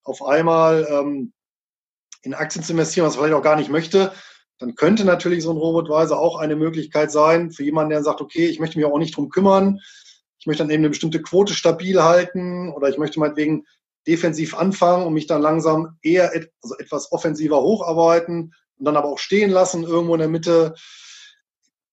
auf 0.03 0.25
einmal 0.25 0.87
ähm, 0.91 1.33
in 2.23 2.35
Aktien 2.35 2.65
zu 2.65 2.73
investieren, 2.73 3.07
was 3.07 3.15
er 3.15 3.21
vielleicht 3.21 3.35
auch 3.35 3.43
gar 3.43 3.57
nicht 3.57 3.71
möchte, 3.71 4.13
dann 4.59 4.75
könnte 4.75 5.05
natürlich 5.05 5.45
so 5.45 5.53
ein 5.53 5.57
Robotweiser 5.57 6.19
auch 6.19 6.37
eine 6.37 6.57
Möglichkeit 6.57 7.13
sein 7.13 7.53
für 7.53 7.63
jemanden, 7.63 7.91
der 7.91 8.03
sagt, 8.03 8.21
okay, 8.21 8.47
ich 8.47 8.59
möchte 8.59 8.79
mich 8.79 8.87
auch 8.87 8.99
nicht 8.99 9.17
drum 9.17 9.29
kümmern, 9.29 9.81
ich 10.41 10.47
möchte 10.47 10.63
dann 10.63 10.71
eben 10.71 10.83
eine 10.83 10.91
bestimmte 10.91 11.23
Quote 11.23 11.55
stabil 11.55 12.03
halten 12.03 12.73
oder 12.73 12.89
ich 12.89 12.99
möchte 12.99 13.21
meinetwegen 13.21 13.67
defensiv 14.07 14.57
anfangen 14.57 15.07
und 15.07 15.13
mich 15.13 15.27
dann 15.27 15.43
langsam 15.43 15.99
eher 16.03 16.35
et 16.35 16.51
also 16.63 16.77
etwas 16.79 17.13
offensiver 17.13 17.61
hocharbeiten 17.61 18.55
und 18.79 18.85
dann 18.85 18.97
aber 18.97 19.09
auch 19.09 19.19
stehen 19.19 19.51
lassen 19.51 19.85
irgendwo 19.85 20.15
in 20.15 20.21
der 20.21 20.29
Mitte, 20.29 20.75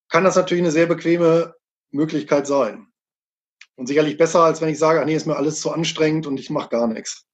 kann 0.10 0.24
das 0.24 0.36
natürlich 0.36 0.63
eine 0.63 0.72
sehr 0.72 0.88
bequeme 0.88 1.56
Möglichkeit 1.91 2.48
sein. 2.48 2.88
Und 3.76 3.88
sicherlich 3.88 4.18
besser, 4.18 4.41
als 4.41 4.62
wenn 4.62 4.70
ich 4.70 4.80
sage, 4.80 5.02
ach 5.02 5.06
nee, 5.06 5.15
ist 5.15 5.28
mir 5.28 5.36
alles 5.36 5.60
zu 5.60 5.72
anstrengend 5.72 6.28
und 6.28 6.39
ich 6.39 6.50
mache 6.50 6.70
gar 6.70 6.88
nichts. 6.88 7.26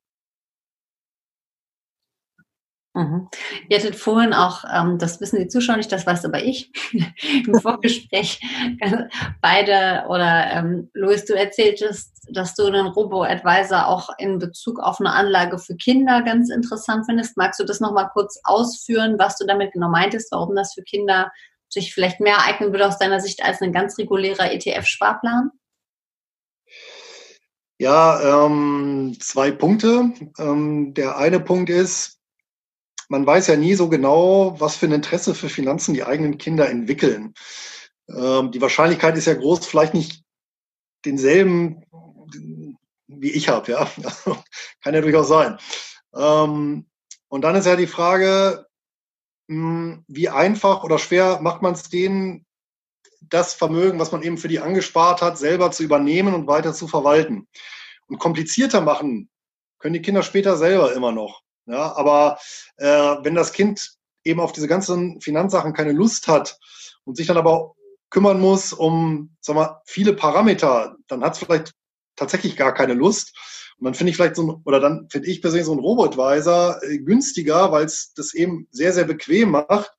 Mhm. 2.94 3.30
Ihr 3.70 3.78
hattet 3.78 3.96
vorhin 3.96 4.34
auch, 4.34 4.66
ähm, 4.70 4.98
das 4.98 5.22
wissen 5.22 5.40
die 5.40 5.48
Zuschauer 5.48 5.78
nicht, 5.78 5.92
das 5.94 6.06
weiß 6.06 6.26
aber 6.26 6.44
ich, 6.44 6.70
im 7.48 7.60
Vorgespräch 7.62 8.42
beide 9.42 10.06
oder 10.10 10.52
ähm, 10.52 10.90
Louis, 10.94 11.24
du 11.24 11.34
erzähltest, 11.34 12.12
dass 12.34 12.54
du 12.54 12.70
den 12.70 12.88
Robo-Advisor 12.88 13.88
auch 13.88 14.10
in 14.18 14.40
Bezug 14.40 14.80
auf 14.80 15.00
eine 15.00 15.14
Anlage 15.14 15.58
für 15.58 15.78
Kinder 15.78 16.22
ganz 16.22 16.50
interessant 16.50 17.06
findest. 17.06 17.38
Magst 17.38 17.62
du 17.62 17.64
das 17.64 17.80
nochmal 17.80 18.10
kurz 18.12 18.42
ausführen, 18.44 19.18
was 19.18 19.38
du 19.38 19.46
damit 19.46 19.72
genau 19.72 19.90
meintest, 19.90 20.30
warum 20.34 20.54
das 20.56 20.74
für 20.74 20.84
Kinder 20.84 21.32
sich 21.74 21.94
vielleicht 21.94 22.20
mehr 22.20 22.44
eignen 22.44 22.72
würde 22.72 22.88
aus 22.88 22.98
deiner 22.98 23.20
Sicht 23.20 23.44
als 23.44 23.62
ein 23.62 23.74
ganz 23.74 23.98
regulärer 23.98 24.52
ETF-Sparplan? 24.52 25.52
Ja, 27.80 28.46
ähm, 28.46 29.18
zwei 29.20 29.52
Punkte. 29.52 30.12
Ähm, 30.38 30.94
der 30.94 31.18
eine 31.18 31.40
Punkt 31.40 31.70
ist, 31.70 32.20
man 33.10 33.26
weiß 33.26 33.48
ja 33.48 33.56
nie 33.56 33.74
so 33.74 33.90
genau, 33.90 34.60
was 34.60 34.76
für 34.76 34.86
ein 34.86 34.92
Interesse 34.92 35.34
für 35.34 35.50
Finanzen 35.50 35.94
die 35.94 36.04
eigenen 36.04 36.38
Kinder 36.38 36.70
entwickeln. 36.70 37.34
Ähm, 38.08 38.52
die 38.52 38.62
Wahrscheinlichkeit 38.62 39.18
ist 39.18 39.26
ja 39.26 39.34
groß, 39.34 39.66
vielleicht 39.66 39.94
nicht 39.94 40.24
denselben 41.06 41.84
wie 43.08 43.32
ich 43.32 43.50
habe, 43.50 43.72
ja. 43.72 43.86
Kann 44.84 44.94
ja 44.94 45.02
durchaus 45.02 45.28
sein. 45.28 45.58
Ähm, 46.16 46.88
und 47.28 47.42
dann 47.42 47.56
ist 47.56 47.66
ja 47.66 47.76
die 47.76 47.88
Frage, 47.88 48.66
wie 50.08 50.30
einfach 50.30 50.84
oder 50.84 50.98
schwer 50.98 51.40
macht 51.42 51.62
man 51.62 51.74
es 51.74 51.90
denen, 51.90 52.46
das 53.22 53.54
Vermögen, 53.54 54.00
was 54.00 54.12
man 54.12 54.24
eben 54.24 54.38
für 54.38 54.48
die 54.48 54.60
angespart 54.60 55.22
hat, 55.22 55.38
selber 55.38 55.72
zu 55.72 55.84
übernehmen 55.84 56.34
und 56.34 56.48
weiter 56.48 56.74
zu 56.74 56.88
verwalten. 56.88 57.48
Und 58.08 58.20
komplizierter 58.20 58.82
machen 58.82 59.30
können 59.80 59.94
die 59.94 60.02
Kinder 60.02 60.24
später 60.24 60.58
selber 60.58 60.94
immer 60.94 61.12
noch. 61.12 61.42
Ja, 61.66 61.96
aber 61.96 62.40
äh, 62.78 62.88
wenn 62.88 63.36
das 63.36 63.54
Kind 63.54 63.94
eben 64.24 64.40
auf 64.40 64.52
diese 64.52 64.68
ganzen 64.68 65.22
Finanzsachen 65.22 65.74
keine 65.74 65.92
Lust 65.92 66.28
hat 66.28 66.60
und 67.04 67.16
sich 67.16 67.28
dann 67.28 67.38
aber 67.38 67.76
kümmern 68.10 68.40
muss 68.40 68.74
um 68.74 69.36
sag 69.40 69.56
mal, 69.56 69.82
viele 69.86 70.14
Parameter, 70.14 70.96
dann 71.08 71.24
hat 71.24 71.34
es 71.34 71.40
vielleicht 71.40 71.74
tatsächlich 72.22 72.56
gar 72.56 72.74
keine 72.74 72.94
Lust. 72.94 73.36
Und 73.78 73.86
dann 73.86 73.94
finde 73.96 74.12
ich 74.12 74.16
vielleicht 74.16 74.36
so 74.36 74.44
ein, 74.44 74.62
oder 74.64 74.80
dann 74.80 75.08
finde 75.10 75.28
ich 75.28 75.42
persönlich 75.42 75.66
so 75.66 75.74
ein 75.74 75.80
Robotweiser 75.80 76.80
äh, 76.84 77.00
günstiger, 77.00 77.72
weil 77.72 77.86
es 77.86 78.14
das 78.14 78.34
eben 78.34 78.68
sehr, 78.72 78.94
sehr 78.94 79.06
bequem 79.06 79.52
macht 79.52 79.92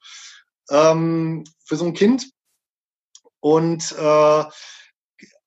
ähm, 0.70 1.44
für 1.64 1.76
so 1.76 1.84
ein 1.84 1.94
Kind. 1.94 2.30
Und 3.40 3.92
äh, 3.98 4.44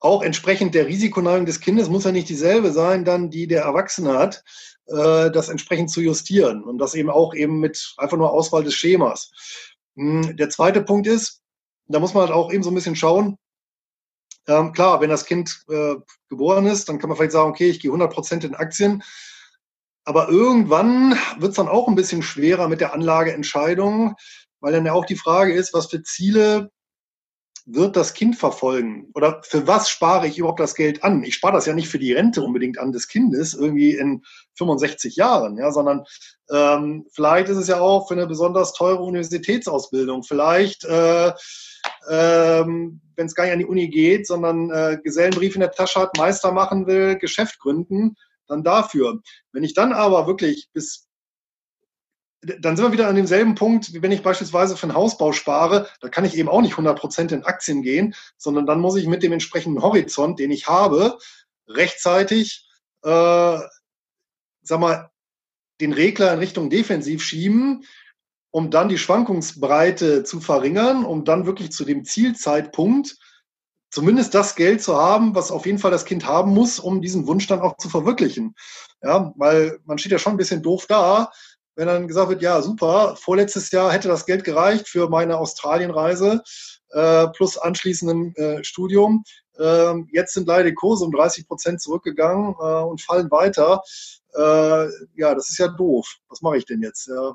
auch 0.00 0.22
entsprechend 0.22 0.74
der 0.74 0.86
Risikoneigung 0.86 1.46
des 1.46 1.60
Kindes 1.60 1.88
muss 1.88 2.04
ja 2.04 2.12
nicht 2.12 2.28
dieselbe 2.28 2.72
sein, 2.72 3.06
dann 3.06 3.30
die 3.30 3.46
der 3.46 3.62
Erwachsene 3.62 4.18
hat 4.18 4.44
äh, 4.86 5.30
das 5.30 5.48
entsprechend 5.48 5.90
zu 5.90 6.02
justieren 6.02 6.62
und 6.62 6.78
das 6.78 6.94
eben 6.94 7.08
auch 7.08 7.34
eben 7.34 7.58
mit 7.58 7.94
einfach 7.96 8.18
nur 8.18 8.32
Auswahl 8.32 8.64
des 8.64 8.74
Schemas. 8.74 9.30
Hm, 9.96 10.36
der 10.36 10.50
zweite 10.50 10.82
Punkt 10.82 11.06
ist, 11.06 11.40
da 11.86 12.00
muss 12.00 12.12
man 12.12 12.24
halt 12.24 12.32
auch 12.32 12.52
eben 12.52 12.62
so 12.62 12.70
ein 12.70 12.74
bisschen 12.74 12.96
schauen, 12.96 13.38
ähm, 14.48 14.72
klar, 14.72 15.00
wenn 15.00 15.10
das 15.10 15.26
Kind 15.26 15.64
äh, 15.68 15.94
geboren 16.28 16.66
ist, 16.66 16.88
dann 16.88 16.98
kann 16.98 17.08
man 17.08 17.16
vielleicht 17.16 17.32
sagen, 17.32 17.50
okay, 17.50 17.68
ich 17.68 17.80
gehe 17.80 17.90
100 17.90 18.12
Prozent 18.12 18.44
in 18.44 18.54
Aktien. 18.54 19.02
Aber 20.04 20.28
irgendwann 20.28 21.18
wird 21.38 21.50
es 21.50 21.56
dann 21.56 21.68
auch 21.68 21.88
ein 21.88 21.96
bisschen 21.96 22.22
schwerer 22.22 22.68
mit 22.68 22.80
der 22.80 22.94
Anlageentscheidung, 22.94 24.14
weil 24.60 24.72
dann 24.72 24.86
ja 24.86 24.92
auch 24.92 25.04
die 25.04 25.16
Frage 25.16 25.52
ist, 25.52 25.74
was 25.74 25.86
für 25.86 26.02
Ziele 26.02 26.70
wird 27.66 27.96
das 27.96 28.14
Kind 28.14 28.36
verfolgen? 28.36 29.10
Oder 29.14 29.42
für 29.42 29.66
was 29.66 29.90
spare 29.90 30.28
ich 30.28 30.38
überhaupt 30.38 30.60
das 30.60 30.76
Geld 30.76 31.02
an? 31.02 31.24
Ich 31.24 31.34
spare 31.34 31.54
das 31.54 31.66
ja 31.66 31.74
nicht 31.74 31.88
für 31.88 31.98
die 31.98 32.12
Rente 32.12 32.40
unbedingt 32.40 32.78
an 32.78 32.92
des 32.92 33.08
Kindes, 33.08 33.54
irgendwie 33.54 33.94
in 33.94 34.22
65 34.54 35.16
Jahren, 35.16 35.58
ja, 35.58 35.72
sondern 35.72 36.04
ähm, 36.50 37.06
vielleicht 37.12 37.48
ist 37.48 37.56
es 37.56 37.66
ja 37.66 37.80
auch 37.80 38.06
für 38.06 38.14
eine 38.14 38.28
besonders 38.28 38.72
teure 38.72 39.02
Universitätsausbildung. 39.02 40.22
Vielleicht 40.22 40.84
äh, 40.84 41.32
ähm, 42.08 43.00
wenn 43.16 43.26
es 43.26 43.34
gar 43.34 43.44
nicht 43.44 43.52
an 43.52 43.58
die 43.58 43.66
Uni 43.66 43.88
geht, 43.88 44.26
sondern 44.26 44.70
äh, 44.70 44.98
Gesellenbrief 45.02 45.54
in 45.54 45.60
der 45.60 45.72
Tasche 45.72 46.00
hat, 46.00 46.16
Meister 46.16 46.52
machen 46.52 46.86
will, 46.86 47.16
Geschäft 47.16 47.58
gründen, 47.58 48.16
dann 48.46 48.62
dafür. 48.62 49.20
Wenn 49.52 49.64
ich 49.64 49.74
dann 49.74 49.92
aber 49.92 50.26
wirklich 50.26 50.68
bis 50.72 51.06
dann 52.42 52.76
sind 52.76 52.86
wir 52.86 52.92
wieder 52.92 53.08
an 53.08 53.16
demselben 53.16 53.54
Punkt, 53.54 53.92
wie 53.92 54.02
wenn 54.02 54.12
ich 54.12 54.22
beispielsweise 54.22 54.76
für 54.76 54.84
einen 54.84 54.94
Hausbau 54.94 55.32
spare, 55.32 55.88
da 56.00 56.08
kann 56.08 56.24
ich 56.24 56.36
eben 56.36 56.48
auch 56.48 56.60
nicht 56.60 56.74
100% 56.74 57.32
in 57.32 57.44
Aktien 57.44 57.82
gehen, 57.82 58.14
sondern 58.36 58.66
dann 58.66 58.80
muss 58.80 58.96
ich 58.96 59.06
mit 59.06 59.22
dem 59.22 59.32
entsprechenden 59.32 59.82
Horizont, 59.82 60.38
den 60.38 60.50
ich 60.50 60.66
habe, 60.66 61.18
rechtzeitig, 61.66 62.68
äh, 63.02 63.58
sag 64.62 64.80
mal, 64.80 65.10
den 65.80 65.92
Regler 65.92 66.32
in 66.32 66.38
Richtung 66.38 66.70
defensiv 66.70 67.22
schieben, 67.22 67.84
um 68.56 68.70
dann 68.70 68.88
die 68.88 68.96
Schwankungsbreite 68.96 70.24
zu 70.24 70.40
verringern, 70.40 71.04
um 71.04 71.26
dann 71.26 71.44
wirklich 71.44 71.72
zu 71.72 71.84
dem 71.84 72.06
Zielzeitpunkt 72.06 73.18
zumindest 73.90 74.34
das 74.34 74.54
Geld 74.54 74.82
zu 74.82 74.96
haben, 74.96 75.34
was 75.34 75.50
auf 75.50 75.66
jeden 75.66 75.78
Fall 75.78 75.90
das 75.90 76.06
Kind 76.06 76.26
haben 76.26 76.54
muss, 76.54 76.80
um 76.80 77.02
diesen 77.02 77.26
Wunsch 77.26 77.46
dann 77.48 77.60
auch 77.60 77.76
zu 77.76 77.90
verwirklichen. 77.90 78.54
Ja, 79.02 79.34
weil 79.36 79.78
man 79.84 79.98
steht 79.98 80.12
ja 80.12 80.18
schon 80.18 80.32
ein 80.32 80.38
bisschen 80.38 80.62
doof 80.62 80.86
da, 80.86 81.30
wenn 81.74 81.86
dann 81.86 82.08
gesagt 82.08 82.30
wird, 82.30 82.40
ja, 82.40 82.62
super, 82.62 83.14
vorletztes 83.20 83.70
Jahr 83.72 83.92
hätte 83.92 84.08
das 84.08 84.24
Geld 84.24 84.42
gereicht 84.42 84.88
für 84.88 85.10
meine 85.10 85.36
Australienreise 85.36 86.42
äh, 86.92 87.26
plus 87.28 87.58
anschließendem 87.58 88.32
äh, 88.36 88.64
Studium. 88.64 89.22
Äh, 89.58 89.96
jetzt 90.12 90.32
sind 90.32 90.48
leider 90.48 90.64
die 90.64 90.74
Kurse 90.74 91.04
um 91.04 91.12
30 91.12 91.46
Prozent 91.46 91.82
zurückgegangen 91.82 92.54
äh, 92.58 92.84
und 92.84 93.02
fallen 93.02 93.30
weiter. 93.30 93.82
Äh, 94.34 94.88
ja, 95.14 95.34
das 95.34 95.50
ist 95.50 95.58
ja 95.58 95.68
doof. 95.68 96.06
Was 96.30 96.40
mache 96.40 96.56
ich 96.56 96.64
denn 96.64 96.80
jetzt? 96.80 97.08
Ja. 97.08 97.34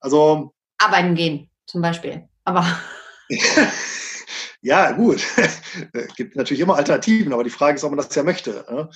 Also. 0.00 0.52
Arbeiten 0.78 1.14
gehen, 1.14 1.50
zum 1.66 1.82
Beispiel. 1.82 2.28
Aber. 2.44 2.64
ja, 4.60 4.92
gut. 4.92 5.24
Es 5.92 6.14
gibt 6.16 6.36
natürlich 6.36 6.60
immer 6.60 6.76
Alternativen, 6.76 7.32
aber 7.32 7.44
die 7.44 7.50
Frage 7.50 7.76
ist, 7.76 7.84
ob 7.84 7.90
man 7.90 7.98
das 7.98 8.14
ja 8.14 8.22
möchte. 8.22 8.64
Ne? 8.70 8.88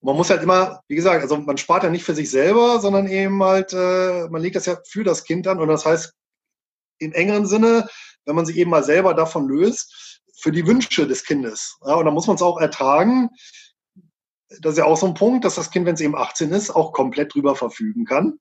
Und 0.00 0.06
man 0.06 0.16
muss 0.16 0.30
halt 0.30 0.42
immer, 0.42 0.82
wie 0.88 0.96
gesagt, 0.96 1.22
also 1.22 1.36
man 1.38 1.58
spart 1.58 1.84
ja 1.84 1.90
nicht 1.90 2.04
für 2.04 2.14
sich 2.14 2.30
selber, 2.30 2.80
sondern 2.80 3.08
eben 3.08 3.42
halt, 3.42 3.72
äh, 3.72 4.28
man 4.28 4.42
legt 4.42 4.56
das 4.56 4.66
ja 4.66 4.76
für 4.86 5.04
das 5.04 5.24
Kind 5.24 5.46
an. 5.46 5.60
Und 5.60 5.68
das 5.68 5.86
heißt, 5.86 6.12
im 6.98 7.12
engeren 7.12 7.46
Sinne, 7.46 7.88
wenn 8.24 8.36
man 8.36 8.46
sich 8.46 8.56
eben 8.56 8.70
mal 8.70 8.84
selber 8.84 9.14
davon 9.14 9.48
löst, 9.48 10.22
für 10.40 10.52
die 10.52 10.66
Wünsche 10.66 11.06
des 11.06 11.24
Kindes. 11.24 11.76
Und 11.80 12.04
da 12.04 12.10
muss 12.10 12.26
man 12.26 12.36
es 12.36 12.42
auch 12.42 12.60
ertragen. 12.60 13.30
Das 14.60 14.72
ist 14.72 14.78
ja 14.78 14.84
auch 14.84 14.96
so 14.96 15.06
ein 15.06 15.14
Punkt, 15.14 15.44
dass 15.44 15.56
das 15.56 15.70
Kind, 15.70 15.84
wenn 15.86 15.94
es 15.94 16.00
eben 16.00 16.16
18 16.16 16.52
ist, 16.52 16.70
auch 16.70 16.92
komplett 16.92 17.34
drüber 17.34 17.56
verfügen 17.56 18.04
kann. 18.04 18.38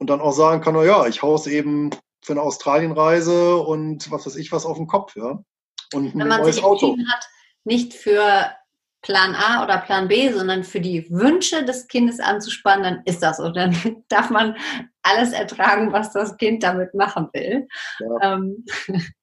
Und 0.00 0.08
dann 0.08 0.20
auch 0.20 0.32
sagen 0.32 0.62
kann, 0.62 0.74
na 0.74 0.82
ja, 0.82 1.06
ich 1.06 1.22
es 1.36 1.46
eben 1.46 1.90
für 2.22 2.32
eine 2.32 2.42
Australienreise 2.42 3.56
und 3.56 4.10
was 4.10 4.26
weiß 4.26 4.36
ich 4.36 4.50
was 4.50 4.66
auf 4.66 4.78
den 4.78 4.86
Kopf, 4.86 5.14
ja. 5.14 5.42
Und 5.92 6.14
ein 6.14 6.20
wenn 6.20 6.28
man 6.28 6.40
neues 6.40 6.56
sich 6.56 6.64
Auto. 6.64 6.96
hat, 7.08 7.28
nicht 7.64 7.94
für 7.94 8.50
Plan 9.02 9.34
A 9.34 9.62
oder 9.64 9.78
Plan 9.78 10.08
B, 10.08 10.30
sondern 10.30 10.64
für 10.64 10.80
die 10.80 11.08
Wünsche 11.10 11.64
des 11.64 11.88
Kindes 11.88 12.20
anzuspannen, 12.20 12.82
dann 12.82 13.02
ist 13.04 13.22
das 13.22 13.38
so. 13.38 13.50
Dann 13.50 13.74
darf 14.08 14.30
man 14.30 14.56
alles 15.02 15.32
ertragen, 15.32 15.92
was 15.92 16.12
das 16.12 16.36
Kind 16.36 16.62
damit 16.62 16.94
machen 16.94 17.28
will. 17.32 17.66
Ja. 17.98 18.34
Ähm, 18.34 18.64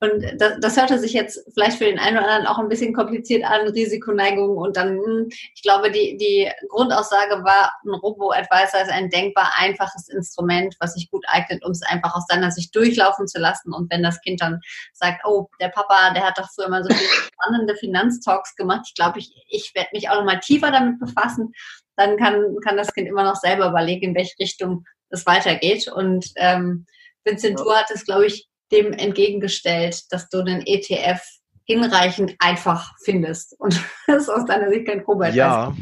und 0.00 0.40
das, 0.40 0.54
das 0.60 0.76
hörte 0.76 0.98
sich 0.98 1.12
jetzt 1.12 1.44
vielleicht 1.54 1.78
für 1.78 1.84
den 1.84 1.98
einen 1.98 2.16
oder 2.16 2.26
anderen 2.26 2.46
auch 2.46 2.58
ein 2.58 2.68
bisschen 2.68 2.92
kompliziert 2.92 3.44
an, 3.44 3.68
Risikoneigung. 3.68 4.56
Und 4.56 4.76
dann, 4.76 4.98
hm, 4.98 5.28
ich 5.54 5.62
glaube, 5.62 5.90
die, 5.90 6.16
die 6.16 6.50
Grundaussage 6.68 7.44
war, 7.44 7.72
ein 7.84 7.94
Robo-Advisor 7.94 8.82
ist 8.82 8.90
ein 8.90 9.10
denkbar 9.10 9.52
einfaches 9.56 10.08
Instrument, 10.08 10.76
was 10.80 10.94
sich 10.94 11.10
gut 11.10 11.24
eignet, 11.28 11.64
um 11.64 11.70
es 11.70 11.82
einfach 11.82 12.14
aus 12.14 12.26
seiner 12.28 12.50
Sicht 12.50 12.74
durchlaufen 12.74 13.26
zu 13.26 13.38
lassen. 13.38 13.72
Und 13.72 13.90
wenn 13.90 14.02
das 14.02 14.20
Kind 14.20 14.40
dann 14.40 14.60
sagt, 14.92 15.24
oh, 15.24 15.48
der 15.60 15.68
Papa, 15.68 16.12
der 16.14 16.24
hat 16.24 16.38
doch 16.38 16.48
früher 16.54 16.68
mal 16.68 16.82
so 16.82 16.92
viele 16.92 17.08
spannende 17.32 17.76
Finanztalks 17.76 18.56
gemacht, 18.56 18.82
ich 18.88 18.94
glaube, 18.94 19.18
ich, 19.18 19.32
ich 19.48 19.72
werde 19.74 19.90
mich 19.92 20.08
auch 20.08 20.16
noch 20.16 20.24
mal 20.24 20.40
tiefer 20.40 20.70
damit 20.70 20.98
befassen, 20.98 21.52
dann 21.96 22.16
kann, 22.16 22.56
kann 22.64 22.76
das 22.76 22.92
Kind 22.92 23.08
immer 23.08 23.22
noch 23.22 23.36
selber 23.36 23.68
überlegen, 23.68 24.10
in 24.10 24.14
welche 24.14 24.38
Richtung 24.40 24.84
es 25.10 25.26
weitergeht. 25.26 25.88
Und 25.88 26.32
ähm, 26.36 26.86
Vincent, 27.24 27.58
ja. 27.58 27.64
du 27.64 27.72
hattest, 27.72 28.04
glaube 28.06 28.26
ich, 28.26 28.48
dem 28.74 28.92
entgegengestellt, 28.92 30.02
dass 30.10 30.28
du 30.28 30.42
den 30.42 30.62
ETF 30.66 31.20
hinreichend 31.64 32.34
einfach 32.38 32.92
findest. 33.02 33.54
Und 33.58 33.80
das 34.06 34.24
ist 34.24 34.28
aus 34.28 34.44
deiner 34.44 34.68
Sicht 34.68 34.86
kein 34.86 35.04
Problem. 35.04 35.34
Ja. 35.34 35.74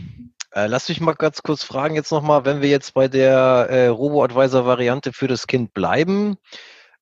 Äh, 0.54 0.66
lass 0.66 0.88
mich 0.88 1.00
mal 1.00 1.14
ganz 1.14 1.42
kurz 1.42 1.64
fragen 1.64 1.94
jetzt 1.94 2.12
nochmal, 2.12 2.44
wenn 2.44 2.60
wir 2.60 2.68
jetzt 2.68 2.92
bei 2.94 3.08
der 3.08 3.66
äh, 3.70 3.86
Robo-Advisor-Variante 3.86 5.12
für 5.12 5.26
das 5.26 5.46
Kind 5.46 5.72
bleiben, 5.72 6.36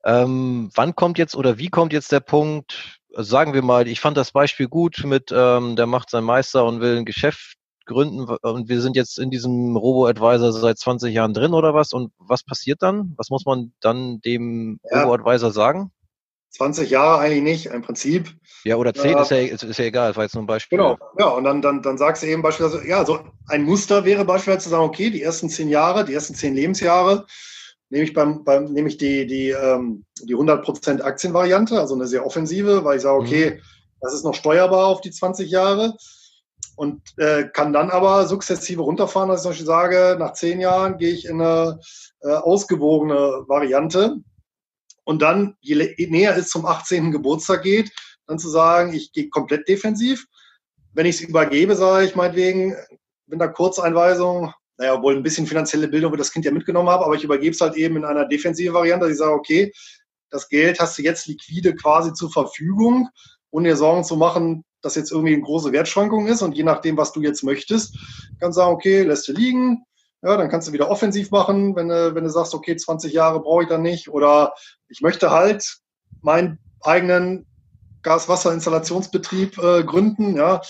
ähm, 0.04 0.70
wann 0.74 0.94
kommt 0.94 1.18
jetzt 1.18 1.34
oder 1.34 1.58
wie 1.58 1.68
kommt 1.68 1.92
jetzt 1.92 2.12
der 2.12 2.20
Punkt, 2.20 3.00
also 3.14 3.28
sagen 3.28 3.52
wir 3.52 3.62
mal, 3.62 3.88
ich 3.88 4.00
fand 4.00 4.16
das 4.16 4.30
Beispiel 4.30 4.68
gut 4.68 5.02
mit, 5.04 5.32
ähm, 5.34 5.74
der 5.74 5.86
macht 5.86 6.10
sein 6.10 6.24
Meister 6.24 6.64
und 6.64 6.80
will 6.80 6.96
ein 6.96 7.04
Geschäft 7.04 7.56
gründen 7.86 8.20
und 8.20 8.68
wir 8.68 8.80
sind 8.80 8.96
jetzt 8.96 9.18
in 9.18 9.30
diesem 9.30 9.76
Robo-Advisor 9.76 10.52
seit 10.52 10.78
20 10.78 11.12
Jahren 11.12 11.34
drin 11.34 11.54
oder 11.54 11.74
was? 11.74 11.92
Und 11.92 12.12
was 12.18 12.42
passiert 12.42 12.82
dann? 12.82 13.14
Was 13.16 13.30
muss 13.30 13.44
man 13.46 13.72
dann 13.80 14.20
dem 14.20 14.80
ja. 14.90 15.02
Robo-Advisor 15.02 15.50
sagen? 15.50 15.90
20 16.50 16.90
Jahre 16.90 17.20
eigentlich 17.20 17.42
nicht, 17.42 17.66
im 17.66 17.82
Prinzip. 17.82 18.34
Ja, 18.64 18.76
oder 18.76 18.92
10 18.92 19.16
äh, 19.16 19.22
ist, 19.22 19.30
ja, 19.30 19.36
ist, 19.38 19.62
ist, 19.62 19.78
ja 19.78 19.84
egal, 19.84 20.08
das 20.08 20.16
war 20.16 20.24
jetzt 20.24 20.34
nur 20.34 20.42
ein 20.42 20.48
Beispiel. 20.48 20.78
Genau, 20.78 20.98
ja, 21.18 21.26
und 21.28 21.44
dann, 21.44 21.62
dann, 21.62 21.80
dann 21.82 21.96
sagst 21.96 22.22
du 22.22 22.26
eben 22.26 22.42
beispielsweise, 22.42 22.86
ja, 22.86 23.04
so 23.04 23.20
ein 23.48 23.62
Muster 23.62 24.04
wäre 24.04 24.24
beispielsweise 24.24 24.64
zu 24.64 24.70
sagen, 24.70 24.84
okay, 24.84 25.10
die 25.10 25.22
ersten 25.22 25.48
10 25.48 25.68
Jahre, 25.68 26.04
die 26.04 26.14
ersten 26.14 26.34
10 26.34 26.54
Lebensjahre, 26.54 27.26
nehme 27.88 28.04
ich, 28.04 28.12
beim, 28.12 28.44
beim, 28.44 28.64
nehme 28.64 28.88
ich 28.88 28.98
die, 28.98 29.26
die, 29.26 29.50
ähm, 29.50 30.04
die 30.22 30.34
100% 30.34 31.02
Aktienvariante, 31.02 31.78
also 31.78 31.94
eine 31.94 32.06
sehr 32.06 32.26
offensive, 32.26 32.84
weil 32.84 32.96
ich 32.96 33.02
sage, 33.02 33.18
okay, 33.18 33.50
mhm. 33.50 33.60
das 34.00 34.14
ist 34.14 34.24
noch 34.24 34.34
steuerbar 34.34 34.86
auf 34.86 35.00
die 35.00 35.10
20 35.10 35.50
Jahre 35.50 35.96
und 36.80 37.02
äh, 37.18 37.44
kann 37.52 37.74
dann 37.74 37.90
aber 37.90 38.26
sukzessive 38.26 38.80
runterfahren, 38.80 39.28
dass 39.28 39.40
ich 39.40 39.42
zum 39.42 39.50
Beispiel 39.50 39.66
sage, 39.66 40.16
nach 40.18 40.32
zehn 40.32 40.62
Jahren 40.62 40.96
gehe 40.96 41.12
ich 41.12 41.26
in 41.26 41.38
eine 41.38 41.78
äh, 42.22 42.30
ausgewogene 42.30 43.44
Variante 43.48 44.16
und 45.04 45.20
dann, 45.20 45.58
je 45.60 45.76
näher 46.08 46.34
es 46.38 46.48
zum 46.48 46.64
18. 46.64 47.12
Geburtstag 47.12 47.64
geht, 47.64 47.92
dann 48.26 48.38
zu 48.38 48.48
sagen, 48.48 48.94
ich 48.94 49.12
gehe 49.12 49.28
komplett 49.28 49.68
defensiv. 49.68 50.24
Wenn 50.94 51.04
ich 51.04 51.16
es 51.16 51.28
übergebe, 51.28 51.76
sage 51.76 52.06
ich 52.06 52.16
meinetwegen, 52.16 52.74
wenn 53.26 53.38
da 53.38 53.48
Kurzeinweisung, 53.48 54.54
naja, 54.78 55.02
wohl 55.02 55.14
ein 55.14 55.22
bisschen 55.22 55.46
finanzielle 55.46 55.86
Bildung 55.86 56.12
wird 56.12 56.20
das 56.20 56.32
Kind 56.32 56.46
ja 56.46 56.50
mitgenommen 56.50 56.88
haben, 56.88 57.04
aber 57.04 57.14
ich 57.14 57.24
übergebe 57.24 57.54
es 57.54 57.60
halt 57.60 57.76
eben 57.76 57.96
in 57.96 58.06
einer 58.06 58.24
defensiven 58.24 58.72
Variante, 58.72 59.04
dass 59.04 59.12
ich 59.12 59.18
sage, 59.18 59.34
okay, 59.34 59.70
das 60.30 60.48
Geld 60.48 60.80
hast 60.80 60.96
du 60.96 61.02
jetzt 61.02 61.26
liquide 61.26 61.74
quasi 61.74 62.14
zur 62.14 62.32
Verfügung, 62.32 63.10
ohne 63.50 63.68
dir 63.68 63.76
Sorgen 63.76 64.02
zu 64.02 64.16
machen, 64.16 64.64
dass 64.82 64.94
jetzt 64.94 65.12
irgendwie 65.12 65.34
eine 65.34 65.42
große 65.42 65.72
Wertschwankung 65.72 66.26
ist 66.26 66.42
und 66.42 66.56
je 66.56 66.62
nachdem, 66.62 66.96
was 66.96 67.12
du 67.12 67.20
jetzt 67.22 67.42
möchtest, 67.42 67.96
kannst 68.40 68.56
du 68.56 68.62
sagen, 68.62 68.74
okay, 68.74 69.02
lässt 69.02 69.28
du 69.28 69.32
liegen, 69.32 69.84
ja, 70.22 70.36
dann 70.36 70.48
kannst 70.50 70.68
du 70.68 70.72
wieder 70.72 70.90
offensiv 70.90 71.30
machen, 71.30 71.74
wenn 71.76 71.88
du, 71.88 72.14
wenn 72.14 72.24
du 72.24 72.30
sagst, 72.30 72.54
okay, 72.54 72.76
20 72.76 73.12
Jahre 73.12 73.40
brauche 73.40 73.62
ich 73.62 73.68
dann 73.68 73.82
nicht. 73.82 74.08
Oder 74.08 74.52
ich 74.88 75.00
möchte 75.00 75.30
halt 75.30 75.78
meinen 76.20 76.58
eigenen 76.82 77.46
Gas-Wasser-Installationsbetrieb 78.02 79.58
äh, 79.58 79.84
gründen, 79.84 80.36
ja, 80.36 80.60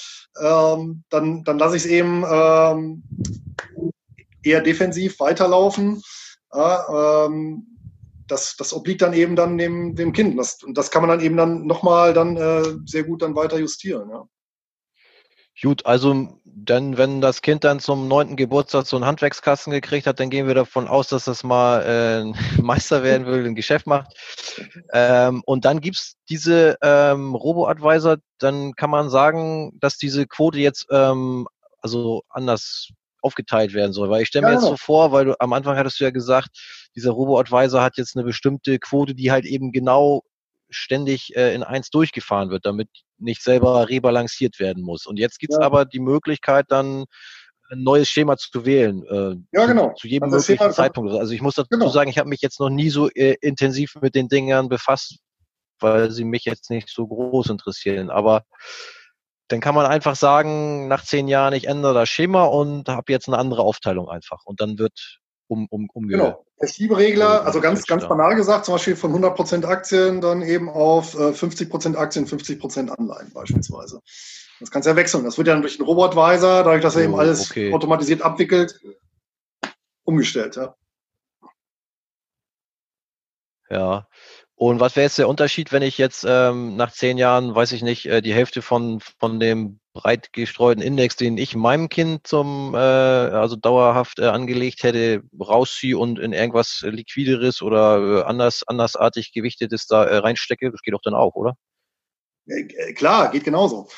ähm, 0.41 1.05
dann, 1.11 1.45
dann 1.45 1.59
lasse 1.59 1.77
ich 1.77 1.85
es 1.85 1.91
eben 1.91 2.25
ähm, 2.29 3.03
eher 4.43 4.61
defensiv 4.61 5.19
weiterlaufen. 5.21 6.03
Ja, 6.53 7.27
ähm, 7.27 7.67
das, 8.31 8.57
das 8.57 8.73
obliegt 8.73 9.03
dann 9.03 9.13
eben 9.13 9.37
dann 9.37 9.59
dem, 9.59 9.95
dem 9.95 10.13
Kind. 10.13 10.39
Das, 10.39 10.63
und 10.63 10.77
das 10.77 10.91
kann 10.91 11.03
man 11.03 11.11
dann 11.11 11.21
eben 11.21 11.37
dann 11.37 11.67
nochmal 11.67 12.15
dann 12.15 12.37
äh, 12.37 12.63
sehr 12.87 13.05
gut 13.05 13.23
dann 13.23 13.35
weiter 13.35 13.59
justieren. 13.59 14.09
Ja. 14.11 14.27
Gut, 15.63 15.85
also 15.85 16.41
dann, 16.45 16.97
wenn 16.97 17.21
das 17.21 17.43
Kind 17.43 17.65
dann 17.65 17.81
zum 17.81 18.09
neunten 18.09 18.37
Geburtstag 18.37 18.87
so 18.87 18.97
einen 18.97 19.05
Handwerkskasten 19.05 19.73
gekriegt 19.73 20.07
hat, 20.07 20.19
dann 20.19 20.31
gehen 20.31 20.47
wir 20.47 20.55
davon 20.55 20.89
aus, 20.89 21.09
dass 21.09 21.27
das 21.27 21.45
mal 21.45 21.83
äh, 21.83 22.25
Meister 22.63 23.03
werden 23.03 23.27
will, 23.27 23.45
ein 23.45 23.55
Geschäft 23.55 23.87
macht. 23.87 24.15
Ähm, 24.93 25.43
und 25.45 25.67
dann 25.67 25.81
gibt's 25.81 26.17
diese 26.31 26.79
ähm, 26.83 27.35
Robo-Advisor, 27.35 28.19
dann 28.39 28.73
kann 28.75 28.91
man 28.91 29.11
sagen, 29.11 29.73
dass 29.81 29.99
diese 29.99 30.27
Quote 30.27 30.59
jetzt 30.59 30.87
ähm, 30.91 31.47
also 31.83 32.23
anders 32.31 32.89
aufgeteilt 33.23 33.75
werden 33.75 33.93
soll. 33.93 34.09
Weil 34.09 34.23
ich 34.23 34.29
stelle 34.29 34.47
mir 34.47 34.53
ja, 34.53 34.59
jetzt 34.59 34.67
so 34.67 34.77
vor, 34.77 35.13
weil 35.13 35.27
du 35.27 35.41
am 35.41 35.53
Anfang 35.53 35.77
hattest 35.77 36.01
du 36.01 36.05
ja 36.05 36.11
gesagt, 36.11 36.49
dieser 36.97 37.13
Robo-Advisor 37.13 37.83
hat 37.83 37.97
jetzt 37.97 38.17
eine 38.17 38.25
bestimmte 38.25 38.79
Quote, 38.79 39.15
die 39.15 39.31
halt 39.31 39.45
eben 39.45 39.73
genau 39.73 40.23
ständig 40.71 41.35
äh, 41.37 41.55
in 41.55 41.63
eins 41.63 41.91
durchgefahren 41.91 42.51
wird, 42.51 42.65
damit 42.65 42.89
nicht 43.19 43.43
selber 43.43 43.89
rebalanciert 43.89 44.59
werden 44.59 44.83
muss. 44.83 45.07
Und 45.07 45.19
jetzt 45.19 45.39
gibt's 45.39 45.57
ja. 45.59 45.67
aber 45.67 45.85
die 45.85 46.01
Möglichkeit, 46.01 46.67
dann 46.69 47.05
ein 47.71 47.83
neues 47.83 48.09
Schema 48.09 48.37
zu 48.37 48.65
wählen. 48.65 49.05
Äh, 49.07 49.37
ja, 49.57 49.67
genau. 49.67 49.95
Zu, 49.95 50.09
jedem 50.09 50.33
also 50.33 50.37
möglichen 50.37 50.73
Zeitpunkt. 50.73 51.13
Also 51.13 51.33
ich 51.33 51.41
muss 51.41 51.55
dazu 51.55 51.69
genau. 51.71 51.89
sagen, 51.89 52.11
ich 52.11 52.19
habe 52.19 52.29
mich 52.29 52.41
jetzt 52.41 52.61
noch 52.61 52.71
nie 52.71 52.91
so 52.91 53.09
äh, 53.11 53.37
intensiv 53.41 53.95
mit 54.01 54.15
den 54.15 54.29
Dingern 54.29 54.69
befasst, 54.69 55.19
weil 55.79 56.11
sie 56.11 56.25
mich 56.25 56.45
jetzt 56.45 56.71
nicht 56.71 56.89
so 56.89 57.07
groß 57.07 57.51
interessieren. 57.51 58.11
Aber 58.11 58.43
dann 59.49 59.61
kann 59.61 59.75
man 59.75 59.87
einfach 59.87 60.17
sagen, 60.17 60.89
nach 60.89 61.05
zehn 61.05 61.29
Jahren, 61.29 61.55
ich 61.55 61.67
ändere 61.67 61.95
das 61.95 62.09
Schema 62.09 62.45
und 62.45 62.89
habe 62.89 63.13
jetzt 63.13 63.29
eine 63.29 63.39
andere 63.39 63.63
Aufteilung 63.63 64.09
einfach. 64.09 64.45
Und 64.45 64.61
dann 64.61 64.79
wird 64.79 65.21
um, 65.51 65.67
um, 65.71 65.89
um 65.93 66.09
Genau. 66.09 66.45
Der 66.61 66.69
Schieberegler, 66.69 67.45
also 67.45 67.61
ganz, 67.61 67.87
ganz 67.87 68.07
banal 68.07 68.37
gesagt, 68.37 68.67
zum 68.67 68.75
Beispiel 68.75 68.95
von 68.95 69.13
100% 69.13 69.65
Aktien 69.65 70.21
dann 70.21 70.43
eben 70.43 70.69
auf 70.69 71.15
50% 71.17 71.95
äh, 71.95 71.97
Aktien, 71.97 72.27
50% 72.27 72.89
Anleihen 72.89 73.33
beispielsweise. 73.33 74.01
Das 74.61 74.71
kannst 74.71 74.87
du 74.87 74.91
ja 74.91 74.97
wechseln. 74.97 75.25
Das 75.25 75.39
wird 75.39 75.49
ja 75.49 75.55
dann 75.55 75.63
durch 75.63 75.79
den 75.79 75.87
Robotweiser, 75.87 76.63
dadurch, 76.63 76.83
dass 76.83 76.95
er 76.95 77.03
oh, 77.03 77.05
eben 77.05 77.15
alles 77.15 77.51
okay. 77.51 77.73
automatisiert 77.73 78.23
abwickelt, 78.23 78.79
umgestellt. 80.05 80.57
Ja. 80.57 80.75
Ja. 83.71 84.09
Und 84.63 84.79
was 84.79 84.95
wäre 84.95 85.05
jetzt 85.05 85.17
der 85.17 85.27
Unterschied, 85.27 85.73
wenn 85.73 85.81
ich 85.81 85.97
jetzt 85.97 86.23
ähm, 86.29 86.77
nach 86.77 86.93
zehn 86.93 87.17
Jahren, 87.17 87.55
weiß 87.55 87.73
ich 87.73 87.81
nicht, 87.83 88.05
äh, 88.05 88.21
die 88.21 88.35
Hälfte 88.35 88.61
von, 88.61 89.01
von 89.19 89.41
dem 89.41 89.81
breit 89.95 90.35
gestreuten 90.35 90.83
Index, 90.83 91.17
den 91.17 91.39
ich 91.39 91.57
meinem 91.57 91.89
Kind 91.89 92.27
zum, 92.27 92.75
äh, 92.75 92.77
also 92.77 93.57
dauerhaft 93.57 94.19
äh, 94.19 94.27
angelegt 94.27 94.83
hätte, 94.83 95.23
rausziehe 95.41 95.97
und 95.97 96.19
in 96.19 96.35
irgendwas 96.35 96.83
Liquideres 96.85 97.63
oder 97.63 98.19
äh, 98.19 98.23
anders, 98.25 98.63
andersartig 98.63 99.33
gewichtetes 99.33 99.87
da 99.87 100.05
äh, 100.05 100.19
reinstecke? 100.19 100.71
Das 100.71 100.83
geht 100.83 100.93
doch 100.93 101.01
dann 101.03 101.15
auch, 101.15 101.37
oder? 101.37 101.55
Äh, 102.45 102.93
klar, 102.93 103.31
geht 103.31 103.45
genauso. 103.45 103.89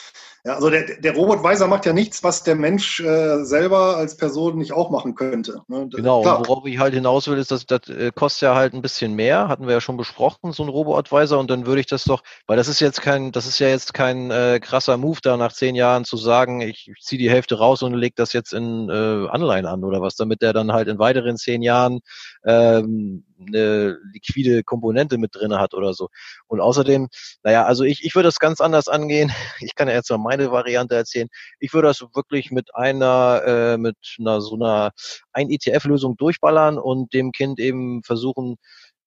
Ja, 0.45 0.57
also 0.57 0.71
der, 0.71 0.97
der 0.99 1.15
Robotweiser 1.15 1.69
macht 1.69 1.87
ja 1.87 1.93
nichts, 1.93 2.25
was 2.25 2.43
der 2.43 2.57
Mensch 2.57 2.99
äh, 2.99 3.45
selber 3.45 3.97
als 3.97 4.17
Person 4.17 4.59
nicht 4.59 4.73
auch 4.73 4.91
machen 4.91 5.15
könnte. 5.15 5.63
Ne? 5.69 5.89
Genau, 5.89 6.23
Klar. 6.23 6.41
worauf 6.41 6.67
ich 6.67 6.81
halt 6.81 6.95
hinaus 6.95 7.29
will, 7.29 7.39
ist, 7.39 7.53
dass 7.53 7.65
das 7.65 7.89
äh, 7.89 8.11
kostet 8.13 8.43
ja 8.43 8.57
halt 8.57 8.75
ein 8.75 8.83
bisschen 8.83 9.15
mehr, 9.15 9.47
hatten 9.47 9.69
wir 9.69 9.75
ja 9.75 9.81
schon 9.81 9.97
besprochen, 9.97 10.53
so 10.53 10.65
ein 10.65 10.69
Robotweiser, 10.69 11.39
und 11.39 11.49
dann 11.49 11.65
würde 11.65 11.81
ich 11.81 11.87
das 11.87 12.03
doch, 12.03 12.25
weil 12.49 12.57
das 12.57 12.67
ist 12.67 12.81
jetzt 12.81 13.01
kein, 13.03 13.31
das 13.31 13.47
ist 13.47 13.61
ja 13.61 13.69
jetzt 13.69 13.95
kein 13.95 14.33
äh, 14.33 14.59
krasser 14.61 14.97
Move, 14.97 15.21
da 15.23 15.37
nach 15.37 15.53
zehn 15.53 15.77
Jahren 15.77 16.05
zu 16.05 16.17
sagen, 16.17 16.61
ich, 16.61 16.91
ich 16.93 17.05
ziehe 17.05 17.21
die 17.21 17.31
Hälfte 17.31 17.59
raus 17.59 17.85
und 17.85 17.95
lege 17.95 18.15
das 18.17 18.33
jetzt 18.33 18.53
in 18.53 18.89
äh, 18.89 19.29
Anleihen 19.29 19.67
an 19.67 19.85
oder 19.85 20.01
was, 20.01 20.17
damit 20.17 20.43
der 20.43 20.53
dann 20.53 20.73
halt 20.73 20.89
in 20.89 20.99
weiteren 20.99 21.37
zehn 21.37 21.63
Jahren 21.63 22.01
ähm, 22.45 23.25
eine 23.47 23.99
liquide 24.13 24.63
Komponente 24.65 25.19
mit 25.19 25.35
drin 25.35 25.55
hat 25.55 25.75
oder 25.75 25.95
so. 25.95 26.09
Und 26.47 26.61
außerdem, 26.61 27.09
naja, 27.43 27.65
also 27.65 27.85
ich, 27.85 28.05
ich 28.05 28.15
würde 28.15 28.29
das 28.29 28.39
ganz 28.39 28.61
anders 28.61 28.89
angehen. 28.89 29.33
Ich 29.61 29.77
kann 29.77 29.87
ja 29.89 29.95
jetzt 29.95 30.11
mal 30.11 30.19
meine 30.33 30.51
Variante 30.51 30.95
erzählen. 30.95 31.29
Ich 31.61 31.73
würde 31.75 31.89
das 31.89 32.01
wirklich 32.15 32.51
mit 32.51 32.75
einer, 32.75 33.43
äh, 33.47 33.77
mit 33.77 33.97
einer 34.19 34.41
so 34.41 34.55
einer 34.55 34.93
ein 35.33 35.51
ETF-Lösung 35.51 36.17
durchballern 36.17 36.79
und 36.79 37.13
dem 37.13 37.33
Kind 37.33 37.61
eben 37.61 38.03
versuchen, 38.03 38.57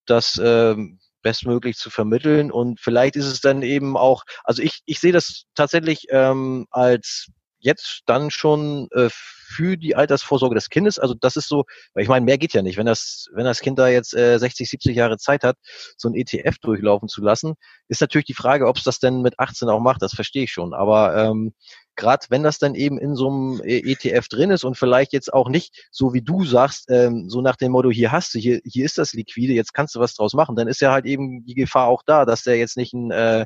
das 0.05 0.37
äh, 0.37 0.75
bestmöglich 1.23 1.77
zu 1.77 1.89
vermitteln. 1.89 2.51
Und 2.51 2.79
vielleicht 2.79 3.15
ist 3.15 3.25
es 3.25 3.41
dann 3.41 3.63
eben 3.63 3.97
auch, 3.97 4.23
also 4.43 4.61
ich, 4.61 4.81
ich 4.85 4.99
sehe 4.99 5.11
das 5.11 5.45
tatsächlich 5.55 6.05
ähm, 6.09 6.67
als 6.69 7.27
jetzt 7.65 8.03
dann 8.05 8.29
schon 8.31 8.87
äh, 8.91 9.09
für 9.11 9.77
die 9.77 9.95
Altersvorsorge 9.95 10.55
des 10.55 10.69
Kindes. 10.69 10.99
Also 10.99 11.13
das 11.13 11.35
ist 11.35 11.47
so, 11.47 11.65
weil 11.93 12.03
ich 12.03 12.09
meine, 12.09 12.25
mehr 12.25 12.37
geht 12.37 12.53
ja 12.53 12.61
nicht. 12.61 12.77
Wenn 12.77 12.85
das, 12.85 13.27
wenn 13.33 13.45
das 13.45 13.59
Kind 13.59 13.79
da 13.79 13.87
jetzt 13.87 14.15
äh, 14.15 14.37
60, 14.37 14.69
70 14.69 14.95
Jahre 14.95 15.17
Zeit 15.17 15.43
hat, 15.43 15.57
so 15.97 16.09
ein 16.09 16.15
ETF 16.15 16.57
durchlaufen 16.59 17.07
zu 17.07 17.21
lassen, 17.21 17.55
ist 17.87 18.01
natürlich 18.01 18.25
die 18.25 18.33
Frage, 18.33 18.67
ob 18.67 18.77
es 18.77 18.83
das 18.83 18.99
denn 18.99 19.21
mit 19.21 19.39
18 19.39 19.69
auch 19.69 19.79
macht. 19.79 20.01
Das 20.01 20.13
verstehe 20.13 20.43
ich 20.43 20.51
schon. 20.51 20.73
Aber 20.73 21.15
ähm, 21.15 21.53
gerade 21.95 22.25
wenn 22.29 22.43
das 22.43 22.59
dann 22.59 22.75
eben 22.75 22.99
in 22.99 23.15
so 23.15 23.29
einem 23.29 23.61
ETF 23.63 24.27
drin 24.27 24.51
ist 24.51 24.63
und 24.63 24.77
vielleicht 24.77 25.13
jetzt 25.13 25.33
auch 25.33 25.49
nicht, 25.49 25.87
so 25.91 26.13
wie 26.13 26.21
du 26.21 26.43
sagst, 26.45 26.89
ähm, 26.89 27.29
so 27.29 27.41
nach 27.41 27.55
dem 27.55 27.71
Motto, 27.71 27.89
hier 27.89 28.11
hast 28.11 28.33
du, 28.33 28.39
hier, 28.39 28.59
hier 28.63 28.85
ist 28.85 28.97
das 28.97 29.13
liquide, 29.13 29.53
jetzt 29.53 29.73
kannst 29.73 29.95
du 29.95 29.99
was 29.99 30.13
draus 30.13 30.33
machen, 30.33 30.55
dann 30.55 30.67
ist 30.67 30.81
ja 30.81 30.91
halt 30.91 31.05
eben 31.05 31.45
die 31.45 31.55
Gefahr 31.55 31.87
auch 31.87 32.03
da, 32.05 32.25
dass 32.25 32.43
der 32.43 32.57
jetzt 32.57 32.77
nicht 32.77 32.93
ein 32.93 33.11
äh, 33.11 33.45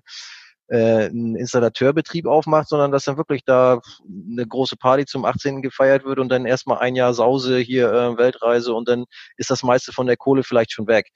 äh, 0.70 1.06
einen 1.06 1.36
Installateurbetrieb 1.36 2.26
aufmacht, 2.26 2.70
sondern 2.70 2.92
dass 2.92 3.06
dann 3.06 3.18
wirklich 3.18 3.44
da 3.46 3.82
eine 4.08 4.48
große 4.48 4.78
Party 4.78 5.06
zum 5.06 5.26
18. 5.26 5.62
gefeiert 5.62 6.06
wird 6.06 6.20
und 6.20 6.30
dann 6.30 6.46
erstmal 6.46 6.80
ein 6.80 6.96
Jahr 6.96 7.14
Sause 7.14 7.58
hier 7.60 7.92
äh, 7.92 8.18
Weltreise 8.18 8.74
und 8.74 8.88
dann 8.88 9.06
ist 9.38 9.50
das 9.50 9.64
meiste 9.64 9.92
von 9.92 10.08
der 10.08 10.18
Kohle 10.18 10.44
vielleicht 10.44 10.72
schon 10.72 10.88
weg. 10.88 11.10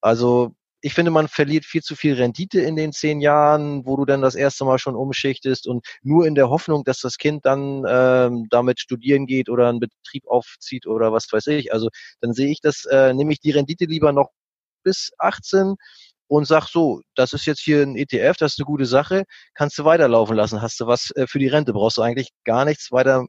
Also 0.00 0.54
ich 0.82 0.94
finde, 0.94 1.10
man 1.10 1.28
verliert 1.28 1.64
viel 1.64 1.82
zu 1.82 1.94
viel 1.94 2.14
Rendite 2.14 2.60
in 2.60 2.76
den 2.76 2.92
zehn 2.92 3.20
Jahren, 3.20 3.84
wo 3.84 3.96
du 3.96 4.04
dann 4.04 4.22
das 4.22 4.34
erste 4.34 4.64
Mal 4.64 4.78
schon 4.78 4.96
umschichtest 4.96 5.66
und 5.66 5.84
nur 6.02 6.26
in 6.26 6.34
der 6.34 6.48
Hoffnung, 6.48 6.84
dass 6.84 7.00
das 7.00 7.18
Kind 7.18 7.44
dann 7.44 7.84
ähm, 7.86 8.46
damit 8.50 8.80
studieren 8.80 9.26
geht 9.26 9.50
oder 9.50 9.68
einen 9.68 9.80
Betrieb 9.80 10.26
aufzieht 10.26 10.86
oder 10.86 11.12
was 11.12 11.30
weiß 11.30 11.48
ich. 11.48 11.72
Also 11.72 11.88
dann 12.20 12.32
sehe 12.32 12.50
ich 12.50 12.60
das, 12.60 12.86
äh, 12.86 13.12
nehme 13.12 13.32
ich 13.32 13.40
die 13.40 13.50
Rendite 13.50 13.84
lieber 13.84 14.12
noch 14.12 14.30
bis 14.82 15.12
18 15.18 15.76
und 16.30 16.46
sag 16.46 16.68
so, 16.68 17.02
das 17.16 17.32
ist 17.32 17.44
jetzt 17.46 17.60
hier 17.60 17.82
ein 17.82 17.96
ETF, 17.96 18.36
das 18.38 18.52
ist 18.52 18.60
eine 18.60 18.66
gute 18.66 18.86
Sache, 18.86 19.24
kannst 19.54 19.76
du 19.78 19.84
weiterlaufen 19.84 20.36
lassen, 20.36 20.62
hast 20.62 20.78
du 20.78 20.86
was 20.86 21.10
äh, 21.16 21.26
für 21.26 21.40
die 21.40 21.48
Rente, 21.48 21.72
brauchst 21.72 21.98
du 21.98 22.02
eigentlich 22.02 22.30
gar 22.44 22.64
nichts 22.64 22.92
weiter 22.92 23.26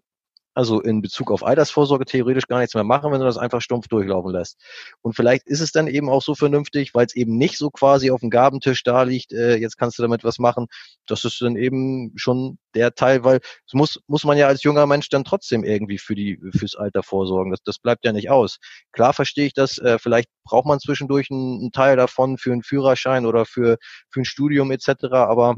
also 0.54 0.82
in 0.82 1.02
Bezug 1.02 1.32
auf 1.32 1.44
Altersvorsorge 1.44 2.06
theoretisch 2.06 2.48
gar 2.48 2.60
nichts 2.60 2.76
mehr 2.76 2.84
machen, 2.84 3.12
wenn 3.12 3.20
du 3.20 3.26
das 3.26 3.38
einfach 3.38 3.62
stumpf 3.62 3.88
durchlaufen 3.88 4.32
lässt. 4.32 4.60
Und 5.02 5.16
vielleicht 5.16 5.48
ist 5.48 5.62
es 5.62 5.72
dann 5.72 5.88
eben 5.88 6.10
auch 6.10 6.22
so 6.22 6.36
vernünftig, 6.36 6.94
weil 6.94 7.06
es 7.06 7.16
eben 7.16 7.38
nicht 7.38 7.58
so 7.58 7.70
quasi 7.70 8.12
auf 8.12 8.20
dem 8.20 8.30
Gabentisch 8.30 8.84
da 8.84 9.04
liegt, 9.04 9.32
äh, 9.32 9.56
jetzt 9.56 9.78
kannst 9.78 9.98
du 9.98 10.02
damit 10.04 10.24
was 10.24 10.40
machen. 10.40 10.68
Das 11.08 11.24
ist 11.26 11.42
dann 11.42 11.56
eben 11.56 12.12
schon 12.16 12.58
der 12.76 12.94
Teil, 12.94 13.24
weil 13.24 13.40
es 13.66 13.74
muss, 13.74 14.02
muss 14.08 14.24
man 14.24 14.38
ja 14.38 14.48
als 14.48 14.64
junger 14.64 14.86
Mensch 14.88 15.10
dann 15.10 15.24
trotzdem 15.24 15.64
irgendwie 15.64 15.98
für 15.98 16.16
die, 16.16 16.40
fürs 16.56 16.76
Alter 16.76 17.04
vorsorgen. 17.04 17.52
Das, 17.52 17.62
das 17.64 17.80
bleibt 17.80 18.06
ja 18.06 18.12
nicht 18.12 18.30
aus. 18.30 18.60
Klar 18.92 19.14
verstehe 19.14 19.46
ich 19.48 19.54
das, 19.54 19.78
äh, 19.78 20.00
vielleicht 20.00 20.30
braucht 20.44 20.66
man 20.66 20.80
zwischendurch 20.80 21.30
einen, 21.32 21.60
einen 21.62 21.72
Teil 21.72 21.96
davon 21.96 22.38
für 22.38 22.52
einen 22.52 22.64
Führerschein 22.64 23.26
oder 23.26 23.46
für, 23.46 23.78
für 24.10 24.22
ein 24.22 24.26
Studium 24.26 24.72
etc., 24.72 25.06
aber 25.12 25.56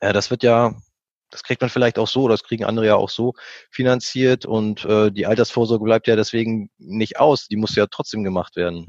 äh, 0.00 0.12
das 0.12 0.30
wird 0.30 0.42
ja 0.42 0.74
das 1.30 1.42
kriegt 1.42 1.60
man 1.60 1.70
vielleicht 1.70 1.98
auch 1.98 2.08
so, 2.08 2.28
das 2.28 2.42
kriegen 2.42 2.64
andere 2.64 2.86
ja 2.86 2.96
auch 2.96 3.10
so 3.10 3.34
finanziert 3.70 4.46
und 4.46 4.84
äh, 4.84 5.10
die 5.10 5.26
Altersvorsorge 5.26 5.84
bleibt 5.84 6.06
ja 6.06 6.16
deswegen 6.16 6.70
nicht 6.78 7.18
aus, 7.20 7.48
die 7.48 7.56
muss 7.56 7.74
ja 7.76 7.86
trotzdem 7.86 8.24
gemacht 8.24 8.56
werden. 8.56 8.86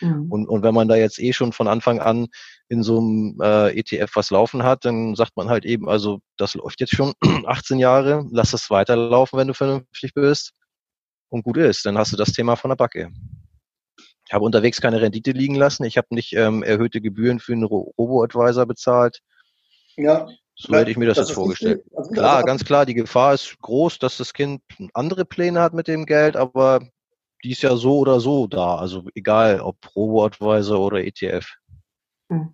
Mhm. 0.00 0.30
Und, 0.30 0.48
und 0.48 0.62
wenn 0.62 0.74
man 0.74 0.88
da 0.88 0.96
jetzt 0.96 1.18
eh 1.18 1.32
schon 1.32 1.52
von 1.52 1.68
Anfang 1.68 2.00
an 2.00 2.28
in 2.68 2.82
so 2.82 2.98
einem 2.98 3.38
äh, 3.40 3.78
ETF 3.78 4.16
was 4.16 4.30
laufen 4.30 4.62
hat, 4.62 4.84
dann 4.84 5.14
sagt 5.14 5.36
man 5.36 5.48
halt 5.48 5.64
eben, 5.64 5.88
also 5.88 6.20
das 6.36 6.54
läuft 6.54 6.80
jetzt 6.80 6.94
schon 6.94 7.12
18 7.46 7.78
Jahre, 7.78 8.26
lass 8.30 8.52
es 8.52 8.70
weiterlaufen, 8.70 9.38
wenn 9.38 9.48
du 9.48 9.54
vernünftig 9.54 10.14
bist 10.14 10.52
und 11.28 11.44
gut 11.44 11.56
ist, 11.56 11.86
dann 11.86 11.98
hast 11.98 12.12
du 12.12 12.16
das 12.16 12.32
Thema 12.32 12.56
von 12.56 12.70
der 12.70 12.76
Backe. 12.76 13.10
Ich 14.26 14.32
habe 14.32 14.44
unterwegs 14.44 14.80
keine 14.80 15.00
Rendite 15.00 15.32
liegen 15.32 15.54
lassen, 15.54 15.84
ich 15.84 15.98
habe 15.98 16.08
nicht 16.10 16.32
ähm, 16.34 16.62
erhöhte 16.62 17.00
Gebühren 17.00 17.38
für 17.38 17.52
einen 17.52 17.64
Robo-Advisor 17.64 18.66
bezahlt. 18.66 19.20
Ja. 19.96 20.26
So 20.54 20.74
hätte 20.74 20.90
ich 20.90 20.96
mir 20.96 21.06
das, 21.06 21.16
das 21.16 21.28
jetzt 21.28 21.34
vorgestellt. 21.34 21.82
Also 21.96 22.10
klar, 22.10 22.44
ganz 22.44 22.64
klar, 22.64 22.86
die 22.86 22.94
Gefahr 22.94 23.34
ist 23.34 23.56
groß, 23.60 23.98
dass 23.98 24.18
das 24.18 24.32
Kind 24.32 24.62
andere 24.94 25.24
Pläne 25.24 25.60
hat 25.60 25.72
mit 25.72 25.88
dem 25.88 26.06
Geld, 26.06 26.36
aber 26.36 26.80
die 27.42 27.52
ist 27.52 27.62
ja 27.62 27.76
so 27.76 27.98
oder 27.98 28.20
so 28.20 28.46
da. 28.46 28.76
Also 28.76 29.04
egal, 29.14 29.60
ob 29.60 29.76
Robo-Advisor 29.96 30.78
oder 30.78 30.98
ETF. 30.98 31.46
Hm. 32.30 32.52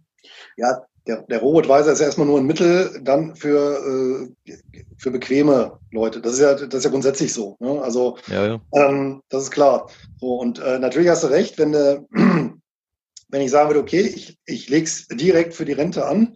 Ja, 0.57 0.86
der, 1.07 1.22
der 1.22 1.40
Robo-Advisor 1.40 1.92
ist 1.92 2.01
erstmal 2.01 2.26
nur 2.26 2.38
ein 2.38 2.46
Mittel 2.46 3.01
dann 3.03 3.34
für, 3.34 4.28
äh, 4.46 4.57
für 4.96 5.11
bequeme 5.11 5.78
Leute. 5.90 6.20
Das 6.20 6.34
ist 6.34 6.40
ja, 6.40 6.55
das 6.55 6.74
ist 6.74 6.84
ja 6.84 6.90
grundsätzlich 6.90 7.32
so. 7.32 7.57
Ne? 7.61 7.80
Also 7.82 8.18
ja, 8.28 8.46
ja. 8.46 8.61
Ähm, 8.74 9.22
das 9.28 9.44
ist 9.44 9.51
klar. 9.51 9.90
So, 10.18 10.36
und 10.36 10.59
äh, 10.61 10.78
natürlich 10.78 11.09
hast 11.09 11.24
du 11.24 11.28
recht, 11.28 11.59
wenn, 11.59 11.74
äh, 11.74 12.01
wenn 12.11 13.40
ich 13.40 13.51
sagen 13.51 13.68
würde, 13.70 13.80
okay, 13.80 14.01
ich, 14.01 14.38
ich 14.46 14.68
lege 14.68 14.84
es 14.84 15.09
direkt 15.09 15.55
für 15.55 15.64
die 15.64 15.72
Rente 15.72 16.07
an, 16.07 16.34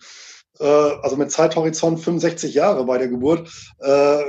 also 0.59 1.17
mit 1.17 1.33
Zeithorizont 1.33 2.01
65 2.01 2.55
Jahre 2.55 2.85
bei 2.85 2.99
der 2.99 3.09
Geburt, 3.09 3.49
äh, 3.79 4.23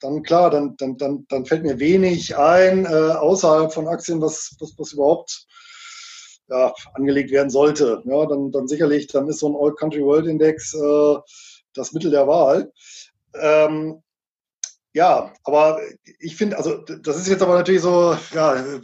dann 0.00 0.22
klar, 0.22 0.50
dann, 0.50 0.76
dann, 0.76 0.96
dann, 0.96 1.26
dann 1.28 1.46
fällt 1.46 1.62
mir 1.62 1.78
wenig 1.78 2.36
ein 2.36 2.84
äh, 2.84 2.88
außerhalb 2.88 3.72
von 3.72 3.88
Aktien, 3.88 4.20
was, 4.20 4.56
was, 4.58 4.74
was 4.76 4.92
überhaupt 4.92 5.46
ja, 6.48 6.72
angelegt 6.94 7.30
werden 7.30 7.50
sollte. 7.50 8.02
Ja, 8.04 8.26
dann, 8.26 8.50
dann 8.52 8.68
sicherlich, 8.68 9.06
dann 9.08 9.28
ist 9.28 9.40
so 9.40 9.48
ein 9.48 9.54
Old 9.54 9.78
Country 9.78 10.02
World 10.02 10.26
Index 10.26 10.74
äh, 10.74 11.16
das 11.74 11.92
Mittel 11.92 12.10
der 12.10 12.26
Wahl. 12.26 12.72
Ähm, 13.34 14.02
ja, 14.92 15.32
aber 15.44 15.80
ich 16.18 16.36
finde, 16.36 16.56
also 16.56 16.78
das 16.78 17.16
ist 17.16 17.28
jetzt 17.28 17.42
aber 17.42 17.54
natürlich 17.54 17.82
so, 17.82 18.16
ja, 18.34 18.52
ein 18.52 18.82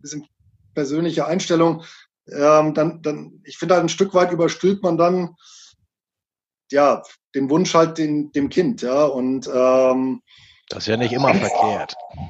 bisschen 0.00 0.26
persönliche 0.74 1.26
Einstellung. 1.26 1.82
Ähm, 2.28 2.74
dann, 2.74 3.00
dann, 3.02 3.40
ich 3.44 3.56
finde 3.56 3.74
halt 3.74 3.84
ein 3.84 3.88
Stück 3.88 4.12
weit 4.12 4.32
überstülpt 4.32 4.82
man 4.82 4.98
dann 4.98 5.36
ja, 6.70 7.02
den 7.34 7.50
Wunsch 7.50 7.74
halt 7.74 7.98
den, 7.98 8.30
dem 8.32 8.48
Kind, 8.48 8.80
ja. 8.82 9.04
Und 9.04 9.50
ähm, 9.52 10.22
das 10.68 10.84
ist 10.84 10.88
ja 10.88 10.96
nicht 10.96 11.12
immer 11.12 11.32
verkehrt. 11.32 11.94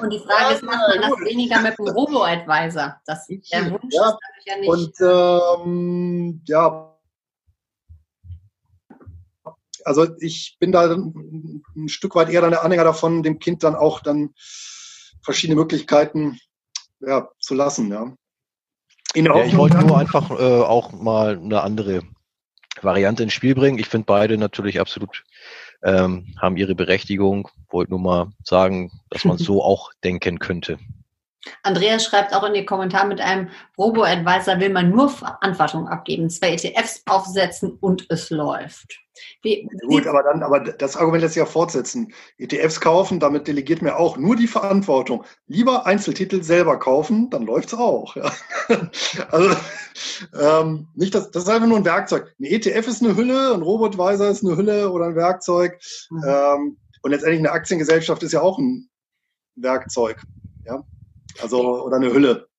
und 0.00 0.10
die 0.10 0.20
Frage 0.20 0.54
ist, 0.54 0.62
macht 0.62 0.88
man 0.88 1.02
das 1.02 1.10
weniger 1.28 1.60
mit 1.60 1.78
dem 1.78 1.88
Robo-Advisor? 1.88 2.98
Das 3.04 3.26
der 3.26 3.70
Wunsch 3.70 3.94
ja. 3.94 4.08
ist 4.08 4.16
ja 4.46 4.56
nicht. 4.58 4.68
Und 4.68 4.94
ähm, 5.00 6.40
ja. 6.46 6.96
Also 9.84 10.08
ich 10.20 10.56
bin 10.58 10.72
da 10.72 10.90
ein, 10.90 11.62
ein 11.76 11.88
Stück 11.88 12.14
weit 12.14 12.30
eher 12.30 12.40
dann 12.42 12.52
der 12.52 12.64
Anhänger 12.64 12.84
davon, 12.84 13.22
dem 13.22 13.38
Kind 13.38 13.62
dann 13.62 13.74
auch 13.74 14.00
dann 14.00 14.34
verschiedene 15.22 15.60
Möglichkeiten 15.60 16.38
ja, 17.00 17.28
zu 17.38 17.54
lassen, 17.54 17.90
ja 17.90 18.14
ja, 19.14 19.44
ich 19.44 19.56
wollte 19.56 19.78
nur 19.78 19.98
einfach 19.98 20.30
äh, 20.30 20.62
auch 20.62 20.92
mal 20.92 21.38
eine 21.38 21.62
andere 21.62 22.02
Variante 22.82 23.22
ins 23.22 23.32
Spiel 23.32 23.54
bringen. 23.54 23.78
Ich 23.78 23.88
finde 23.88 24.06
beide 24.06 24.38
natürlich 24.38 24.80
absolut 24.80 25.24
ähm, 25.82 26.34
haben 26.38 26.56
ihre 26.56 26.74
Berechtigung. 26.74 27.48
Wollte 27.70 27.90
nur 27.90 28.00
mal 28.00 28.32
sagen, 28.44 28.92
dass 29.10 29.24
man 29.24 29.38
so 29.38 29.62
auch 29.62 29.92
denken 30.04 30.38
könnte. 30.38 30.78
Andreas 31.62 32.04
schreibt 32.04 32.34
auch 32.34 32.44
in 32.44 32.54
die 32.54 32.66
Kommentare, 32.66 33.06
mit 33.06 33.20
einem 33.20 33.48
Robo-Advisor 33.78 34.60
will 34.60 34.70
man 34.70 34.90
nur 34.90 35.08
Verantwortung 35.08 35.88
abgeben, 35.88 36.28
zwei 36.28 36.52
ETFs 36.52 37.02
aufsetzen 37.06 37.78
und 37.80 38.06
es 38.10 38.30
läuft. 38.30 39.00
Wie, 39.42 39.68
Gut, 39.86 40.06
aber 40.06 40.22
dann, 40.22 40.42
aber 40.42 40.60
das 40.60 40.96
Argument 40.96 41.22
lässt 41.22 41.34
sich 41.34 41.40
ja 41.40 41.46
fortsetzen. 41.46 42.12
ETFs 42.38 42.80
kaufen, 42.80 43.20
damit 43.20 43.48
delegiert 43.48 43.82
mir 43.82 43.96
auch 43.96 44.16
nur 44.16 44.36
die 44.36 44.46
Verantwortung. 44.46 45.24
Lieber 45.46 45.86
Einzeltitel 45.86 46.42
selber 46.42 46.78
kaufen, 46.78 47.28
dann 47.30 47.44
läuft's 47.44 47.74
auch. 47.74 48.16
Ja. 48.16 48.32
Also 49.30 49.56
ähm, 50.40 50.88
nicht 50.94 51.14
das, 51.14 51.30
das 51.30 51.42
ist 51.42 51.48
einfach 51.48 51.66
nur 51.66 51.76
ein 51.76 51.84
Werkzeug. 51.84 52.32
Ein 52.38 52.44
ETF 52.44 52.86
ist 52.88 53.02
eine 53.02 53.16
Hülle, 53.16 53.52
ein 53.52 53.62
Robotweiser 53.62 54.30
ist 54.30 54.44
eine 54.44 54.56
Hülle 54.56 54.90
oder 54.90 55.06
ein 55.06 55.16
Werkzeug. 55.16 55.78
Mhm. 56.10 56.24
Ähm, 56.26 56.78
und 57.02 57.10
letztendlich 57.10 57.40
eine 57.40 57.52
Aktiengesellschaft 57.52 58.22
ist 58.22 58.32
ja 58.32 58.40
auch 58.40 58.58
ein 58.58 58.88
Werkzeug. 59.56 60.22
Ja. 60.64 60.84
Also, 61.40 61.84
oder 61.84 61.96
eine 61.96 62.12
Hülle. 62.12 62.50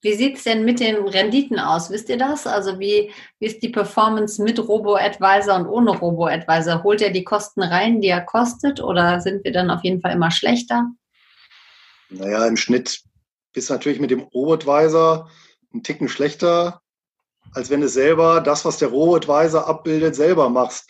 Wie 0.00 0.14
sieht 0.14 0.36
es 0.36 0.44
denn 0.44 0.64
mit 0.64 0.78
den 0.78 1.08
Renditen 1.08 1.58
aus? 1.58 1.90
Wisst 1.90 2.08
ihr 2.08 2.18
das? 2.18 2.46
Also 2.46 2.78
wie, 2.78 3.12
wie 3.40 3.46
ist 3.46 3.60
die 3.62 3.68
Performance 3.68 4.40
mit 4.40 4.60
Robo-Advisor 4.60 5.56
und 5.56 5.66
ohne 5.66 5.90
Robo-Advisor? 5.90 6.84
Holt 6.84 7.02
er 7.02 7.10
die 7.10 7.24
Kosten 7.24 7.62
rein, 7.62 8.00
die 8.00 8.08
er 8.08 8.20
kostet, 8.20 8.80
oder 8.80 9.20
sind 9.20 9.42
wir 9.42 9.52
dann 9.52 9.70
auf 9.70 9.82
jeden 9.82 10.00
Fall 10.00 10.12
immer 10.12 10.30
schlechter? 10.30 10.88
Naja, 12.10 12.46
im 12.46 12.56
Schnitt 12.56 13.00
bist 13.52 13.70
du 13.70 13.74
natürlich 13.74 13.98
mit 13.98 14.12
dem 14.12 14.20
Robo-Advisor 14.20 15.28
einen 15.72 15.82
Ticken 15.82 16.08
schlechter, 16.08 16.80
als 17.52 17.68
wenn 17.68 17.80
du 17.80 17.88
selber 17.88 18.40
das, 18.40 18.64
was 18.64 18.78
der 18.78 18.88
Robo-Advisor 18.88 19.66
abbildet, 19.66 20.14
selber 20.14 20.48
machst. 20.48 20.88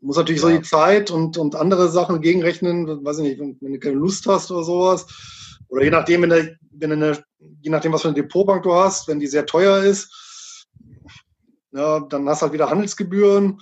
Du 0.00 0.06
musst 0.06 0.18
natürlich 0.18 0.40
ja. 0.40 0.48
so 0.48 0.56
die 0.56 0.62
Zeit 0.62 1.10
und, 1.10 1.36
und 1.36 1.56
andere 1.56 1.90
Sachen 1.90 2.22
gegenrechnen, 2.22 3.04
weiß 3.04 3.18
ich 3.18 3.24
nicht, 3.24 3.38
wenn, 3.38 3.58
wenn 3.60 3.74
du 3.74 3.78
keine 3.78 3.96
Lust 3.96 4.26
hast 4.26 4.50
oder 4.50 4.64
sowas 4.64 5.06
oder 5.68 5.84
je 5.84 5.90
nachdem, 5.90 6.22
wenn, 6.22 6.30
der, 6.30 6.56
wenn 6.72 6.92
eine, 6.92 7.22
je 7.60 7.70
nachdem, 7.70 7.92
was 7.92 8.02
für 8.02 8.08
eine 8.08 8.14
Depotbank 8.14 8.62
du 8.62 8.74
hast, 8.74 9.08
wenn 9.08 9.20
die 9.20 9.26
sehr 9.26 9.46
teuer 9.46 9.82
ist, 9.82 10.66
ja, 11.72 12.00
dann 12.00 12.28
hast 12.28 12.40
du 12.40 12.44
halt 12.44 12.52
wieder 12.52 12.70
Handelsgebühren. 12.70 13.60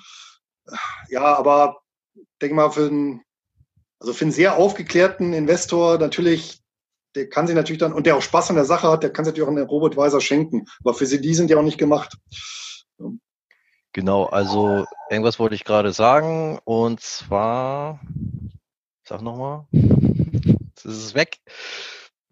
Ja, 1.08 1.36
aber 1.36 1.80
denke 2.40 2.54
mal, 2.54 2.70
für 2.70 2.86
einen, 2.86 3.22
also 3.98 4.12
für 4.12 4.24
einen 4.24 4.32
sehr 4.32 4.56
aufgeklärten 4.56 5.32
Investor 5.32 5.98
natürlich, 5.98 6.60
der 7.14 7.28
kann 7.28 7.46
sich 7.46 7.56
natürlich 7.56 7.80
dann, 7.80 7.92
und 7.92 8.06
der 8.06 8.16
auch 8.16 8.22
Spaß 8.22 8.50
an 8.50 8.56
der 8.56 8.64
Sache 8.64 8.88
hat, 8.88 9.02
der 9.02 9.12
kann 9.12 9.24
sich 9.24 9.32
natürlich 9.32 9.48
auch 9.48 9.52
einen 9.52 9.66
Robotweiser 9.66 10.20
schenken. 10.20 10.66
Aber 10.84 10.94
für 10.94 11.06
sie, 11.06 11.20
die 11.20 11.34
sind 11.34 11.50
ja 11.50 11.56
auch 11.56 11.62
nicht 11.62 11.78
gemacht. 11.78 12.16
Genau, 13.92 14.24
also 14.24 14.84
irgendwas 15.10 15.38
wollte 15.38 15.54
ich 15.54 15.64
gerade 15.64 15.92
sagen 15.92 16.58
und 16.64 17.00
zwar, 17.00 18.00
sag 19.06 19.22
nochmal, 19.22 19.66
es 19.72 20.84
ist 20.84 21.14
weg 21.14 21.38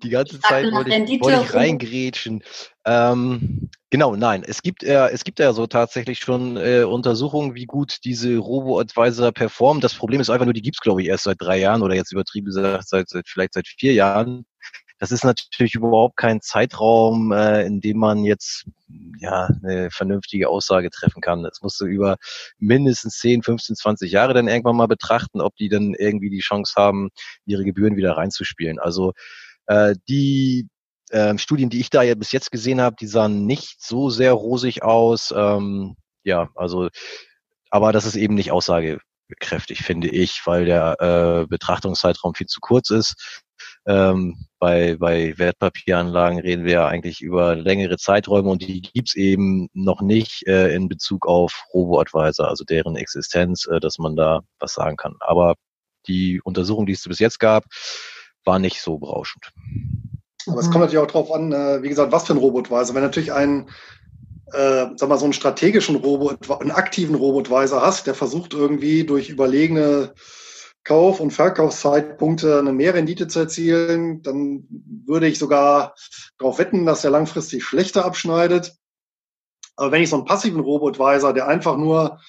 die 0.05 0.11
ganze 0.11 0.41
Zeit 0.41 0.71
wollte 0.73 0.95
ich, 0.95 1.21
wollte 1.21 1.43
ich 1.43 1.55
reingrätschen. 1.55 2.43
Ähm, 2.85 3.71
genau, 3.91 4.15
nein, 4.15 4.45
es 4.47 4.63
gibt, 4.63 4.85
äh, 4.85 5.09
es 5.09 5.25
gibt 5.25 5.39
ja 5.39 5.53
so 5.53 5.67
tatsächlich 5.67 6.21
schon 6.21 6.57
äh, 6.57 6.85
Untersuchungen, 6.85 7.55
wie 7.55 7.65
gut 7.65 7.99
diese 8.05 8.37
Robo-Advisor 8.37 9.33
performen. 9.33 9.81
Das 9.81 9.95
Problem 9.95 10.21
ist 10.21 10.31
einfach 10.31 10.47
nur, 10.47 10.55
die 10.55 10.63
gibt's 10.63 10.81
glaube 10.81 11.03
ich, 11.03 11.09
erst 11.09 11.25
seit 11.25 11.41
drei 11.41 11.59
Jahren 11.59 11.83
oder 11.83 11.95
jetzt 11.95 12.13
übertrieben 12.13 12.47
gesagt, 12.47 12.89
seit, 12.89 13.09
seit 13.09 13.29
vielleicht 13.29 13.55
seit 13.55 13.67
vier 13.67 13.95
Jahren. 13.95 14.45
Das 14.99 15.11
ist 15.11 15.25
natürlich 15.25 15.75
überhaupt 15.75 16.17
kein 16.17 16.41
Zeitraum, 16.41 17.33
äh, 17.33 17.67
in 17.67 17.81
dem 17.81 17.99
man 17.99 18.25
jetzt 18.25 18.65
ja 19.19 19.49
eine 19.63 19.91
vernünftige 19.91 20.49
Aussage 20.49 20.91
treffen 20.91 21.21
kann. 21.21 21.43
Das 21.43 21.61
musst 21.63 21.81
du 21.81 21.87
über 21.87 22.17
mindestens 22.59 23.19
10, 23.19 23.43
15, 23.43 23.77
20 23.77 24.13
Jahre 24.13 24.35
dann 24.35 24.49
irgendwann 24.49 24.77
mal 24.77 24.87
betrachten, 24.87 25.41
ob 25.41 25.57
die 25.57 25.69
dann 25.69 25.95
irgendwie 25.95 26.31
die 26.31 26.41
Chance 26.41 26.75
haben, 26.77 27.11
ihre 27.45 27.65
Gebühren 27.65 27.97
wieder 27.97 28.17
reinzuspielen. 28.17 28.79
Also 28.79 29.13
äh, 29.67 29.95
die 30.09 30.69
äh, 31.11 31.37
Studien, 31.39 31.71
die 31.71 31.81
ich 31.81 31.91
da 31.91 32.03
ja 32.03 32.15
bis 32.15 32.33
jetzt 32.33 32.51
gesehen 32.51 32.81
habe, 32.81 32.97
die 32.99 33.07
sahen 33.07 33.47
nicht 33.47 33.83
so 33.83 34.11
sehr 34.11 34.33
rosig 34.33 34.83
aus. 34.83 35.33
Ähm, 35.37 35.97
ja, 36.23 36.51
also, 36.55 36.89
aber 37.71 37.93
das 37.93 38.07
ist 38.07 38.17
eben 38.17 38.35
nicht 38.35 38.53
aussagekräftig, 38.53 39.83
finde 39.83 40.09
ich, 40.09 40.43
weil 40.45 40.65
der 40.65 40.97
äh, 41.01 41.47
Betrachtungszeitraum 41.47 42.35
viel 42.35 42.47
zu 42.47 42.61
kurz 42.61 42.91
ist. 42.91 43.44
Ähm, 43.87 44.47
bei, 44.59 44.97
bei 44.99 45.37
Wertpapieranlagen 45.37 46.39
reden 46.39 46.65
wir 46.65 46.73
ja 46.73 46.87
eigentlich 46.87 47.21
über 47.21 47.55
längere 47.55 47.99
Zeiträume 47.99 48.49
und 48.49 48.63
die 48.63 48.81
gibt's 48.81 49.15
eben 49.15 49.69
noch 49.75 50.01
nicht 50.01 50.47
äh, 50.47 50.75
in 50.75 50.89
Bezug 50.89 51.27
auf 51.27 51.65
Robo-Advisor, 51.75 52.49
also 52.49 52.65
deren 52.65 52.97
Existenz, 52.97 53.67
äh, 53.67 53.81
dass 53.81 53.99
man 53.99 54.17
da 54.17 54.41
was 54.59 54.73
sagen 54.73 54.97
kann. 54.97 55.17
Aber 55.21 55.55
die 56.07 56.41
Untersuchung, 56.43 56.87
die 56.87 56.93
es 56.93 57.03
bis 57.03 57.19
jetzt 57.19 57.41
gab, 57.41 57.65
war 58.45 58.59
nicht 58.59 58.81
so 58.81 58.99
berauschend. 58.99 59.53
Aber 60.47 60.61
es 60.61 60.71
kommt 60.71 60.81
natürlich 60.81 60.99
auch 60.99 61.07
darauf 61.07 61.33
an, 61.33 61.53
äh, 61.53 61.83
wie 61.83 61.89
gesagt, 61.89 62.13
was 62.13 62.27
für 62.27 62.35
ein 62.35 62.39
Robotweiser. 62.39 62.95
Wenn 62.95 63.03
natürlich 63.03 63.33
einen, 63.33 63.69
äh, 64.53 64.87
sag 64.97 65.09
mal, 65.09 65.19
so 65.19 65.25
einen 65.25 65.33
strategischen 65.33 65.97
Robot, 65.97 66.51
einen 66.61 66.71
aktiven 66.71 67.15
Robotweiser 67.15 67.81
hast, 67.83 68.07
der 68.07 68.15
versucht 68.15 68.55
irgendwie 68.55 69.05
durch 69.05 69.31
überlegene 69.31 70.15
Kauf- 70.85 71.21
und 71.21 71.31
Verkaufszeitpunkte 71.31 72.59
eine 72.59 72.73
Mehrrendite 72.73 73.27
zu 73.27 73.41
erzielen, 73.41 74.23
dann 74.23 74.67
würde 75.07 75.27
ich 75.27 75.39
sogar 75.39 75.95
darauf 76.39 76.59
wetten, 76.59 76.85
dass 76.85 77.05
er 77.05 77.11
langfristig 77.11 77.65
schlechter 77.65 78.05
abschneidet. 78.05 78.77
Aber 79.77 79.93
wenn 79.93 80.03
ich 80.03 80.11
so 80.11 80.17
einen 80.17 80.27
passiven 80.27 80.61
Robotweiser, 80.61 81.33
der 81.33 81.49
einfach 81.49 81.77
nur 81.77 82.21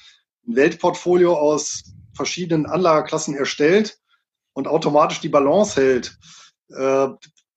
ein 0.48 0.56
Weltportfolio 0.56 1.36
aus 1.36 1.84
verschiedenen 2.14 2.66
Anlageklassen 2.66 3.36
erstellt, 3.36 4.00
und 4.56 4.68
automatisch 4.68 5.20
die 5.20 5.30
Balance 5.30 5.80
hält, 5.80 6.18
äh, 6.70 7.08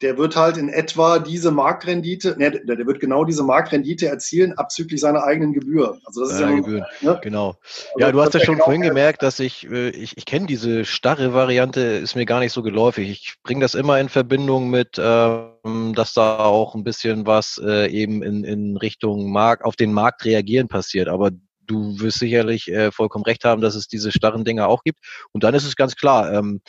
der 0.00 0.16
wird 0.16 0.36
halt 0.36 0.56
in 0.56 0.68
etwa 0.68 1.18
diese 1.18 1.50
Marktrendite, 1.50 2.36
ne, 2.38 2.50
der 2.50 2.86
wird 2.86 3.00
genau 3.00 3.24
diese 3.24 3.42
Marktrendite 3.42 4.06
erzielen, 4.06 4.52
abzüglich 4.56 5.00
seiner 5.00 5.24
eigenen 5.24 5.52
Gebühr. 5.52 5.98
Also 6.04 6.20
das 6.20 6.34
ist 6.34 6.40
ja, 6.40 6.50
ja 6.50 6.56
Gebühren, 6.56 6.84
ne? 7.00 7.18
genau. 7.22 7.56
Also 7.94 7.98
ja, 7.98 8.12
du 8.12 8.20
hast 8.20 8.34
ja 8.34 8.40
schon 8.40 8.54
genau 8.54 8.64
vorhin 8.64 8.82
gemerkt, 8.82 9.22
dass 9.22 9.40
ich, 9.40 9.68
äh, 9.68 9.90
ich, 9.90 10.16
ich 10.16 10.24
kenne 10.24 10.46
diese 10.46 10.84
starre 10.84 11.34
Variante, 11.34 11.80
ist 11.80 12.14
mir 12.14 12.26
gar 12.26 12.38
nicht 12.38 12.52
so 12.52 12.62
geläufig. 12.62 13.10
Ich 13.10 13.34
bringe 13.42 13.60
das 13.60 13.74
immer 13.74 13.98
in 13.98 14.08
Verbindung 14.08 14.70
mit, 14.70 15.00
ähm, 15.00 15.94
dass 15.94 16.14
da 16.14 16.38
auch 16.38 16.76
ein 16.76 16.84
bisschen 16.84 17.26
was 17.26 17.60
äh, 17.64 17.90
eben 17.90 18.22
in, 18.22 18.44
in 18.44 18.76
Richtung 18.76 19.32
Markt, 19.32 19.64
auf 19.64 19.74
den 19.74 19.92
Markt 19.92 20.24
reagieren 20.24 20.68
passiert. 20.68 21.08
Aber 21.08 21.30
du 21.66 22.00
wirst 22.00 22.18
sicherlich 22.18 22.68
äh, 22.68 22.92
vollkommen 22.92 23.24
recht 23.24 23.44
haben, 23.44 23.60
dass 23.60 23.74
es 23.74 23.88
diese 23.88 24.12
starren 24.12 24.44
Dinger 24.44 24.68
auch 24.68 24.82
gibt. 24.84 25.00
Und 25.32 25.44
dann 25.44 25.54
ist 25.54 25.64
es 25.64 25.76
ganz 25.76 25.96
klar, 25.96 26.32
ähm, 26.32 26.60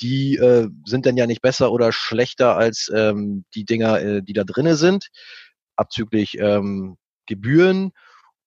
die 0.00 0.36
äh, 0.36 0.68
sind 0.84 1.06
dann 1.06 1.16
ja 1.16 1.26
nicht 1.26 1.42
besser 1.42 1.72
oder 1.72 1.92
schlechter 1.92 2.56
als 2.56 2.90
ähm, 2.94 3.44
die 3.54 3.64
Dinger, 3.64 4.00
äh, 4.00 4.22
die 4.22 4.32
da 4.32 4.44
drinnen 4.44 4.76
sind, 4.76 5.08
abzüglich 5.76 6.38
ähm, 6.38 6.96
Gebühren 7.26 7.92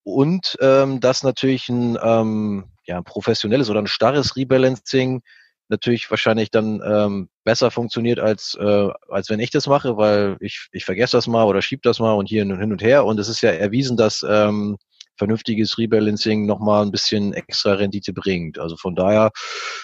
und 0.03 0.57
ähm, 0.59 0.99
dass 0.99 1.23
natürlich 1.23 1.69
ein 1.69 1.97
ähm, 2.01 2.65
ja, 2.85 3.01
professionelles 3.01 3.69
oder 3.69 3.79
ein 3.81 3.87
starres 3.87 4.35
Rebalancing 4.35 5.21
natürlich 5.69 6.09
wahrscheinlich 6.11 6.51
dann 6.51 6.81
ähm, 6.85 7.29
besser 7.43 7.71
funktioniert 7.71 8.19
als 8.19 8.55
äh, 8.59 8.89
als 9.09 9.29
wenn 9.29 9.39
ich 9.39 9.49
das 9.49 9.67
mache, 9.67 9.97
weil 9.97 10.37
ich 10.39 10.67
ich 10.71 10.85
vergesse 10.85 11.17
das 11.17 11.27
mal 11.27 11.45
oder 11.45 11.61
schieb 11.61 11.81
das 11.83 11.99
mal 11.99 12.13
und 12.13 12.27
hier 12.27 12.43
hin 12.43 12.71
und 12.71 12.81
her. 12.81 13.05
Und 13.05 13.19
es 13.19 13.29
ist 13.29 13.41
ja 13.41 13.51
erwiesen, 13.51 13.95
dass 13.97 14.25
ähm, 14.27 14.77
vernünftiges 15.17 15.77
Rebalancing 15.77 16.45
nochmal 16.45 16.83
ein 16.83 16.91
bisschen 16.91 17.33
extra 17.33 17.73
Rendite 17.73 18.13
bringt. 18.13 18.59
Also 18.59 18.77
von 18.77 18.95
daher 18.95 19.31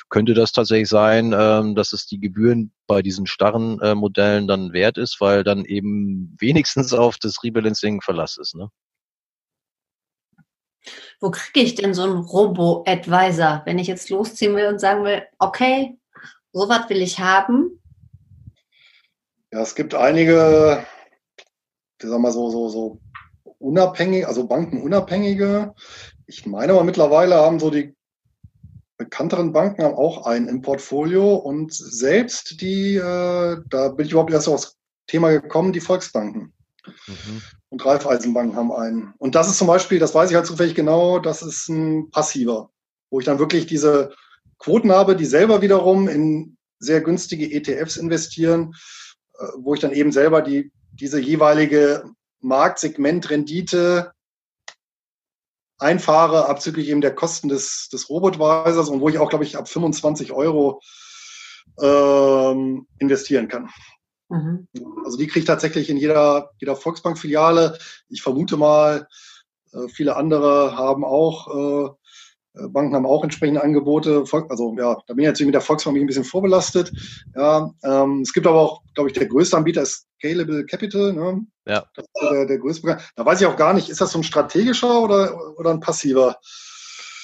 könnte 0.09 0.33
das 0.33 0.51
tatsächlich 0.51 0.89
sein, 0.89 1.35
ähm, 1.37 1.75
dass 1.75 1.93
es 1.93 2.05
die 2.05 2.19
Gebühren 2.19 2.71
bei 2.87 3.01
diesen 3.01 3.27
starren 3.27 3.79
äh, 3.81 3.95
Modellen 3.95 4.47
dann 4.47 4.73
wert 4.73 4.97
ist, 4.97 5.21
weil 5.21 5.43
dann 5.43 5.65
eben 5.65 6.35
wenigstens 6.39 6.93
auf 6.93 7.17
das 7.17 7.43
Rebalancing 7.43 8.01
Verlass 8.01 8.37
ist. 8.37 8.55
Ne? 8.55 8.69
Wo 11.19 11.31
kriege 11.31 11.65
ich 11.65 11.75
denn 11.75 11.93
so 11.93 12.03
einen 12.03 12.17
Robo-Advisor, 12.17 13.63
wenn 13.65 13.79
ich 13.79 13.87
jetzt 13.87 14.09
losziehen 14.09 14.55
will 14.55 14.67
und 14.67 14.79
sagen 14.79 15.03
will, 15.03 15.23
okay, 15.37 15.97
sowas 16.53 16.89
will 16.89 17.01
ich 17.01 17.19
haben? 17.19 17.81
Ja, 19.51 19.61
es 19.61 19.75
gibt 19.75 19.95
einige, 19.95 20.85
ich 22.01 22.07
sag 22.07 22.19
mal 22.19 22.31
so, 22.31 22.49
so, 22.49 22.69
so 22.69 23.01
unabhängig, 23.59 24.27
also 24.27 24.47
bankenunabhängige. 24.47 25.73
Ich 26.25 26.45
meine 26.45 26.73
aber 26.73 26.83
mittlerweile 26.83 27.35
haben 27.35 27.59
so 27.59 27.69
die 27.69 27.95
bekannteren 28.97 29.53
Banken 29.53 29.83
haben 29.83 29.95
auch 29.95 30.25
einen 30.25 30.47
im 30.49 30.61
Portfolio 30.61 31.35
und 31.35 31.73
selbst 31.73 32.61
die, 32.61 32.95
äh, 32.95 33.57
da 33.69 33.89
bin 33.89 34.05
ich 34.05 34.11
überhaupt 34.11 34.31
erst 34.31 34.49
aufs 34.49 34.77
Thema 35.07 35.31
gekommen, 35.31 35.71
die 35.71 35.79
Volksbanken. 35.79 36.53
Mhm. 36.85 37.41
Und 37.69 37.85
Raiffeisenbanken 37.85 38.57
haben 38.57 38.71
einen. 38.71 39.13
Und 39.17 39.35
das 39.35 39.47
ist 39.47 39.57
zum 39.57 39.67
Beispiel, 39.67 39.99
das 39.99 40.13
weiß 40.13 40.29
ich 40.29 40.35
halt 40.35 40.45
zufällig 40.45 40.75
genau, 40.75 41.19
das 41.19 41.41
ist 41.41 41.69
ein 41.69 42.11
passiver, 42.11 42.71
wo 43.09 43.19
ich 43.19 43.25
dann 43.25 43.39
wirklich 43.39 43.67
diese 43.67 44.13
Quoten 44.57 44.91
habe, 44.91 45.15
die 45.15 45.25
selber 45.25 45.61
wiederum 45.61 46.09
in 46.09 46.57
sehr 46.79 47.01
günstige 47.01 47.49
ETFs 47.51 47.95
investieren, 47.95 48.73
äh, 49.39 49.45
wo 49.59 49.73
ich 49.73 49.79
dann 49.79 49.93
eben 49.93 50.11
selber 50.11 50.41
die, 50.41 50.71
diese 50.91 51.19
jeweilige 51.21 52.03
Marktsegmentrendite 52.41 54.13
einfahre, 55.77 56.47
abzüglich 56.47 56.89
eben 56.89 57.01
der 57.01 57.15
Kosten 57.15 57.47
des, 57.47 57.89
des 57.91 58.09
Robotweisers 58.09 58.89
und 58.89 59.01
wo 59.01 59.09
ich 59.09 59.17
auch, 59.17 59.29
glaube 59.29 59.45
ich, 59.45 59.57
ab 59.57 59.67
25 59.69 60.31
Euro 60.33 60.81
ähm, 61.81 62.85
investieren 62.99 63.47
kann. 63.47 63.69
Mhm. 64.29 64.67
Also 65.03 65.17
die 65.17 65.27
kriege 65.27 65.39
ich 65.39 65.45
tatsächlich 65.45 65.89
in 65.89 65.97
jeder, 65.97 66.51
jeder 66.59 66.75
Volksbank-Filiale. 66.75 67.77
Ich 68.09 68.21
vermute 68.21 68.57
mal, 68.57 69.07
äh, 69.71 69.87
viele 69.87 70.15
andere 70.15 70.77
haben 70.77 71.03
auch, 71.03 71.47
äh, 71.47 71.89
Banken 72.67 72.95
haben 72.95 73.05
auch 73.05 73.23
entsprechende 73.23 73.63
Angebote. 73.63 74.23
Also 74.49 74.75
ja, 74.77 74.97
da 75.07 75.13
bin 75.13 75.23
ich 75.23 75.27
natürlich 75.27 75.47
mit 75.47 75.55
der 75.55 75.61
Volksbank 75.61 75.97
ein 75.97 76.05
bisschen 76.05 76.23
vorbelastet. 76.23 76.91
Ja, 77.35 77.71
ähm, 77.83 78.21
es 78.21 78.33
gibt 78.33 78.47
aber 78.47 78.59
auch, 78.59 78.81
glaube 78.93 79.09
ich, 79.09 79.13
der 79.13 79.27
größte 79.27 79.57
Anbieter 79.57 79.81
ist 79.81 80.07
Scalable 80.17 80.65
Capital. 80.65 81.13
Ne? 81.13 81.41
Ja. 81.67 81.85
Das 81.95 82.05
ist 82.05 82.31
der, 82.31 82.45
der 82.45 82.57
größte. 82.57 82.97
Da 83.15 83.25
weiß 83.25 83.41
ich 83.41 83.47
auch 83.47 83.55
gar 83.55 83.73
nicht, 83.73 83.89
ist 83.89 84.01
das 84.01 84.11
so 84.11 84.19
ein 84.19 84.23
strategischer 84.23 85.01
oder, 85.01 85.57
oder 85.57 85.71
ein 85.71 85.79
passiver? 85.79 86.37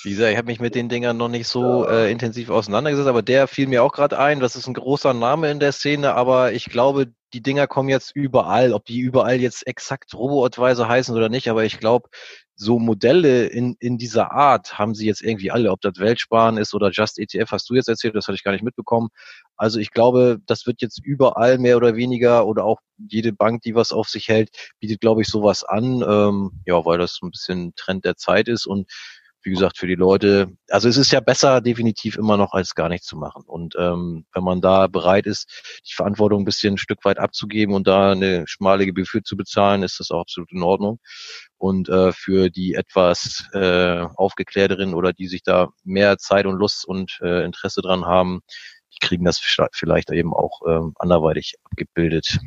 Wie 0.05 0.11
gesagt, 0.11 0.31
ich 0.31 0.37
habe 0.37 0.45
mich 0.45 0.59
mit 0.59 0.75
den 0.75 0.87
Dingern 0.87 1.17
noch 1.17 1.29
nicht 1.29 1.47
so 1.47 1.87
äh, 1.87 2.11
intensiv 2.11 2.51
auseinandergesetzt, 2.51 3.07
aber 3.07 3.23
der 3.23 3.47
fiel 3.47 3.65
mir 3.65 3.81
auch 3.81 3.91
gerade 3.91 4.19
ein. 4.19 4.39
Das 4.39 4.55
ist 4.55 4.67
ein 4.67 4.75
großer 4.75 5.15
Name 5.15 5.49
in 5.49 5.59
der 5.59 5.71
Szene, 5.71 6.13
aber 6.13 6.53
ich 6.53 6.65
glaube, 6.65 7.07
die 7.33 7.41
Dinger 7.41 7.65
kommen 7.65 7.89
jetzt 7.89 8.15
überall. 8.15 8.71
Ob 8.71 8.85
die 8.85 8.99
überall 8.99 9.41
jetzt 9.41 9.65
exakt 9.65 10.13
Robo-Advisor 10.13 10.87
heißen 10.87 11.15
oder 11.15 11.29
nicht, 11.29 11.49
aber 11.49 11.63
ich 11.63 11.79
glaube, 11.79 12.09
so 12.55 12.79
Modelle 12.79 13.47
in, 13.47 13.75
in 13.79 13.97
dieser 13.97 14.31
Art 14.31 14.79
haben 14.79 14.95
sie 14.95 15.05
jetzt 15.05 15.21
irgendwie 15.21 15.51
alle, 15.51 15.71
ob 15.71 15.81
das 15.81 15.97
Weltsparen 15.97 16.57
ist 16.57 16.73
oder 16.73 16.89
Just 16.91 17.19
ETF, 17.19 17.51
hast 17.51 17.69
du 17.69 17.75
jetzt 17.75 17.89
erzählt, 17.89 18.15
das 18.15 18.27
hatte 18.27 18.35
ich 18.35 18.43
gar 18.43 18.53
nicht 18.53 18.63
mitbekommen. 18.63 19.09
Also 19.57 19.79
ich 19.79 19.91
glaube, 19.91 20.39
das 20.45 20.65
wird 20.65 20.81
jetzt 20.81 20.99
überall 21.03 21.57
mehr 21.57 21.77
oder 21.77 21.95
weniger 21.95 22.47
oder 22.47 22.63
auch 22.63 22.79
jede 22.97 23.33
Bank, 23.33 23.61
die 23.61 23.75
was 23.75 23.91
auf 23.91 24.07
sich 24.07 24.29
hält, 24.29 24.49
bietet, 24.79 25.01
glaube 25.01 25.21
ich, 25.21 25.27
sowas 25.27 25.63
an, 25.63 26.03
ähm, 26.07 26.51
ja, 26.65 26.85
weil 26.85 26.97
das 26.97 27.19
ein 27.21 27.31
bisschen 27.31 27.73
Trend 27.75 28.05
der 28.05 28.15
Zeit 28.15 28.47
ist 28.47 28.65
und 28.65 28.89
wie 29.45 29.51
gesagt, 29.51 29.77
für 29.77 29.85
die 29.85 29.95
Leute, 29.95 30.51
also 30.69 30.89
es 30.89 30.97
ist 30.97 31.11
ja 31.11 31.19
besser 31.19 31.61
definitiv 31.61 32.17
immer 32.17 32.35
noch, 32.35 32.53
als 32.53 32.73
gar 32.73 32.89
nichts 32.89 33.05
zu 33.05 33.15
machen. 33.15 33.43
Und 33.45 33.75
ähm, 33.77 34.25
wenn 34.33 34.43
man 34.43 34.59
da 34.59 34.87
bereit 34.87 35.27
ist, 35.27 35.81
die 35.87 35.93
Verantwortung 35.93 36.41
ein 36.41 36.45
bisschen 36.45 36.73
ein 36.73 36.77
Stück 36.79 37.05
weit 37.05 37.19
abzugeben 37.19 37.75
und 37.75 37.85
da 37.87 38.11
eine 38.11 38.45
schmale 38.47 38.87
Gebühr 38.87 39.05
für 39.05 39.21
zu 39.21 39.37
bezahlen, 39.37 39.83
ist 39.83 39.99
das 39.99 40.09
auch 40.09 40.21
absolut 40.21 40.51
in 40.51 40.63
Ordnung. 40.63 40.99
Und 41.57 41.89
äh, 41.89 42.11
für 42.11 42.49
die 42.49 42.73
etwas 42.73 43.47
äh, 43.53 44.05
aufgeklärteren 44.15 44.95
oder 44.95 45.13
die 45.13 45.27
sich 45.27 45.43
da 45.43 45.69
mehr 45.83 46.17
Zeit 46.17 46.47
und 46.47 46.57
Lust 46.57 46.83
und 46.83 47.19
äh, 47.21 47.45
Interesse 47.45 47.81
dran 47.81 48.05
haben, 48.05 48.41
die 48.93 49.05
kriegen 49.05 49.25
das 49.25 49.39
vielleicht 49.73 50.09
eben 50.09 50.33
auch 50.33 50.61
äh, 50.65 50.91
anderweitig 50.97 51.55
abgebildet. 51.65 52.39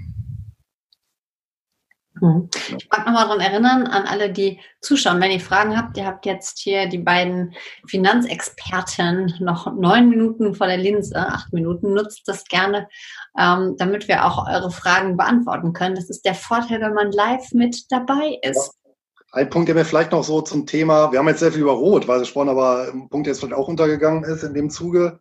Mhm. 2.21 2.49
Ich 2.77 2.89
mag 2.91 3.07
nochmal 3.07 3.27
daran 3.27 3.41
erinnern, 3.41 3.87
an 3.87 4.07
alle, 4.07 4.33
die 4.33 4.61
zuschauen, 4.81 5.21
wenn 5.21 5.31
ihr 5.31 5.41
Fragen 5.41 5.77
habt, 5.77 5.97
ihr 5.97 6.07
habt 6.07 6.27
jetzt 6.27 6.59
hier 6.59 6.87
die 6.87 6.99
beiden 6.99 7.55
Finanzexperten 7.87 9.35
noch 9.41 9.73
neun 9.75 10.09
Minuten 10.09 10.55
vor 10.55 10.67
der 10.67 10.77
Linse, 10.77 11.17
acht 11.17 11.53
Minuten, 11.53 11.95
nutzt 11.95 12.27
das 12.27 12.45
gerne, 12.45 12.89
ähm, 13.39 13.75
damit 13.79 14.09
wir 14.09 14.25
auch 14.25 14.47
eure 14.49 14.71
Fragen 14.71 15.17
beantworten 15.17 15.73
können. 15.73 15.95
Das 15.95 16.11
ist 16.11 16.25
der 16.25 16.35
Vorteil, 16.35 16.81
wenn 16.81 16.95
man 16.95 17.13
live 17.13 17.53
mit 17.53 17.91
dabei 17.91 18.39
ist. 18.43 18.75
Ein 19.33 19.51
Punkt, 19.51 19.69
der 19.69 19.75
mir 19.75 19.85
vielleicht 19.85 20.13
noch 20.13 20.25
so 20.25 20.41
zum 20.41 20.67
Thema, 20.67 21.13
wir 21.13 21.19
haben 21.19 21.29
jetzt 21.29 21.41
sehr 21.41 21.53
viel 21.53 21.61
über 21.61 21.73
Rot-Weise 21.73 22.21
gesprochen, 22.21 22.49
aber 22.49 22.89
ein 22.91 23.09
Punkt, 23.11 23.27
der 23.27 23.35
jetzt 23.35 23.41
vielleicht 23.41 23.55
auch 23.55 23.69
untergegangen 23.69 24.25
ist 24.25 24.43
in 24.43 24.55
dem 24.55 24.71
Zuge, 24.71 25.21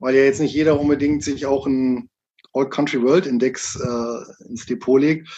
weil 0.00 0.16
ja 0.16 0.22
jetzt 0.22 0.40
nicht 0.40 0.54
jeder 0.54 0.78
unbedingt 0.78 1.22
sich 1.22 1.46
auch 1.46 1.66
einen 1.66 2.10
All 2.52 2.68
Country 2.68 3.02
World 3.02 3.26
Index 3.26 3.76
äh, 3.76 4.48
ins 4.48 4.66
Depot 4.66 5.00
legt. 5.00 5.28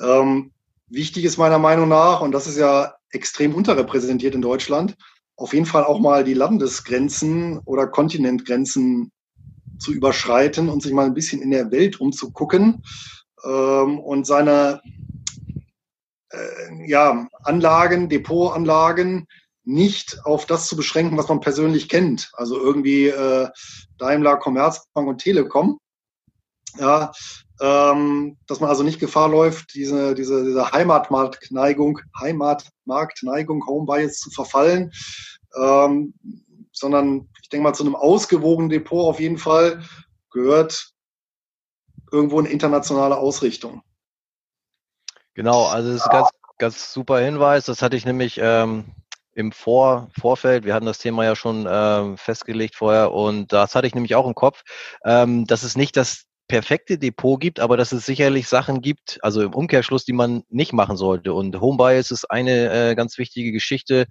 Ähm, 0.00 0.52
wichtig 0.88 1.24
ist 1.24 1.38
meiner 1.38 1.58
Meinung 1.58 1.88
nach, 1.88 2.20
und 2.20 2.32
das 2.32 2.46
ist 2.46 2.58
ja 2.58 2.94
extrem 3.10 3.54
unterrepräsentiert 3.54 4.34
in 4.34 4.42
Deutschland, 4.42 4.96
auf 5.36 5.52
jeden 5.52 5.66
Fall 5.66 5.84
auch 5.84 6.00
mal 6.00 6.24
die 6.24 6.34
Landesgrenzen 6.34 7.58
oder 7.64 7.86
Kontinentgrenzen 7.86 9.12
zu 9.78 9.92
überschreiten 9.92 10.68
und 10.68 10.82
sich 10.82 10.92
mal 10.92 11.06
ein 11.06 11.14
bisschen 11.14 11.42
in 11.42 11.50
der 11.50 11.70
Welt 11.70 12.00
umzugucken 12.00 12.82
ähm, 13.44 13.98
und 13.98 14.26
seine 14.26 14.80
äh, 16.30 16.88
ja, 16.88 17.28
Anlagen, 17.42 18.08
Depotanlagen 18.08 19.26
nicht 19.64 20.24
auf 20.24 20.46
das 20.46 20.68
zu 20.68 20.76
beschränken, 20.76 21.18
was 21.18 21.28
man 21.28 21.40
persönlich 21.40 21.88
kennt. 21.88 22.30
Also 22.34 22.58
irgendwie 22.58 23.08
äh, 23.08 23.48
Daimler, 23.98 24.36
Commerzbank 24.36 25.08
und 25.08 25.18
Telekom. 25.18 25.78
Ja, 26.78 27.12
ähm, 27.60 28.36
dass 28.46 28.60
man 28.60 28.68
also 28.68 28.82
nicht 28.82 29.00
Gefahr 29.00 29.28
läuft, 29.28 29.74
diese, 29.74 30.14
diese, 30.14 30.44
diese 30.44 30.72
Heimatmarktneigung, 30.72 32.00
Heimatmarktneigung, 32.20 33.66
Home 33.66 33.86
Bias 33.86 34.18
zu 34.18 34.30
verfallen, 34.30 34.92
ähm, 35.56 36.14
sondern 36.72 37.28
ich 37.42 37.48
denke 37.48 37.64
mal 37.64 37.74
zu 37.74 37.84
einem 37.84 37.96
ausgewogenen 37.96 38.70
Depot 38.70 39.06
auf 39.06 39.20
jeden 39.20 39.38
Fall 39.38 39.82
gehört 40.30 40.92
irgendwo 42.12 42.38
eine 42.38 42.48
internationale 42.48 43.16
Ausrichtung. 43.16 43.82
Genau, 45.34 45.66
also 45.66 45.90
das 45.92 46.00
ist 46.00 46.06
ein 46.06 46.12
ganz, 46.12 46.30
ganz 46.58 46.92
super 46.92 47.18
Hinweis. 47.18 47.66
Das 47.66 47.82
hatte 47.82 47.96
ich 47.96 48.06
nämlich 48.06 48.38
ähm, 48.40 48.84
im 49.32 49.52
Vor 49.52 50.08
Vorfeld, 50.18 50.64
wir 50.64 50.74
hatten 50.74 50.86
das 50.86 50.98
Thema 50.98 51.24
ja 51.24 51.36
schon 51.36 51.66
ähm, 51.68 52.16
festgelegt 52.16 52.74
vorher 52.74 53.12
und 53.12 53.52
das 53.52 53.74
hatte 53.74 53.86
ich 53.86 53.94
nämlich 53.94 54.14
auch 54.14 54.26
im 54.26 54.34
Kopf, 54.34 54.62
ähm, 55.04 55.46
dass 55.46 55.62
es 55.62 55.76
nicht 55.76 55.96
das 55.96 56.24
perfekte 56.48 56.98
Depot 56.98 57.40
gibt, 57.40 57.60
aber 57.60 57.76
dass 57.76 57.92
es 57.92 58.06
sicherlich 58.06 58.48
Sachen 58.48 58.80
gibt, 58.80 59.18
also 59.22 59.42
im 59.42 59.54
Umkehrschluss, 59.54 60.04
die 60.04 60.12
man 60.12 60.42
nicht 60.48 60.72
machen 60.72 60.96
sollte. 60.96 61.32
Und 61.32 61.60
Home 61.60 61.76
Bias 61.76 62.10
ist 62.10 62.30
eine 62.30 62.90
äh, 62.90 62.94
ganz 62.94 63.18
wichtige 63.18 63.52
Geschichte. 63.52 64.06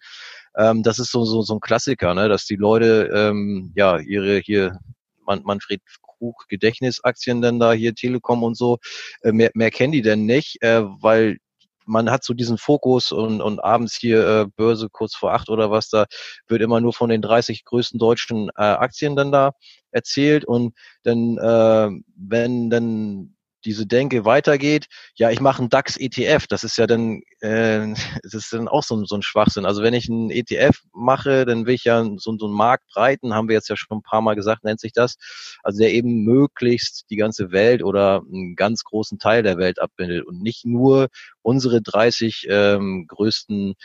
Ähm, 0.58 0.84
das 0.84 1.00
ist 1.00 1.12
so, 1.12 1.24
so, 1.26 1.42
so 1.42 1.56
ein 1.56 1.60
Klassiker, 1.60 2.14
ne? 2.14 2.30
dass 2.30 2.46
die 2.46 2.56
Leute 2.56 3.10
ähm, 3.14 3.72
ja 3.76 4.00
ihre 4.00 4.40
hier 4.40 4.80
Man 5.26 5.44
Manfred 5.44 5.82
Krug 6.02 6.46
Gedächtnisaktien 6.50 7.42
dann 7.42 7.60
da 7.60 7.74
hier 7.74 7.94
Telekom 7.96 8.44
und 8.44 8.56
so 8.56 8.78
äh, 9.22 9.32
mehr, 9.32 9.52
mehr 9.54 9.72
kennen 9.72 9.94
die 9.94 10.02
denn 10.02 10.26
nicht, 10.26 10.62
äh, 10.62 10.84
weil 10.84 11.38
man 11.86 12.10
hat 12.10 12.24
so 12.24 12.34
diesen 12.34 12.58
Fokus 12.58 13.12
und, 13.12 13.42
und 13.42 13.64
abends 13.64 13.96
hier 13.96 14.28
äh, 14.28 14.46
Börse 14.56 14.90
kurz 14.90 15.16
vor 15.16 15.34
acht 15.34 15.50
oder 15.50 15.72
was, 15.72 15.90
da 15.90 16.06
wird 16.48 16.62
immer 16.62 16.82
nur 16.82 16.94
von 16.94 17.10
den 17.10 17.22
30 17.22 17.64
größten 17.66 18.00
deutschen 18.00 18.50
äh, 18.50 18.64
Aktien 18.64 19.16
dann 19.16 19.32
da 19.32 19.52
erzählt 19.92 20.46
und 20.46 20.74
dann, 21.04 21.38
äh, 21.38 21.90
wenn 22.16 22.70
dann 22.70 23.35
diese 23.66 23.86
Denke 23.86 24.26
weitergeht, 24.26 24.86
ja, 25.16 25.32
ich 25.32 25.42
mache 25.42 25.60
einen 25.60 25.70
DAX 25.70 25.98
ETF, 25.98 26.48
das 26.48 26.64
ist 26.64 26.78
ja 26.78 26.88
dann, 26.88 27.22
äh, 27.42 27.94
das 28.24 28.34
ist 28.34 28.54
dann 28.54 28.68
auch 28.68 28.84
so, 28.84 29.04
so 29.06 29.16
ein 29.16 29.22
Schwachsinn. 29.22 29.66
Also 29.66 29.82
wenn 29.82 29.94
ich 29.94 30.10
einen 30.10 30.30
ETF 30.30 30.82
mache, 30.94 31.46
dann 31.46 31.66
will 31.66 31.74
ich 31.74 31.84
ja 31.84 32.04
so, 32.18 32.38
so 32.38 32.46
einen 32.46 32.56
Markt 32.56 32.86
breiten, 32.94 33.34
haben 33.34 33.50
wir 33.50 33.56
jetzt 33.56 33.70
ja 33.70 33.76
schon 33.76 33.98
ein 33.98 34.04
paar 34.04 34.22
Mal 34.22 34.36
gesagt, 34.36 34.64
nennt 34.64 34.80
sich 34.80 34.94
das. 34.94 35.16
Also 35.64 35.80
der 35.80 35.94
eben 35.94 36.24
möglichst 36.24 37.06
die 37.10 37.18
ganze 37.18 37.52
Welt 37.52 37.84
oder 37.84 38.22
einen 38.32 38.56
ganz 38.56 38.84
großen 38.84 39.20
Teil 39.20 39.44
der 39.44 39.58
Welt 39.58 39.80
abbildet 39.80 40.26
und 40.26 40.42
nicht 40.42 40.66
nur 40.66 41.08
unsere 41.42 41.82
30 41.82 42.48
ähm, 42.50 43.06
größten 43.08 43.76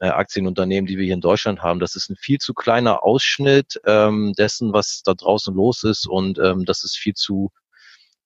äh, 0.00 0.08
Aktienunternehmen, 0.08 0.86
die 0.86 0.96
wir 0.96 1.04
hier 1.04 1.14
in 1.14 1.20
Deutschland 1.20 1.62
haben. 1.62 1.80
Das 1.80 1.96
ist 1.96 2.08
ein 2.10 2.16
viel 2.16 2.38
zu 2.38 2.54
kleiner 2.54 3.04
Ausschnitt 3.04 3.80
ähm, 3.84 4.32
dessen, 4.38 4.72
was 4.72 5.02
da 5.04 5.14
draußen 5.14 5.54
los 5.54 5.82
ist 5.82 6.06
und 6.06 6.38
ähm, 6.38 6.64
das 6.64 6.84
ist 6.84 6.96
viel 6.96 7.14
zu 7.14 7.50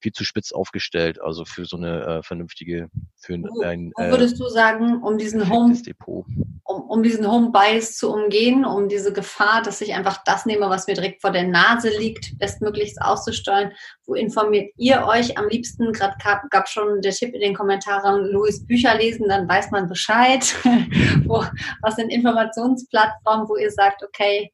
viel 0.02 0.12
zu 0.12 0.24
spitz 0.24 0.52
aufgestellt, 0.52 1.20
also 1.20 1.44
für 1.44 1.64
so 1.64 1.76
eine 1.76 2.04
äh, 2.04 2.22
vernünftige, 2.22 2.90
für 3.16 3.34
ein, 3.34 3.44
wo, 3.44 3.62
ein 3.62 3.92
wo 3.96 4.02
würdest 4.10 4.38
du 4.40 4.48
sagen, 4.48 5.02
um 5.02 5.16
diesen 5.16 5.48
Home, 5.48 5.74
Depot. 5.80 6.26
Um, 6.64 6.82
um 6.82 7.02
diesen 7.02 7.30
Home 7.30 7.50
Bias 7.50 7.96
zu 7.96 8.12
umgehen, 8.12 8.64
um 8.64 8.88
diese 8.88 9.12
Gefahr, 9.12 9.62
dass 9.62 9.80
ich 9.80 9.94
einfach 9.94 10.22
das 10.24 10.44
nehme, 10.44 10.68
was 10.68 10.86
mir 10.86 10.94
direkt 10.94 11.20
vor 11.20 11.30
der 11.30 11.46
Nase 11.46 11.90
liegt, 11.96 12.38
bestmöglichst 12.38 13.00
auszusteuern, 13.00 13.72
wo 14.06 14.14
informiert 14.14 14.72
ihr 14.76 15.06
euch 15.06 15.38
am 15.38 15.48
liebsten? 15.48 15.92
Gerade 15.92 16.16
gab, 16.22 16.50
gab 16.50 16.68
schon 16.68 17.00
der 17.00 17.12
Tipp 17.12 17.34
in 17.34 17.40
den 17.40 17.54
Kommentaren, 17.54 18.26
Louis 18.26 18.66
Bücher 18.66 18.96
lesen, 18.96 19.28
dann 19.28 19.48
weiß 19.48 19.70
man 19.70 19.88
Bescheid. 19.88 20.54
wo, 21.24 21.44
was 21.82 21.96
sind 21.96 22.10
Informationsplattformen, 22.10 23.48
wo 23.48 23.56
ihr 23.56 23.70
sagt, 23.70 24.02
okay, 24.02 24.52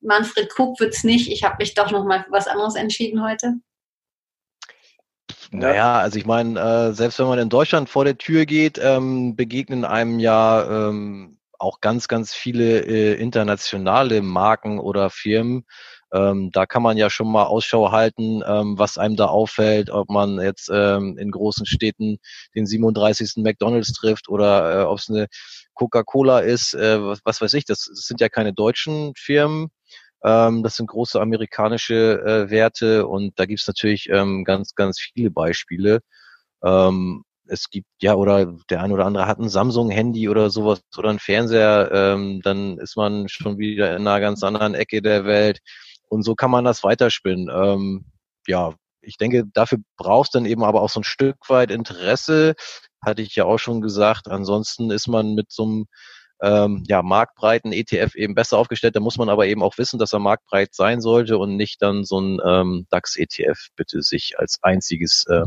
Manfred 0.00 0.48
Krug 0.50 0.78
wird's 0.78 1.02
nicht, 1.02 1.30
ich 1.30 1.42
habe 1.42 1.56
mich 1.58 1.74
doch 1.74 1.90
noch 1.90 2.04
mal 2.04 2.22
für 2.22 2.30
was 2.30 2.46
anderes 2.46 2.76
entschieden 2.76 3.22
heute? 3.22 3.54
Naja, 5.50 5.98
also 5.98 6.18
ich 6.18 6.26
meine, 6.26 6.60
äh, 6.60 6.92
selbst 6.92 7.18
wenn 7.18 7.26
man 7.26 7.38
in 7.38 7.48
Deutschland 7.48 7.88
vor 7.88 8.04
der 8.04 8.18
Tür 8.18 8.44
geht, 8.44 8.78
ähm, 8.82 9.34
begegnen 9.34 9.84
einem 9.84 10.18
ja 10.18 10.88
ähm, 10.88 11.38
auch 11.58 11.80
ganz, 11.80 12.06
ganz 12.08 12.34
viele 12.34 12.80
äh, 12.80 13.14
internationale 13.14 14.22
Marken 14.22 14.78
oder 14.78 15.10
Firmen. 15.10 15.64
Ähm, 16.12 16.50
da 16.52 16.64
kann 16.66 16.82
man 16.82 16.96
ja 16.96 17.10
schon 17.10 17.30
mal 17.30 17.44
Ausschau 17.44 17.92
halten, 17.92 18.42
ähm, 18.46 18.78
was 18.78 18.96
einem 18.96 19.16
da 19.16 19.26
auffällt, 19.26 19.90
ob 19.90 20.08
man 20.08 20.40
jetzt 20.40 20.70
ähm, 20.72 21.18
in 21.18 21.30
großen 21.30 21.66
Städten 21.66 22.18
den 22.54 22.66
37. 22.66 23.42
McDonalds 23.42 23.92
trifft 23.92 24.28
oder 24.28 24.80
äh, 24.80 24.84
ob 24.84 24.98
es 24.98 25.10
eine 25.10 25.26
Coca-Cola 25.74 26.40
ist, 26.40 26.74
äh, 26.74 27.02
was, 27.02 27.20
was 27.24 27.40
weiß 27.40 27.52
ich. 27.54 27.64
Das, 27.66 27.86
das 27.88 28.06
sind 28.06 28.20
ja 28.20 28.28
keine 28.28 28.54
deutschen 28.54 29.12
Firmen. 29.16 29.68
Ähm, 30.24 30.62
das 30.62 30.76
sind 30.76 30.88
große 30.88 31.20
amerikanische 31.20 32.20
äh, 32.22 32.50
Werte 32.50 33.06
und 33.06 33.38
da 33.38 33.46
gibt's 33.46 33.66
natürlich 33.66 34.08
ähm, 34.10 34.44
ganz, 34.44 34.74
ganz 34.74 35.00
viele 35.00 35.30
Beispiele. 35.30 36.00
Ähm, 36.64 37.24
es 37.46 37.70
gibt 37.70 37.88
ja 38.02 38.14
oder 38.14 38.54
der 38.70 38.82
ein 38.82 38.92
oder 38.92 39.06
andere 39.06 39.26
hat 39.26 39.38
ein 39.38 39.48
Samsung-Handy 39.48 40.28
oder 40.28 40.50
sowas 40.50 40.82
oder 40.96 41.10
ein 41.10 41.18
Fernseher, 41.18 41.90
ähm, 41.92 42.40
dann 42.42 42.78
ist 42.78 42.96
man 42.96 43.28
schon 43.28 43.58
wieder 43.58 43.96
in 43.96 44.06
einer 44.06 44.20
ganz 44.20 44.42
anderen 44.42 44.74
Ecke 44.74 45.02
der 45.02 45.24
Welt. 45.24 45.60
Und 46.08 46.22
so 46.22 46.34
kann 46.34 46.50
man 46.50 46.64
das 46.64 46.84
weiterspinnen. 46.84 47.48
Ähm, 47.52 48.06
ja, 48.46 48.74
ich 49.00 49.16
denke, 49.16 49.44
dafür 49.52 49.78
brauchst 49.96 50.34
dann 50.34 50.46
eben 50.46 50.64
aber 50.64 50.82
auch 50.82 50.90
so 50.90 51.00
ein 51.00 51.04
Stück 51.04 51.36
weit 51.48 51.70
Interesse, 51.70 52.54
hatte 53.04 53.22
ich 53.22 53.34
ja 53.34 53.44
auch 53.44 53.58
schon 53.58 53.80
gesagt. 53.80 54.28
Ansonsten 54.28 54.90
ist 54.90 55.08
man 55.08 55.34
mit 55.34 55.50
so 55.50 55.64
einem 55.64 55.86
ähm, 56.40 56.84
ja, 56.86 57.02
marktbreiten 57.02 57.72
ETF 57.72 58.14
eben 58.14 58.34
besser 58.34 58.58
aufgestellt. 58.58 58.94
Da 58.96 59.00
muss 59.00 59.18
man 59.18 59.28
aber 59.28 59.46
eben 59.46 59.62
auch 59.62 59.76
wissen, 59.78 59.98
dass 59.98 60.12
er 60.12 60.18
marktbreit 60.20 60.74
sein 60.74 61.00
sollte 61.00 61.38
und 61.38 61.56
nicht 61.56 61.82
dann 61.82 62.04
so 62.04 62.20
ein 62.20 62.40
ähm, 62.44 62.86
DAX-ETF 62.90 63.68
bitte 63.76 64.02
sich 64.02 64.38
als 64.38 64.58
einziges, 64.62 65.24
äh, 65.28 65.44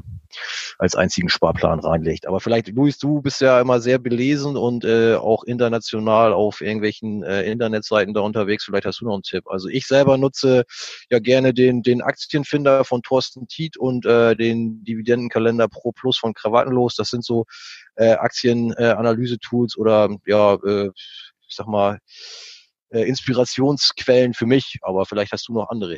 als 0.77 0.95
einzigen 0.95 1.29
Sparplan 1.29 1.79
reinlegt. 1.79 2.27
Aber 2.27 2.39
vielleicht, 2.39 2.67
Luis, 2.69 2.97
du 2.97 3.21
bist 3.21 3.41
ja 3.41 3.61
immer 3.61 3.79
sehr 3.79 3.99
belesen 3.99 4.57
und 4.57 4.83
äh, 4.83 5.15
auch 5.15 5.43
international 5.43 6.33
auf 6.33 6.61
irgendwelchen 6.61 7.23
äh, 7.23 7.43
Internetseiten 7.43 8.13
da 8.13 8.21
unterwegs. 8.21 8.65
Vielleicht 8.65 8.85
hast 8.85 9.01
du 9.01 9.05
noch 9.05 9.13
einen 9.13 9.23
Tipp. 9.23 9.47
Also 9.47 9.69
ich 9.69 9.87
selber 9.87 10.17
nutze 10.17 10.63
ja 11.09 11.19
gerne 11.19 11.53
den, 11.53 11.83
den 11.83 12.01
Aktienfinder 12.01 12.83
von 12.83 13.01
Thorsten 13.01 13.47
Tiet 13.47 13.77
und 13.77 14.05
äh, 14.05 14.35
den 14.35 14.83
Dividendenkalender 14.83 15.67
Pro 15.67 15.91
Plus 15.91 16.17
von 16.17 16.33
Krawattenlos. 16.33 16.95
Das 16.95 17.09
sind 17.09 17.23
so 17.23 17.45
äh, 17.95 18.13
Aktienanalyse-Tools 18.13 19.77
oder 19.77 20.09
ja, 20.25 20.55
äh, 20.55 20.89
ich 21.47 21.55
sag 21.55 21.67
mal, 21.67 21.99
äh, 22.89 23.03
Inspirationsquellen 23.03 24.33
für 24.33 24.45
mich, 24.45 24.77
aber 24.81 25.05
vielleicht 25.05 25.31
hast 25.31 25.47
du 25.47 25.53
noch 25.53 25.69
andere. 25.69 25.97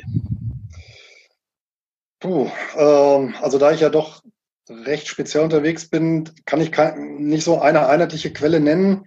Puh, 2.20 2.50
ähm, 2.76 3.34
also 3.40 3.58
da 3.58 3.72
ich 3.72 3.80
ja 3.80 3.90
doch 3.90 4.22
recht 4.68 5.08
speziell 5.08 5.44
unterwegs 5.44 5.88
bin, 5.88 6.30
kann 6.46 6.60
ich 6.60 6.72
kein, 6.72 7.16
nicht 7.16 7.44
so 7.44 7.60
eine 7.60 7.86
einheitliche 7.86 8.32
Quelle 8.32 8.60
nennen, 8.60 9.06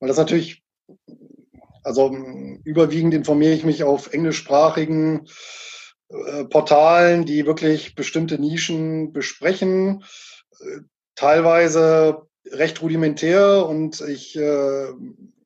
weil 0.00 0.08
das 0.08 0.18
natürlich, 0.18 0.62
also 1.82 2.14
überwiegend 2.64 3.14
informiere 3.14 3.54
ich 3.54 3.64
mich 3.64 3.84
auf 3.84 4.12
englischsprachigen 4.12 5.26
äh, 6.10 6.44
Portalen, 6.44 7.24
die 7.24 7.46
wirklich 7.46 7.94
bestimmte 7.94 8.38
Nischen 8.38 9.12
besprechen. 9.12 10.04
Äh, 10.60 10.80
teilweise 11.14 12.27
recht 12.52 12.82
rudimentär 12.82 13.66
und 13.66 14.00
ich 14.02 14.36
äh, 14.36 14.88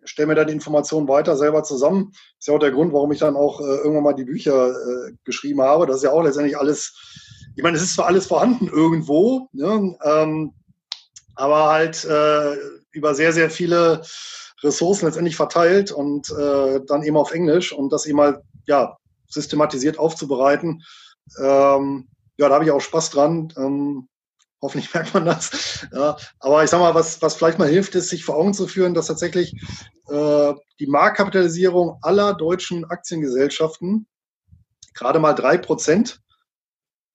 stelle 0.04 0.28
mir 0.28 0.34
dann 0.34 0.48
die 0.48 0.52
Informationen 0.52 1.08
weiter 1.08 1.36
selber 1.36 1.62
zusammen. 1.62 2.12
Ist 2.38 2.48
ja 2.48 2.54
auch 2.54 2.58
der 2.58 2.72
Grund, 2.72 2.92
warum 2.92 3.12
ich 3.12 3.18
dann 3.18 3.36
auch 3.36 3.60
äh, 3.60 3.64
irgendwann 3.64 4.04
mal 4.04 4.14
die 4.14 4.24
Bücher 4.24 4.70
äh, 4.70 5.12
geschrieben 5.24 5.62
habe. 5.62 5.86
Das 5.86 5.96
ist 5.96 6.02
ja 6.02 6.10
auch 6.10 6.22
letztendlich 6.22 6.58
alles, 6.58 6.94
ich 7.56 7.62
meine, 7.62 7.76
es 7.76 7.82
ist 7.82 7.94
zwar 7.94 8.06
alles 8.06 8.26
vorhanden 8.26 8.68
irgendwo, 8.68 9.48
ne, 9.52 9.96
ähm, 10.04 10.52
aber 11.34 11.70
halt 11.70 12.04
äh, 12.04 12.56
über 12.90 13.14
sehr, 13.14 13.32
sehr 13.32 13.50
viele 13.50 14.02
Ressourcen 14.62 15.06
letztendlich 15.06 15.36
verteilt 15.36 15.90
und 15.90 16.30
äh, 16.30 16.80
dann 16.86 17.02
eben 17.02 17.16
auf 17.16 17.32
Englisch 17.32 17.72
und 17.72 17.92
das 17.92 18.06
eben 18.06 18.18
mal 18.18 18.42
ja, 18.66 18.96
systematisiert 19.28 19.98
aufzubereiten. 19.98 20.82
Ähm, 21.38 22.08
ja, 22.36 22.48
da 22.48 22.54
habe 22.54 22.64
ich 22.64 22.70
auch 22.70 22.80
Spaß 22.80 23.10
dran. 23.10 23.52
Ähm, 23.56 24.08
Hoffentlich 24.62 24.94
merkt 24.94 25.12
man 25.12 25.26
das. 25.26 25.86
Ja, 25.92 26.16
aber 26.38 26.62
ich 26.62 26.70
sag 26.70 26.78
mal, 26.78 26.94
was, 26.94 27.20
was 27.20 27.34
vielleicht 27.34 27.58
mal 27.58 27.68
hilft, 27.68 27.96
ist, 27.96 28.08
sich 28.08 28.24
vor 28.24 28.36
Augen 28.36 28.54
zu 28.54 28.68
führen, 28.68 28.94
dass 28.94 29.08
tatsächlich 29.08 29.52
äh, 30.08 30.52
die 30.78 30.86
Marktkapitalisierung 30.86 31.98
aller 32.00 32.34
deutschen 32.34 32.84
Aktiengesellschaften 32.84 34.06
gerade 34.94 35.18
mal 35.18 35.32
drei 35.32 35.58
Prozent 35.58 36.20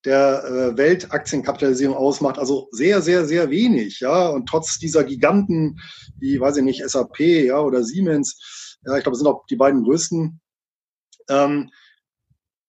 der 0.04 0.44
äh, 0.44 0.78
Weltaktienkapitalisierung 0.78 1.96
ausmacht. 1.96 2.38
Also 2.38 2.68
sehr, 2.72 3.02
sehr, 3.02 3.26
sehr 3.26 3.50
wenig. 3.50 4.00
Ja, 4.02 4.28
und 4.28 4.48
trotz 4.48 4.78
dieser 4.78 5.04
Giganten, 5.04 5.80
wie, 6.20 6.40
weiß 6.40 6.58
ich 6.58 6.64
nicht, 6.64 6.88
SAP, 6.88 7.20
ja, 7.20 7.60
oder 7.60 7.84
Siemens, 7.84 8.78
ja, 8.86 8.98
ich 8.98 9.04
glaube, 9.04 9.18
sind 9.18 9.28
auch 9.28 9.46
die 9.48 9.56
beiden 9.56 9.84
größten. 9.84 10.40
Ähm, 11.30 11.72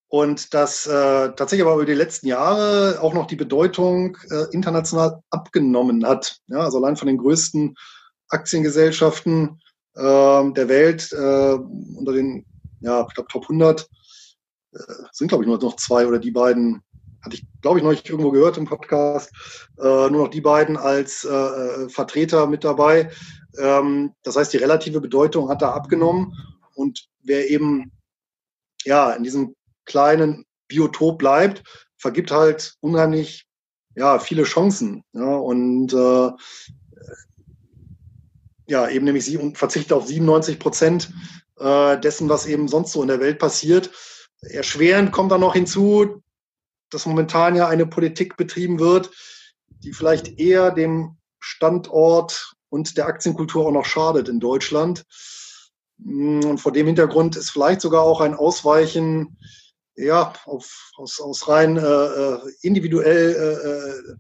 und 0.09 0.55
dass 0.55 0.87
äh, 0.87 1.33
tatsächlich 1.35 1.63
aber 1.63 1.75
über 1.75 1.85
die 1.85 1.93
letzten 1.93 2.27
Jahre 2.27 2.99
auch 3.03 3.13
noch 3.13 3.27
die 3.27 3.37
Bedeutung 3.37 4.17
äh, 4.31 4.45
international 4.53 5.23
abgenommen 5.31 6.07
hat. 6.07 6.39
Ja, 6.47 6.61
also 6.61 6.79
allein 6.79 6.97
von 6.97 7.09
den 7.09 7.19
größten 7.19 7.75
Aktiengesellschaften 8.29 9.61
äh, 9.95 10.01
der 10.53 10.69
Welt 10.69 11.13
äh, 11.13 11.59
unter 11.99 12.13
den, 12.13 12.47
ja, 12.81 13.05
ich 13.07 13.15
glaube 13.15 13.29
Top 13.31 13.43
100 13.43 13.87
äh, 14.73 14.79
sind 15.13 15.29
glaube 15.29 15.45
ich 15.45 15.49
nur 15.49 15.59
noch 15.59 15.77
zwei 15.77 16.07
oder 16.07 16.19
die 16.19 16.31
beiden 16.31 16.83
hatte 17.23 17.37
ich 17.37 17.47
glaube 17.61 17.79
ich 17.79 17.85
noch 17.85 17.91
nicht 17.91 18.09
irgendwo 18.09 18.31
gehört 18.31 18.57
im 18.57 18.67
Podcast 18.67 19.31
äh, 19.79 19.83
nur 19.83 20.25
noch 20.25 20.29
die 20.29 20.41
beiden 20.41 20.77
als 20.77 21.25
äh, 21.25 21.35
äh, 21.35 21.89
Vertreter 21.91 22.47
mit 22.47 22.65
dabei. 22.65 23.11
Ähm, 23.59 24.15
das 24.23 24.37
heißt 24.37 24.55
die 24.55 24.59
relative 24.59 25.01
Bedeutung 25.03 25.51
hat 25.51 25.61
da 25.61 25.73
abgenommen 25.73 26.33
und 26.75 27.09
wer 27.23 27.51
eben 27.51 27.93
ja 28.85 29.13
in 29.13 29.25
diesem 29.25 29.55
kleinen 29.89 30.45
Biotop 30.69 31.19
bleibt, 31.19 31.65
vergibt 31.97 32.31
halt 32.31 32.75
unheimlich 32.81 33.47
ja, 33.97 34.21
viele 34.21 34.45
Chancen. 34.45 35.03
Ja, 35.13 35.35
und 35.35 35.93
äh, 35.93 36.31
ja, 38.69 38.89
eben 38.89 39.05
nämlich 39.05 39.25
sie 39.25 39.39
verzichtet 39.55 39.93
auf 39.93 40.07
97 40.07 40.59
Prozent 40.59 41.11
äh, 41.59 41.99
dessen, 41.99 42.29
was 42.29 42.47
eben 42.47 42.69
sonst 42.69 42.93
so 42.93 43.03
in 43.03 43.09
der 43.09 43.21
Welt 43.21 43.39
passiert. 43.39 43.91
Erschwerend 44.41 45.11
kommt 45.11 45.33
dann 45.33 45.41
noch 45.41 45.55
hinzu, 45.55 46.23
dass 46.91 47.07
momentan 47.07 47.57
ja 47.57 47.67
eine 47.67 47.87
Politik 47.87 48.37
betrieben 48.37 48.79
wird, 48.79 49.11
die 49.83 49.93
vielleicht 49.93 50.39
eher 50.39 50.71
dem 50.71 51.17
Standort 51.41 52.55
und 52.69 52.97
der 52.97 53.07
Aktienkultur 53.07 53.67
auch 53.67 53.73
noch 53.73 53.85
schadet 53.85 54.29
in 54.29 54.39
Deutschland. 54.39 55.05
Und 56.05 56.59
vor 56.59 56.73
dem 56.73 56.87
Hintergrund 56.87 57.37
ist 57.37 57.51
vielleicht 57.51 57.81
sogar 57.81 58.03
auch 58.03 58.21
ein 58.21 58.35
Ausweichen 58.35 59.39
ja, 59.99 60.33
auf, 60.47 60.93
aus, 60.97 61.21
aus 61.21 61.49
rein 61.49 61.77
äh, 61.77 61.81
äh 61.81 62.39
individuell, 62.63 63.35
äh, 63.35 63.69
äh, 63.69 64.17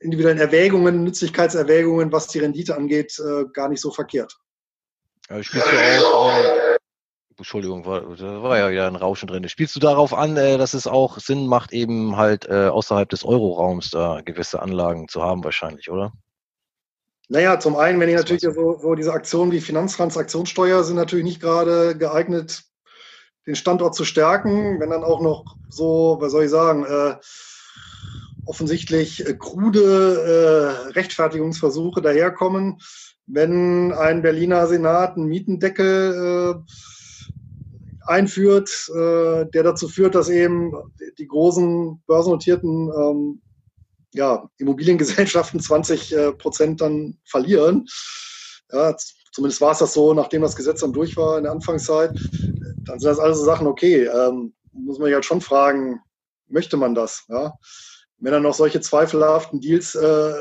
individuellen 0.00 0.38
Erwägungen, 0.38 1.04
Nützlichkeitserwägungen, 1.04 2.12
was 2.12 2.28
die 2.28 2.38
Rendite 2.38 2.76
angeht, 2.76 3.18
äh, 3.18 3.44
gar 3.52 3.68
nicht 3.68 3.80
so 3.80 3.90
verkehrt. 3.90 4.36
Ja, 5.28 5.42
spielst 5.42 5.66
du 5.66 6.06
auch, 6.06 6.36
äh, 6.36 6.76
Entschuldigung, 7.36 7.84
war, 7.86 8.02
da 8.16 8.42
war 8.42 8.58
ja 8.58 8.70
wieder 8.70 8.86
ein 8.86 8.96
Rauschen 8.96 9.26
drin. 9.26 9.48
Spielst 9.48 9.74
du 9.74 9.80
darauf 9.80 10.14
an, 10.14 10.36
äh, 10.36 10.58
dass 10.58 10.74
es 10.74 10.86
auch 10.86 11.18
Sinn 11.18 11.46
macht, 11.46 11.72
eben 11.72 12.16
halt 12.16 12.46
äh, 12.46 12.68
außerhalb 12.68 13.08
des 13.08 13.24
Euroraums 13.24 13.90
da 13.90 14.20
gewisse 14.24 14.62
Anlagen 14.62 15.08
zu 15.08 15.22
haben, 15.22 15.42
wahrscheinlich, 15.42 15.90
oder? 15.90 16.12
Naja, 17.28 17.58
zum 17.58 17.76
einen, 17.76 17.98
wenn 17.98 18.10
ich 18.10 18.16
natürlich 18.16 18.42
so, 18.42 18.78
so 18.78 18.94
diese 18.94 19.12
Aktionen 19.12 19.52
wie 19.52 19.60
Finanztransaktionssteuer 19.60 20.84
sind 20.84 20.96
natürlich 20.96 21.24
nicht 21.24 21.40
gerade 21.40 21.96
geeignet, 21.96 22.64
den 23.46 23.56
Standort 23.56 23.94
zu 23.94 24.04
stärken, 24.04 24.80
wenn 24.80 24.90
dann 24.90 25.04
auch 25.04 25.20
noch 25.20 25.56
so, 25.68 26.16
was 26.20 26.32
soll 26.32 26.44
ich 26.44 26.50
sagen, 26.50 26.84
äh, 26.84 27.16
offensichtlich 28.46 29.26
äh, 29.26 29.34
krude 29.34 30.86
äh, 30.88 30.90
Rechtfertigungsversuche 30.92 32.02
daherkommen, 32.02 32.78
wenn 33.26 33.92
ein 33.92 34.22
Berliner 34.22 34.66
Senat 34.66 35.16
einen 35.16 35.26
Mietendeckel 35.26 36.54
äh, 36.56 36.72
einführt, 38.06 38.90
äh, 38.90 39.46
der 39.46 39.62
dazu 39.62 39.88
führt, 39.88 40.14
dass 40.14 40.28
eben 40.28 40.72
die 41.18 41.26
großen 41.26 42.02
börsennotierten 42.06 42.90
ähm, 42.94 43.42
ja, 44.12 44.48
Immobiliengesellschaften 44.58 45.60
20 45.60 46.12
äh, 46.12 46.32
Prozent 46.32 46.80
dann 46.80 47.18
verlieren. 47.24 47.86
Ja, 48.72 48.96
zumindest 49.32 49.60
war 49.60 49.72
es 49.72 49.78
das 49.78 49.94
so, 49.94 50.14
nachdem 50.14 50.42
das 50.42 50.56
Gesetz 50.56 50.80
dann 50.80 50.92
durch 50.92 51.16
war 51.16 51.36
in 51.38 51.44
der 51.44 51.52
Anfangszeit 51.52 52.18
dann 52.84 52.98
sind 52.98 53.10
das 53.10 53.18
alles 53.18 53.38
so 53.38 53.44
Sachen, 53.44 53.66
okay, 53.66 54.04
ähm, 54.04 54.54
muss 54.72 54.98
man 54.98 55.06
sich 55.06 55.14
halt 55.14 55.24
schon 55.24 55.40
fragen, 55.40 56.00
möchte 56.48 56.76
man 56.76 56.94
das? 56.94 57.24
Ja? 57.28 57.54
Wenn 58.18 58.32
dann 58.32 58.42
noch 58.42 58.54
solche 58.54 58.80
zweifelhaften 58.80 59.60
Deals 59.60 59.94
äh, 59.94 60.34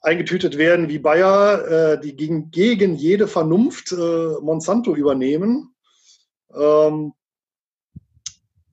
eingetütet 0.00 0.56
werden 0.56 0.88
wie 0.88 0.98
Bayer, 0.98 1.66
äh, 1.94 2.00
die 2.00 2.14
gegen, 2.14 2.50
gegen 2.50 2.94
jede 2.94 3.26
Vernunft 3.26 3.92
äh, 3.92 4.40
Monsanto 4.40 4.94
übernehmen, 4.94 5.74
ähm, 6.54 7.12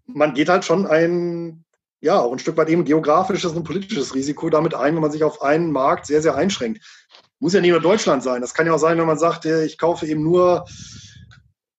man 0.05 0.33
geht 0.33 0.49
halt 0.49 0.63
schon 0.65 0.85
ein, 0.85 1.65
ja, 2.01 2.19
auch 2.19 2.31
ein 2.31 2.39
Stück 2.39 2.57
weit 2.57 2.69
eben 2.69 2.85
geografisches 2.85 3.53
und 3.53 3.63
politisches 3.63 4.13
Risiko 4.13 4.49
damit 4.49 4.75
ein, 4.75 4.93
wenn 4.93 5.01
man 5.01 5.11
sich 5.11 5.23
auf 5.23 5.41
einen 5.41 5.71
Markt 5.71 6.05
sehr, 6.05 6.21
sehr 6.21 6.35
einschränkt. 6.35 6.83
Muss 7.39 7.53
ja 7.53 7.61
nicht 7.61 7.71
nur 7.71 7.79
Deutschland 7.79 8.21
sein. 8.21 8.41
Das 8.41 8.53
kann 8.53 8.67
ja 8.67 8.73
auch 8.73 8.79
sein, 8.79 8.97
wenn 8.97 9.07
man 9.07 9.17
sagt, 9.17 9.45
ich 9.45 9.77
kaufe 9.77 10.05
eben 10.05 10.23
nur 10.23 10.65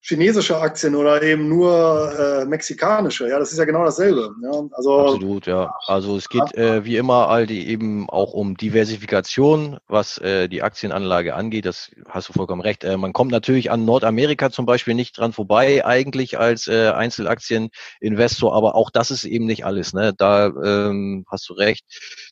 chinesische 0.06 0.58
Aktien 0.58 0.94
oder 0.94 1.22
eben 1.22 1.48
nur 1.48 2.12
äh, 2.18 2.44
mexikanische. 2.44 3.26
Ja, 3.26 3.38
das 3.38 3.52
ist 3.52 3.58
ja 3.58 3.64
genau 3.64 3.84
dasselbe. 3.84 4.34
Ja, 4.42 4.62
also, 4.72 4.98
Absolut, 5.00 5.46
ja. 5.46 5.74
Also 5.86 6.18
es 6.18 6.28
geht 6.28 6.54
äh, 6.56 6.84
wie 6.84 6.98
immer 6.98 7.30
all 7.30 7.46
die 7.46 7.66
eben 7.68 8.10
auch 8.10 8.34
um 8.34 8.54
Diversifikation, 8.54 9.78
was 9.88 10.18
äh, 10.18 10.46
die 10.48 10.60
Aktienanlage 10.60 11.34
angeht. 11.34 11.64
Das 11.64 11.90
hast 12.06 12.28
du 12.28 12.34
vollkommen 12.34 12.60
recht. 12.60 12.84
Äh, 12.84 12.98
man 12.98 13.14
kommt 13.14 13.32
natürlich 13.32 13.70
an 13.70 13.86
Nordamerika 13.86 14.50
zum 14.50 14.66
Beispiel 14.66 14.94
nicht 14.94 15.16
dran 15.16 15.32
vorbei, 15.32 15.86
eigentlich 15.86 16.38
als 16.38 16.68
äh, 16.68 16.90
Einzelaktieninvestor, 16.90 18.54
aber 18.54 18.74
auch 18.74 18.90
das 18.90 19.10
ist 19.10 19.24
eben 19.24 19.46
nicht 19.46 19.64
alles. 19.64 19.94
Ne? 19.94 20.12
Da 20.18 20.48
ähm, 20.48 21.24
hast 21.30 21.48
du 21.48 21.54
recht, 21.54 21.86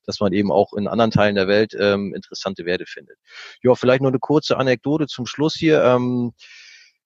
dass 0.04 0.20
man 0.20 0.34
eben 0.34 0.52
auch 0.52 0.74
in 0.74 0.88
anderen 0.88 1.10
Teilen 1.10 1.36
der 1.36 1.48
Welt 1.48 1.74
ähm, 1.78 2.14
interessante 2.14 2.66
Werte 2.66 2.84
findet. 2.86 3.16
Ja, 3.62 3.74
vielleicht 3.74 4.02
nur 4.02 4.10
eine 4.10 4.18
kurze 4.18 4.58
Anekdote 4.58 5.06
zum 5.06 5.24
Schluss 5.24 5.54
hier. 5.54 5.82
Ähm, 5.82 6.34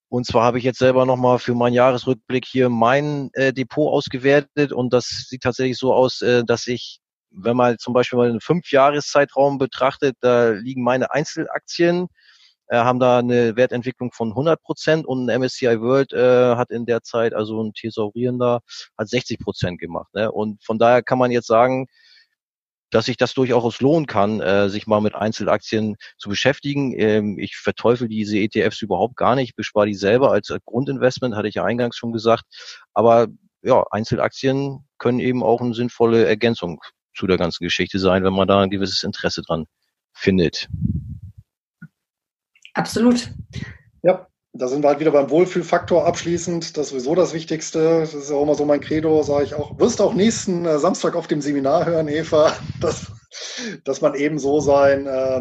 und 0.08 0.26
zwar 0.26 0.44
habe 0.44 0.58
ich 0.58 0.64
jetzt 0.64 0.78
selber 0.78 1.04
nochmal 1.04 1.38
für 1.38 1.54
meinen 1.54 1.74
Jahresrückblick 1.74 2.44
hier 2.44 2.68
mein 2.68 3.30
äh, 3.32 3.52
Depot 3.52 3.92
ausgewertet 3.92 4.72
und 4.72 4.92
das 4.92 5.26
sieht 5.28 5.42
tatsächlich 5.42 5.78
so 5.78 5.92
aus, 5.92 6.22
äh, 6.22 6.44
dass 6.44 6.66
ich, 6.66 7.00
wenn 7.30 7.56
man 7.56 7.78
zum 7.78 7.92
Beispiel 7.92 8.18
mal 8.18 8.28
einen 8.28 8.40
Fünfjahreszeitraum 8.40 9.58
betrachtet, 9.58 10.16
da 10.20 10.50
liegen 10.50 10.82
meine 10.82 11.12
Einzelaktien, 11.12 12.08
äh, 12.68 12.76
haben 12.78 13.00
da 13.00 13.18
eine 13.18 13.56
Wertentwicklung 13.56 14.12
von 14.12 14.30
100 14.30 14.60
Prozent 14.62 15.06
und 15.06 15.28
ein 15.28 15.40
MSCI 15.40 15.80
World 15.80 16.12
äh, 16.12 16.56
hat 16.56 16.70
in 16.70 16.86
der 16.86 17.02
Zeit, 17.02 17.34
also 17.34 17.62
ein 17.62 17.72
thesaurierender, 17.72 18.60
hat 18.98 19.08
60 19.08 19.38
Prozent 19.38 19.78
gemacht. 19.80 20.12
Ne? 20.14 20.30
Und 20.30 20.64
von 20.64 20.78
daher 20.78 21.02
kann 21.02 21.18
man 21.18 21.30
jetzt 21.30 21.46
sagen, 21.46 21.86
dass 22.90 23.06
sich 23.06 23.16
das 23.16 23.34
durchaus 23.34 23.80
lohnen 23.80 24.06
kann, 24.06 24.40
äh, 24.40 24.68
sich 24.68 24.86
mal 24.86 25.00
mit 25.00 25.14
Einzelaktien 25.14 25.96
zu 26.18 26.28
beschäftigen. 26.28 26.94
Ähm, 26.98 27.38
ich 27.38 27.56
verteufel 27.56 28.08
diese 28.08 28.38
ETFs 28.38 28.82
überhaupt 28.82 29.16
gar 29.16 29.34
nicht, 29.34 29.56
bespare 29.56 29.86
die 29.86 29.94
selber 29.94 30.30
als 30.30 30.54
Grundinvestment, 30.64 31.34
hatte 31.34 31.48
ich 31.48 31.56
ja 31.56 31.64
eingangs 31.64 31.96
schon 31.96 32.12
gesagt. 32.12 32.44
Aber 32.94 33.28
ja, 33.62 33.84
Einzelaktien 33.90 34.86
können 34.98 35.18
eben 35.18 35.42
auch 35.42 35.60
eine 35.60 35.74
sinnvolle 35.74 36.24
Ergänzung 36.24 36.80
zu 37.14 37.26
der 37.26 37.38
ganzen 37.38 37.64
Geschichte 37.64 37.98
sein, 37.98 38.22
wenn 38.24 38.32
man 38.32 38.46
da 38.46 38.60
ein 38.60 38.70
gewisses 38.70 39.02
Interesse 39.02 39.42
dran 39.42 39.66
findet. 40.12 40.68
Absolut. 42.74 43.30
Ja, 44.02 44.28
da 44.58 44.68
sind 44.68 44.82
wir 44.82 44.88
halt 44.88 45.00
wieder 45.00 45.10
beim 45.10 45.30
Wohlfühlfaktor 45.30 46.06
abschließend. 46.06 46.76
Das 46.76 46.86
ist 46.86 46.90
sowieso 46.90 47.14
das 47.14 47.34
Wichtigste. 47.34 48.00
Das 48.00 48.14
ist 48.14 48.30
ja 48.30 48.36
auch 48.36 48.42
immer 48.42 48.54
so 48.54 48.64
mein 48.64 48.80
Credo, 48.80 49.22
sage 49.22 49.44
ich 49.44 49.54
auch. 49.54 49.78
Wirst 49.78 50.00
auch 50.00 50.14
nächsten 50.14 50.64
äh, 50.64 50.78
Samstag 50.78 51.14
auf 51.14 51.26
dem 51.26 51.40
Seminar 51.40 51.86
hören, 51.86 52.08
Eva, 52.08 52.52
dass, 52.80 53.12
dass 53.84 54.00
man 54.00 54.14
eben 54.14 54.38
so 54.38 54.60
sein 54.60 55.06
äh, 55.06 55.40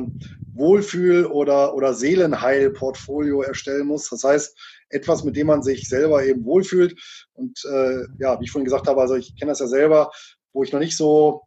Wohlfühl- 0.54 1.26
oder, 1.26 1.76
oder 1.76 1.94
Seelenheil-Portfolio 1.94 3.42
erstellen 3.42 3.88
muss. 3.88 4.10
Das 4.10 4.24
heißt, 4.24 4.58
etwas, 4.90 5.24
mit 5.24 5.36
dem 5.36 5.48
man 5.48 5.64
sich 5.64 5.88
selber 5.88 6.24
eben 6.24 6.46
wohlfühlt. 6.46 7.00
Und 7.34 7.64
äh, 7.66 8.06
ja, 8.20 8.40
wie 8.40 8.46
ich 8.46 8.52
vorhin 8.52 8.66
gesagt 8.66 8.88
habe, 8.88 9.02
also 9.02 9.16
ich 9.16 9.36
kenne 9.38 9.52
das 9.52 9.60
ja 9.60 9.68
selber, 9.68 10.12
wo 10.54 10.64
ich 10.64 10.72
noch 10.72 10.80
nicht 10.80 10.98
so 10.98 11.44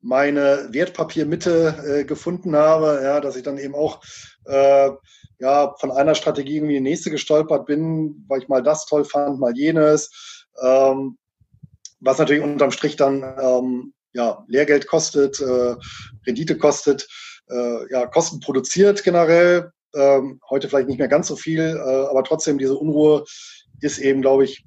meine 0.00 0.68
Wertpapiermitte 0.70 2.00
äh, 2.00 2.04
gefunden 2.04 2.54
habe, 2.54 3.00
ja, 3.02 3.20
dass 3.20 3.36
ich 3.36 3.42
dann 3.42 3.58
eben 3.58 3.74
auch 3.74 4.02
äh, 4.44 4.90
ja, 5.38 5.74
von 5.78 5.90
einer 5.90 6.14
Strategie 6.14 6.56
irgendwie 6.56 6.76
in 6.76 6.84
die 6.84 6.90
nächste 6.90 7.10
gestolpert 7.10 7.66
bin, 7.66 8.24
weil 8.28 8.40
ich 8.40 8.48
mal 8.48 8.62
das 8.62 8.86
toll 8.86 9.04
fand, 9.04 9.38
mal 9.38 9.56
jenes. 9.56 10.46
Ähm, 10.62 11.18
was 12.00 12.18
natürlich 12.18 12.42
unterm 12.42 12.70
Strich 12.70 12.96
dann 12.96 13.22
ähm, 13.40 13.94
ja, 14.12 14.44
Lehrgeld 14.48 14.86
kostet, 14.86 15.40
äh, 15.40 15.76
Rendite 16.26 16.56
kostet, 16.56 17.06
äh, 17.48 17.92
ja, 17.92 18.06
Kosten 18.06 18.40
produziert 18.40 19.04
generell. 19.04 19.70
Ähm, 19.94 20.40
heute 20.50 20.68
vielleicht 20.68 20.88
nicht 20.88 20.98
mehr 20.98 21.08
ganz 21.08 21.28
so 21.28 21.36
viel, 21.36 21.60
äh, 21.60 22.06
aber 22.10 22.22
trotzdem 22.24 22.58
diese 22.58 22.76
Unruhe 22.76 23.24
ist 23.80 23.98
eben, 23.98 24.20
glaube 24.20 24.44
ich, 24.44 24.66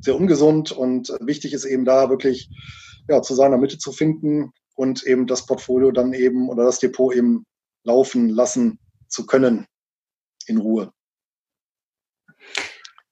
sehr 0.00 0.16
ungesund 0.16 0.72
und 0.72 1.12
wichtig 1.20 1.52
ist 1.52 1.66
eben 1.66 1.84
da 1.84 2.08
wirklich 2.08 2.48
ja, 3.08 3.20
zu 3.20 3.34
seiner 3.34 3.58
Mitte 3.58 3.76
zu 3.76 3.92
finden 3.92 4.52
und 4.74 5.02
eben 5.02 5.26
das 5.26 5.44
Portfolio 5.44 5.90
dann 5.90 6.14
eben 6.14 6.48
oder 6.48 6.64
das 6.64 6.78
Depot 6.78 7.14
eben 7.14 7.44
laufen 7.84 8.30
lassen 8.30 8.78
zu 9.08 9.26
können 9.26 9.66
in 10.50 10.58
Ruhe. 10.58 10.92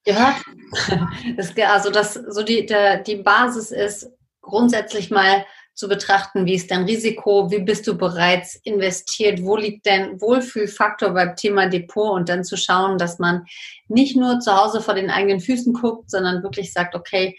Ja, 0.07 0.37
das, 1.37 1.57
also 1.57 1.91
das 1.91 2.15
so 2.15 2.43
die, 2.43 2.67
der, 2.67 3.03
die 3.03 3.17
Basis 3.17 3.71
ist 3.71 4.11
grundsätzlich 4.41 5.11
mal 5.11 5.45
zu 5.75 5.87
betrachten, 5.87 6.45
wie 6.45 6.55
ist 6.55 6.71
dein 6.73 6.85
Risiko, 6.85 7.53
wie 7.53 7.61
bist 7.61 7.87
du 7.87 7.97
bereits 7.97 8.57
investiert, 8.65 9.43
wo 9.43 9.57
liegt 9.57 9.87
dein 9.87 10.21
Wohlfühlfaktor 10.21 11.11
beim 11.11 11.37
Thema 11.37 11.69
Depot 11.69 12.11
und 12.11 12.29
dann 12.29 12.43
zu 12.43 12.57
schauen, 12.57 12.99
dass 12.99 13.21
man 13.21 13.45
nicht 13.87 14.17
nur 14.17 14.41
zu 14.41 14.57
Hause 14.57 14.81
vor 14.81 14.95
den 14.95 15.09
eigenen 15.09 15.41
Füßen 15.41 15.73
guckt, 15.75 16.11
sondern 16.11 16.43
wirklich 16.43 16.73
sagt, 16.73 16.97
okay, 16.97 17.37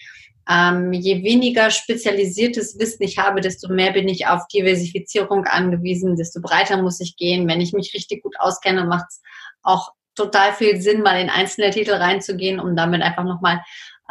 ähm, 0.49 0.93
je 0.93 1.21
weniger 1.23 1.69
spezialisiertes 1.69 2.79
Wissen 2.79 3.03
ich 3.03 3.17
habe, 3.17 3.41
desto 3.41 3.71
mehr 3.71 3.91
bin 3.91 4.07
ich 4.07 4.27
auf 4.27 4.47
Diversifizierung 4.47 5.45
angewiesen, 5.45 6.15
desto 6.15 6.39
breiter 6.39 6.81
muss 6.81 7.01
ich 7.01 7.17
gehen. 7.17 7.47
Wenn 7.47 7.61
ich 7.61 7.73
mich 7.73 7.93
richtig 7.93 8.23
gut 8.23 8.35
auskenne, 8.39 8.85
macht 8.85 9.05
es 9.09 9.21
auch 9.64 9.91
total 10.16 10.53
viel 10.53 10.82
Sinn, 10.82 11.01
mal 11.01 11.20
in 11.20 11.30
einzelne 11.30 11.72
Titel 11.72 11.93
reinzugehen, 11.93 12.60
um 12.60 12.76
damit 12.76 13.01
einfach 13.01 13.24
nochmal 13.24 13.62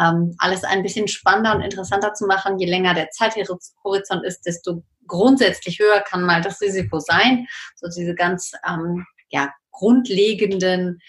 ähm, 0.00 0.34
alles 0.38 0.64
ein 0.64 0.82
bisschen 0.82 1.08
spannender 1.08 1.54
und 1.54 1.62
interessanter 1.62 2.14
zu 2.14 2.26
machen. 2.26 2.58
Je 2.58 2.66
länger 2.66 2.94
der 2.94 3.10
Zeithorizont 3.10 4.24
ist, 4.24 4.42
desto 4.46 4.82
grundsätzlich 5.06 5.78
höher 5.78 6.00
kann 6.00 6.22
mal 6.22 6.40
das 6.40 6.60
Risiko 6.60 7.00
sein. 7.00 7.46
So 7.76 7.88
diese 7.88 8.14
ganz 8.14 8.52
ähm, 8.66 9.04
ja, 9.30 9.52
grundlegenden 9.70 11.00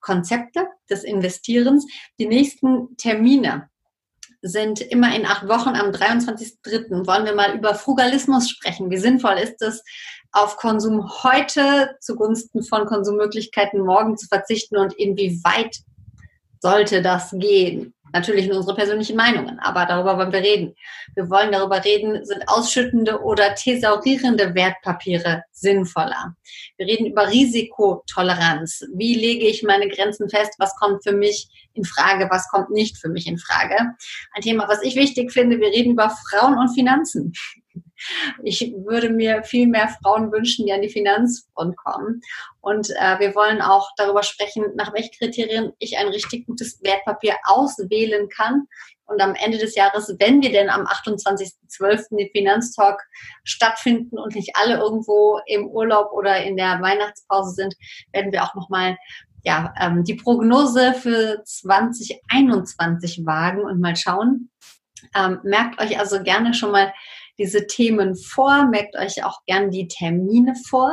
Konzepte 0.00 0.66
des 0.88 1.04
Investierens. 1.04 1.86
Die 2.18 2.26
nächsten 2.26 2.96
Termine 2.96 3.68
sind 4.42 4.80
immer 4.80 5.14
in 5.14 5.26
acht 5.26 5.48
Wochen. 5.48 5.70
Am 5.70 5.90
23.03. 5.90 7.06
wollen 7.06 7.24
wir 7.24 7.34
mal 7.34 7.54
über 7.56 7.74
Frugalismus 7.74 8.48
sprechen. 8.48 8.90
Wie 8.90 8.98
sinnvoll 8.98 9.38
ist 9.38 9.60
es, 9.62 9.82
auf 10.32 10.56
Konsum 10.56 11.08
heute 11.22 11.96
zugunsten 12.00 12.62
von 12.62 12.86
Konsummöglichkeiten 12.86 13.80
morgen 13.80 14.16
zu 14.16 14.26
verzichten 14.26 14.76
und 14.76 14.92
inwieweit 14.94 15.76
sollte 16.60 17.02
das 17.02 17.30
gehen? 17.32 17.94
Natürlich 18.12 18.46
in 18.46 18.52
unsere 18.52 18.74
persönlichen 18.74 19.16
Meinungen, 19.16 19.58
aber 19.60 19.86
darüber 19.86 20.16
wollen 20.16 20.32
wir 20.32 20.40
reden. 20.40 20.74
Wir 21.14 21.28
wollen 21.30 21.52
darüber 21.52 21.84
reden, 21.84 22.24
sind 22.24 22.48
ausschüttende 22.48 23.20
oder 23.22 23.54
thesaurierende 23.54 24.54
Wertpapiere 24.54 25.44
sinnvoller? 25.52 26.34
Wir 26.76 26.86
reden 26.86 27.06
über 27.06 27.28
Risikotoleranz. 27.28 28.84
Wie 28.94 29.14
lege 29.14 29.46
ich 29.46 29.62
meine 29.62 29.88
Grenzen 29.88 30.28
fest? 30.28 30.54
Was 30.58 30.74
kommt 30.76 31.02
für 31.02 31.12
mich 31.12 31.48
in 31.74 31.84
Frage? 31.84 32.28
Was 32.30 32.48
kommt 32.48 32.70
nicht 32.70 32.96
für 32.98 33.08
mich 33.08 33.26
in 33.26 33.38
Frage? 33.38 33.76
Ein 34.32 34.42
Thema, 34.42 34.68
was 34.68 34.82
ich 34.82 34.96
wichtig 34.96 35.32
finde, 35.32 35.58
wir 35.58 35.68
reden 35.68 35.92
über 35.92 36.10
Frauen 36.30 36.58
und 36.58 36.74
Finanzen. 36.74 37.32
Ich 38.42 38.72
würde 38.84 39.10
mir 39.10 39.42
viel 39.42 39.66
mehr 39.66 39.88
Frauen 40.02 40.30
wünschen, 40.32 40.66
die 40.66 40.72
an 40.72 40.82
die 40.82 40.88
Finanzfront 40.88 41.76
kommen. 41.76 42.20
Und 42.60 42.90
äh, 42.90 43.18
wir 43.18 43.34
wollen 43.34 43.60
auch 43.60 43.90
darüber 43.96 44.22
sprechen, 44.22 44.64
nach 44.76 44.92
welchen 44.94 45.12
Kriterien 45.12 45.72
ich 45.78 45.98
ein 45.98 46.08
richtig 46.08 46.46
gutes 46.46 46.82
Wertpapier 46.82 47.36
auswählen 47.44 48.28
kann. 48.28 48.66
Und 49.06 49.22
am 49.22 49.34
Ende 49.34 49.56
des 49.56 49.74
Jahres, 49.74 50.14
wenn 50.18 50.42
wir 50.42 50.52
denn 50.52 50.68
am 50.68 50.82
28.12. 50.82 52.16
den 52.16 52.30
Finanztalk 52.30 53.00
stattfinden 53.42 54.18
und 54.18 54.34
nicht 54.34 54.54
alle 54.54 54.76
irgendwo 54.76 55.40
im 55.46 55.66
Urlaub 55.66 56.12
oder 56.12 56.42
in 56.44 56.58
der 56.58 56.80
Weihnachtspause 56.82 57.52
sind, 57.52 57.74
werden 58.12 58.32
wir 58.32 58.44
auch 58.44 58.54
nochmal 58.54 58.98
ja, 59.44 59.72
ähm, 59.80 60.04
die 60.04 60.14
Prognose 60.14 60.92
für 60.92 61.42
2021 61.42 63.24
wagen 63.24 63.62
und 63.62 63.80
mal 63.80 63.96
schauen. 63.96 64.50
Ähm, 65.14 65.40
merkt 65.42 65.80
euch 65.80 65.98
also 65.98 66.22
gerne 66.22 66.52
schon 66.52 66.72
mal 66.72 66.92
diese 67.38 67.66
Themen 67.66 68.16
vor, 68.16 68.66
merkt 68.66 68.96
euch 68.96 69.24
auch 69.24 69.40
gern 69.46 69.70
die 69.70 69.88
Termine 69.88 70.54
vor. 70.68 70.90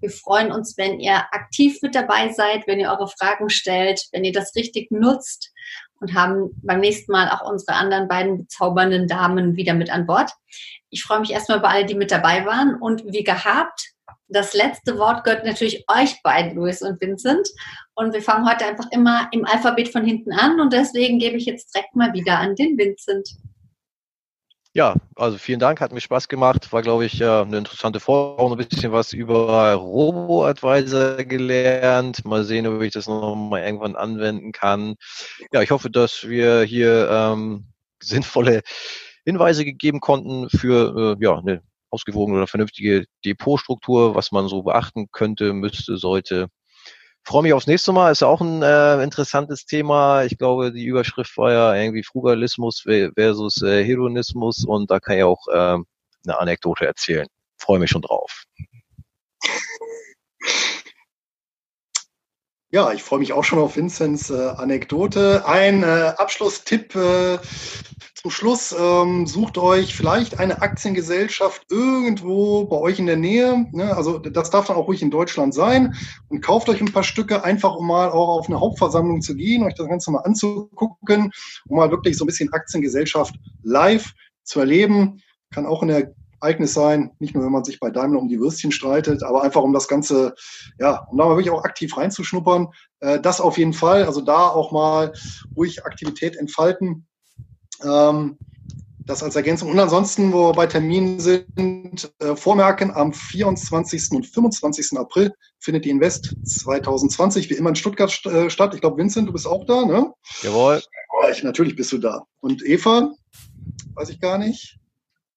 Wir 0.00 0.10
freuen 0.10 0.50
uns, 0.50 0.76
wenn 0.76 1.00
ihr 1.00 1.16
aktiv 1.32 1.78
mit 1.82 1.94
dabei 1.94 2.32
seid, 2.32 2.66
wenn 2.66 2.80
ihr 2.80 2.90
eure 2.90 3.08
Fragen 3.08 3.50
stellt, 3.50 4.06
wenn 4.12 4.24
ihr 4.24 4.32
das 4.32 4.54
richtig 4.54 4.90
nutzt 4.90 5.52
und 6.00 6.14
haben 6.14 6.50
beim 6.62 6.80
nächsten 6.80 7.12
Mal 7.12 7.30
auch 7.30 7.48
unsere 7.48 7.76
anderen 7.76 8.08
beiden 8.08 8.38
bezaubernden 8.38 9.08
Damen 9.08 9.56
wieder 9.56 9.74
mit 9.74 9.90
an 9.90 10.06
Bord. 10.06 10.30
Ich 10.90 11.02
freue 11.02 11.20
mich 11.20 11.32
erstmal 11.32 11.60
bei 11.60 11.68
allen, 11.68 11.86
die 11.86 11.94
mit 11.94 12.10
dabei 12.10 12.44
waren 12.46 12.74
und 12.74 13.04
wie 13.06 13.24
gehabt, 13.24 13.94
das 14.28 14.54
letzte 14.54 14.98
Wort 14.98 15.24
gehört 15.24 15.44
natürlich 15.44 15.84
euch 15.88 16.22
beiden, 16.22 16.56
Luis 16.56 16.82
und 16.82 17.00
Vincent. 17.00 17.48
Und 17.94 18.14
wir 18.14 18.22
fangen 18.22 18.48
heute 18.48 18.66
einfach 18.66 18.90
immer 18.90 19.28
im 19.32 19.44
Alphabet 19.44 19.90
von 19.90 20.04
hinten 20.04 20.32
an 20.32 20.60
und 20.60 20.72
deswegen 20.72 21.18
gebe 21.18 21.36
ich 21.36 21.44
jetzt 21.44 21.74
direkt 21.74 21.94
mal 21.94 22.12
wieder 22.14 22.38
an 22.38 22.56
den 22.56 22.76
Vincent. 22.76 23.28
Ja, 24.76 24.96
also 25.14 25.38
vielen 25.38 25.60
Dank, 25.60 25.80
hat 25.80 25.92
mir 25.92 26.00
Spaß 26.00 26.26
gemacht. 26.28 26.72
War, 26.72 26.82
glaube 26.82 27.06
ich, 27.06 27.22
eine 27.24 27.58
interessante. 27.58 28.00
Auch 28.08 28.50
ein 28.50 28.58
bisschen 28.58 28.90
was 28.90 29.12
über 29.12 29.72
Robo-Advisor 29.74 31.22
gelernt. 31.22 32.24
Mal 32.24 32.42
sehen, 32.42 32.66
ob 32.66 32.82
ich 32.82 32.92
das 32.92 33.06
noch 33.06 33.36
mal 33.36 33.62
irgendwann 33.62 33.94
anwenden 33.94 34.50
kann. 34.50 34.96
Ja, 35.52 35.62
ich 35.62 35.70
hoffe, 35.70 35.90
dass 35.90 36.26
wir 36.28 36.62
hier 36.64 37.08
ähm, 37.08 37.66
sinnvolle 38.02 38.62
Hinweise 39.24 39.64
gegeben 39.64 40.00
konnten 40.00 40.50
für 40.50 41.16
äh, 41.20 41.24
ja, 41.24 41.38
eine 41.38 41.62
ausgewogene 41.90 42.38
oder 42.38 42.48
vernünftige 42.48 43.04
Depotstruktur, 43.24 44.16
was 44.16 44.32
man 44.32 44.48
so 44.48 44.64
beachten 44.64 45.06
könnte, 45.12 45.52
müsste, 45.52 45.98
sollte. 45.98 46.48
Freue 47.24 47.42
mich 47.42 47.52
aufs 47.52 47.66
nächste 47.66 47.92
Mal. 47.92 48.12
Ist 48.12 48.20
ja 48.20 48.28
auch 48.28 48.40
ein 48.40 48.62
äh, 48.62 49.02
interessantes 49.02 49.64
Thema. 49.64 50.24
Ich 50.24 50.38
glaube, 50.38 50.72
die 50.72 50.84
Überschrift 50.84 51.36
war 51.36 51.52
ja 51.52 51.74
irgendwie 51.74 52.02
Frugalismus 52.02 52.84
versus 53.16 53.62
äh, 53.62 53.84
Hedonismus 53.84 54.64
und 54.64 54.90
da 54.90 55.00
kann 55.00 55.16
ich 55.16 55.24
auch 55.24 55.46
äh, 55.48 55.78
eine 56.26 56.38
Anekdote 56.38 56.86
erzählen. 56.86 57.26
Freue 57.58 57.78
mich 57.78 57.90
schon 57.90 58.02
drauf. 58.02 58.44
Ja, 62.74 62.92
ich 62.92 63.04
freue 63.04 63.20
mich 63.20 63.32
auch 63.32 63.44
schon 63.44 63.60
auf 63.60 63.76
Vinzenz 63.76 64.30
äh, 64.30 64.48
Anekdote. 64.48 65.46
Ein 65.46 65.84
äh, 65.84 66.12
Abschlusstipp 66.16 66.96
äh, 66.96 67.38
zum 68.16 68.32
Schluss. 68.32 68.74
Ähm, 68.76 69.28
sucht 69.28 69.58
euch 69.58 69.94
vielleicht 69.94 70.40
eine 70.40 70.60
Aktiengesellschaft 70.60 71.66
irgendwo 71.70 72.64
bei 72.64 72.76
euch 72.76 72.98
in 72.98 73.06
der 73.06 73.16
Nähe. 73.16 73.68
Ne? 73.70 73.96
Also 73.96 74.18
das 74.18 74.50
darf 74.50 74.66
dann 74.66 74.74
auch 74.74 74.88
ruhig 74.88 75.02
in 75.02 75.12
Deutschland 75.12 75.54
sein. 75.54 75.94
Und 76.30 76.40
kauft 76.40 76.68
euch 76.68 76.80
ein 76.80 76.92
paar 76.92 77.04
Stücke, 77.04 77.44
einfach 77.44 77.76
um 77.76 77.86
mal 77.86 78.10
auch 78.10 78.40
auf 78.40 78.48
eine 78.48 78.58
Hauptversammlung 78.58 79.22
zu 79.22 79.36
gehen, 79.36 79.62
euch 79.62 79.74
das 79.74 79.86
Ganze 79.86 80.10
mal 80.10 80.22
anzugucken, 80.22 81.30
um 81.68 81.76
mal 81.76 81.92
wirklich 81.92 82.18
so 82.18 82.24
ein 82.24 82.26
bisschen 82.26 82.52
Aktiengesellschaft 82.52 83.36
live 83.62 84.14
zu 84.42 84.58
erleben. 84.58 85.22
Kann 85.52 85.64
auch 85.64 85.82
in 85.82 85.90
der 85.90 86.12
Ereignis 86.44 86.74
sein, 86.74 87.10
nicht 87.18 87.34
nur, 87.34 87.42
wenn 87.42 87.52
man 87.52 87.64
sich 87.64 87.80
bei 87.80 87.90
Daimler 87.90 88.20
um 88.20 88.28
die 88.28 88.38
Würstchen 88.38 88.70
streitet, 88.70 89.22
aber 89.22 89.42
einfach 89.42 89.62
um 89.62 89.72
das 89.72 89.88
Ganze, 89.88 90.34
ja, 90.78 91.02
um 91.08 91.16
da 91.16 91.24
mal 91.24 91.36
wirklich 91.36 91.50
auch 91.50 91.64
aktiv 91.64 91.96
reinzuschnuppern. 91.96 92.68
Äh, 93.00 93.20
das 93.20 93.40
auf 93.40 93.56
jeden 93.56 93.72
Fall, 93.72 94.04
also 94.04 94.20
da 94.20 94.48
auch 94.48 94.70
mal 94.70 95.12
ruhig 95.56 95.86
Aktivität 95.86 96.36
entfalten. 96.36 97.06
Ähm, 97.82 98.38
das 99.06 99.22
als 99.22 99.36
Ergänzung. 99.36 99.70
Und 99.70 99.78
ansonsten, 99.78 100.32
wo 100.32 100.48
wir 100.48 100.52
bei 100.52 100.66
Terminen 100.66 101.20
sind, 101.20 102.14
äh, 102.20 102.36
vormerken, 102.36 102.90
am 102.90 103.12
24. 103.12 104.10
und 104.12 104.26
25. 104.26 104.98
April 104.98 105.34
findet 105.58 105.84
die 105.84 105.90
Invest 105.90 106.36
2020 106.42 107.50
wie 107.50 107.54
immer 107.54 107.70
in 107.70 107.76
Stuttgart 107.76 108.24
äh, 108.26 108.48
statt. 108.48 108.74
Ich 108.74 108.80
glaube, 108.80 108.98
Vincent, 108.98 109.28
du 109.28 109.32
bist 109.32 109.46
auch 109.46 109.64
da, 109.66 109.84
ne? 109.84 110.12
Jawohl. 110.42 110.82
Ja, 111.22 111.30
ich, 111.30 111.42
natürlich 111.42 111.76
bist 111.76 111.92
du 111.92 111.98
da. 111.98 112.26
Und 112.40 112.64
Eva, 112.64 113.12
weiß 113.94 114.08
ich 114.08 114.20
gar 114.20 114.38
nicht. 114.38 114.78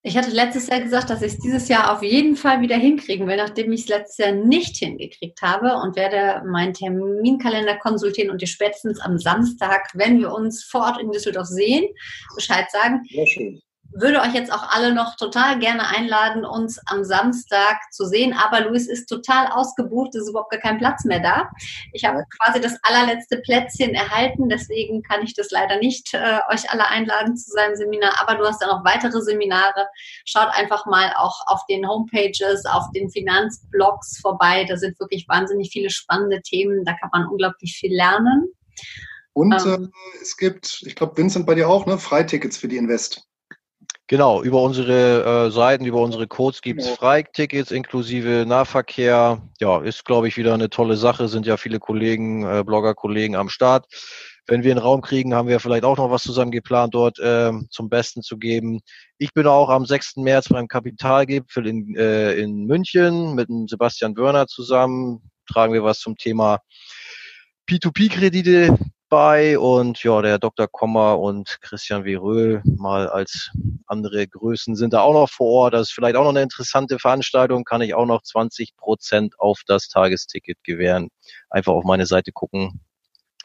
Ich 0.08 0.16
hatte 0.16 0.32
letztes 0.32 0.68
Jahr 0.68 0.80
gesagt, 0.80 1.10
dass 1.10 1.22
ich 1.22 1.34
es 1.34 1.40
dieses 1.40 1.68
Jahr 1.68 1.94
auf 1.94 2.02
jeden 2.02 2.38
Fall 2.38 2.62
wieder 2.62 2.78
hinkriegen 2.78 3.28
will, 3.28 3.36
nachdem 3.36 3.74
ich 3.74 3.82
es 3.82 3.88
letztes 3.90 4.18
Jahr 4.18 4.32
nicht 4.32 4.78
hingekriegt 4.78 5.42
habe 5.42 5.82
und 5.84 5.98
werde 5.98 6.48
meinen 6.48 6.74
Terminkalender 6.74 7.76
konsultieren 7.76 8.32
und 8.32 8.42
dir 8.42 8.48
spätestens 8.48 9.02
am 9.02 9.18
Samstag, 9.18 9.90
wenn 9.96 10.18
wir 10.20 10.32
uns 10.32 10.64
vor 10.64 10.84
Ort 10.84 11.02
in 11.02 11.12
Düsseldorf 11.12 11.48
sehen, 11.48 11.84
Bescheid 12.38 12.72
sagen. 12.72 13.02
Sehr 13.10 13.28
schön 13.28 13.62
würde 14.00 14.22
euch 14.22 14.34
jetzt 14.34 14.52
auch 14.52 14.70
alle 14.70 14.94
noch 14.94 15.16
total 15.16 15.60
gerne 15.60 15.88
einladen, 15.88 16.46
uns 16.46 16.80
am 16.86 17.04
Samstag 17.04 17.78
zu 17.92 18.06
sehen. 18.06 18.34
Aber 18.34 18.62
Luis 18.62 18.88
ist 18.88 19.08
total 19.08 19.48
ausgebucht, 19.48 20.16
es 20.16 20.24
ist 20.24 20.30
überhaupt 20.30 20.52
gar 20.52 20.60
kein 20.60 20.78
Platz 20.78 21.06
mehr 21.06 21.20
da. 21.20 21.50
Ich 21.94 22.06
habe 22.06 22.24
quasi 22.40 22.62
das 22.62 22.78
allerletzte 22.84 23.38
Plätzchen 23.38 23.94
erhalten, 23.94 24.50
deswegen 24.50 25.02
kann 25.04 25.24
ich 25.24 25.34
das 25.34 25.52
leider 25.52 25.78
nicht 25.80 26.14
äh, 26.14 26.40
euch 26.52 26.70
alle 26.70 26.88
einladen 26.88 27.36
zu 27.36 27.52
seinem 27.52 27.76
Seminar. 27.76 28.14
Aber 28.22 28.36
du 28.36 28.46
hast 28.46 28.62
ja 28.62 28.68
noch 28.68 28.86
weitere 28.86 29.22
Seminare. 29.22 29.88
Schaut 30.26 30.50
einfach 30.54 30.86
mal 30.86 31.14
auch 31.18 31.46
auf 31.48 31.66
den 31.68 31.88
Homepages, 31.88 32.66
auf 32.66 32.86
den 32.96 33.10
Finanzblogs 33.10 34.20
vorbei. 34.22 34.66
Da 34.68 34.78
sind 34.78 35.00
wirklich 35.00 35.28
wahnsinnig 35.28 35.70
viele 35.72 35.90
spannende 35.90 36.42
Themen. 36.42 36.86
Da 36.86 36.94
kann 36.94 37.10
man 37.12 37.28
unglaublich 37.28 37.76
viel 37.78 37.96
lernen. 37.96 38.48
Und 39.34 39.54
ähm, 39.66 39.92
äh, 39.94 40.22
es 40.22 40.36
gibt, 40.36 40.82
ich 40.86 40.96
glaube, 40.96 41.16
Vincent 41.16 41.46
bei 41.46 41.54
dir 41.54 41.70
auch, 41.70 41.86
ne, 41.86 42.00
Freitickets 42.00 42.58
für 42.58 42.68
die 42.68 42.78
Invest. 42.78 43.28
Genau, 44.10 44.42
über 44.42 44.62
unsere 44.62 45.48
äh, 45.48 45.52
Seiten, 45.52 45.86
über 45.86 46.02
unsere 46.02 46.28
Codes 46.28 46.62
gibt's 46.62 46.86
genau. 46.86 46.96
Freitickets 46.96 47.72
inklusive 47.72 48.46
Nahverkehr. 48.48 49.42
Ja, 49.60 49.82
ist, 49.82 50.06
glaube 50.06 50.30
ich, 50.30 50.38
wieder 50.38 50.54
eine 50.54 50.70
tolle 50.70 50.96
Sache. 50.96 51.28
Sind 51.28 51.46
ja 51.46 51.58
viele 51.58 51.80
Kollegen, 51.80 52.44
äh, 52.44 52.64
Blogger-Kollegen 52.66 53.36
am 53.36 53.50
Start. 53.50 53.86
Wenn 54.48 54.64
wir 54.64 54.72
einen 54.72 54.80
Raum 54.80 55.02
kriegen, 55.02 55.34
haben 55.34 55.50
wir 55.50 55.60
vielleicht 55.60 55.84
auch 55.84 55.98
noch 55.98 56.10
was 56.10 56.24
zusammen 56.24 56.52
geplant, 56.52 56.96
dort 56.96 57.20
äh, 57.20 57.52
zum 57.70 57.90
Besten 57.90 58.22
zu 58.22 58.38
geben. 58.38 58.80
Ich 59.18 59.34
bin 59.34 59.46
auch 59.46 59.70
am 59.70 59.86
6. 59.86 60.16
März 60.18 60.48
beim 60.48 60.70
Kapitalgipfel 60.70 61.68
in, 61.68 61.94
äh, 61.98 62.32
in 62.36 62.66
München 62.66 63.36
mit 63.36 63.50
dem 63.50 63.68
Sebastian 63.68 64.16
Wörner 64.16 64.48
zusammen. 64.48 65.30
Tragen 65.52 65.74
wir 65.74 65.84
was 65.84 66.00
zum 66.00 66.16
Thema 66.16 66.60
P2P-Kredite 67.70 68.78
bei 69.10 69.58
und 69.58 70.04
ja, 70.04 70.22
der 70.22 70.40
Dr. 70.40 70.68
Kommer 70.68 71.20
und 71.20 71.60
Christian 71.62 72.04
Veröhl 72.04 72.62
mal 72.66 73.08
als 73.08 73.52
andere 73.86 74.28
Größen 74.28 74.76
sind 74.76 74.94
da 74.94 75.02
auch 75.02 75.14
noch 75.14 75.30
vor 75.30 75.48
Ort. 75.48 75.74
Das 75.74 75.90
ist 75.90 75.94
vielleicht 75.94 76.16
auch 76.16 76.24
noch 76.24 76.32
eine 76.32 76.42
interessante 76.42 77.00
Veranstaltung, 77.00 77.64
kann 77.64 77.82
ich 77.82 77.94
auch 77.94 78.06
noch 78.06 78.22
20 78.22 78.76
Prozent 78.76 79.40
auf 79.40 79.62
das 79.66 79.88
Tagesticket 79.88 80.64
gewähren. 80.64 81.10
Einfach 81.50 81.74
auf 81.74 81.84
meine 81.84 82.06
Seite 82.06 82.32
gucken 82.32 82.82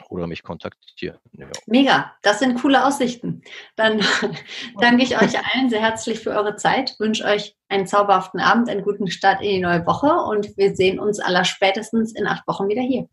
oder 0.09 0.27
mich 0.27 0.43
kontaktieren. 0.43 1.17
Ja. 1.33 1.47
Mega, 1.65 2.13
das 2.21 2.39
sind 2.39 2.59
coole 2.61 2.85
Aussichten. 2.85 3.41
Dann 3.75 4.01
danke 4.79 5.03
ich 5.03 5.15
euch 5.21 5.37
allen 5.37 5.69
sehr 5.69 5.81
herzlich 5.81 6.19
für 6.19 6.31
eure 6.31 6.55
Zeit, 6.55 6.95
wünsche 6.99 7.25
euch 7.25 7.55
einen 7.69 7.87
zauberhaften 7.87 8.39
Abend, 8.39 8.69
einen 8.69 8.83
guten 8.83 9.09
Start 9.09 9.41
in 9.41 9.49
die 9.49 9.59
neue 9.59 9.85
Woche 9.85 10.11
und 10.11 10.57
wir 10.57 10.75
sehen 10.75 10.99
uns 10.99 11.19
aller 11.19 11.45
spätestens 11.45 12.13
in 12.13 12.27
acht 12.27 12.47
Wochen 12.47 12.67
wieder 12.67 12.81
hier. 12.81 13.07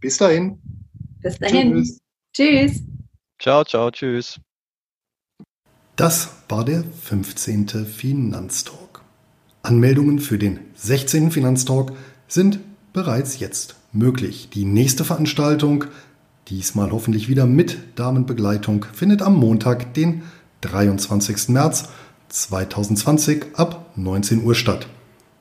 Bis 0.00 0.18
dahin. 0.18 0.85
Bis 1.26 1.38
dahin. 1.40 1.72
Tschüss. 1.72 1.98
tschüss. 2.32 2.82
Ciao, 3.40 3.64
ciao, 3.64 3.90
tschüss. 3.90 4.38
Das 5.96 6.30
war 6.48 6.64
der 6.64 6.84
15. 6.84 7.68
Finanztalk. 7.84 9.02
Anmeldungen 9.62 10.20
für 10.20 10.38
den 10.38 10.60
16. 10.76 11.32
Finanztalk 11.32 11.90
sind 12.28 12.60
bereits 12.92 13.40
jetzt 13.40 13.74
möglich. 13.92 14.50
Die 14.54 14.64
nächste 14.64 15.04
Veranstaltung, 15.04 15.86
diesmal 16.46 16.92
hoffentlich 16.92 17.28
wieder 17.28 17.46
mit 17.46 17.76
Damenbegleitung, 17.96 18.84
findet 18.92 19.20
am 19.20 19.34
Montag, 19.34 19.94
den 19.94 20.22
23. 20.60 21.48
März 21.48 21.88
2020 22.28 23.46
ab 23.54 23.90
19 23.96 24.44
Uhr 24.44 24.54
statt. 24.54 24.86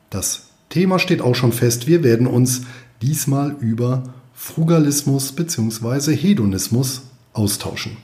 Das 0.09 0.47
Thema 0.69 0.97
steht 0.97 1.21
auch 1.21 1.35
schon 1.35 1.51
fest. 1.51 1.85
Wir 1.85 2.03
werden 2.03 2.25
uns 2.25 2.63
diesmal 3.03 3.55
über 3.59 4.15
Frugalismus 4.45 5.31
bzw. 5.31 6.15
Hedonismus 6.15 7.01
austauschen. 7.33 7.97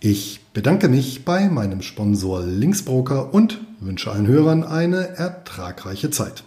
Ich 0.00 0.40
bedanke 0.54 0.88
mich 0.88 1.26
bei 1.26 1.50
meinem 1.50 1.82
Sponsor 1.82 2.42
Linksbroker 2.42 3.34
und 3.34 3.60
wünsche 3.78 4.10
allen 4.10 4.26
Hörern 4.26 4.64
eine 4.64 5.18
ertragreiche 5.18 6.08
Zeit. 6.10 6.44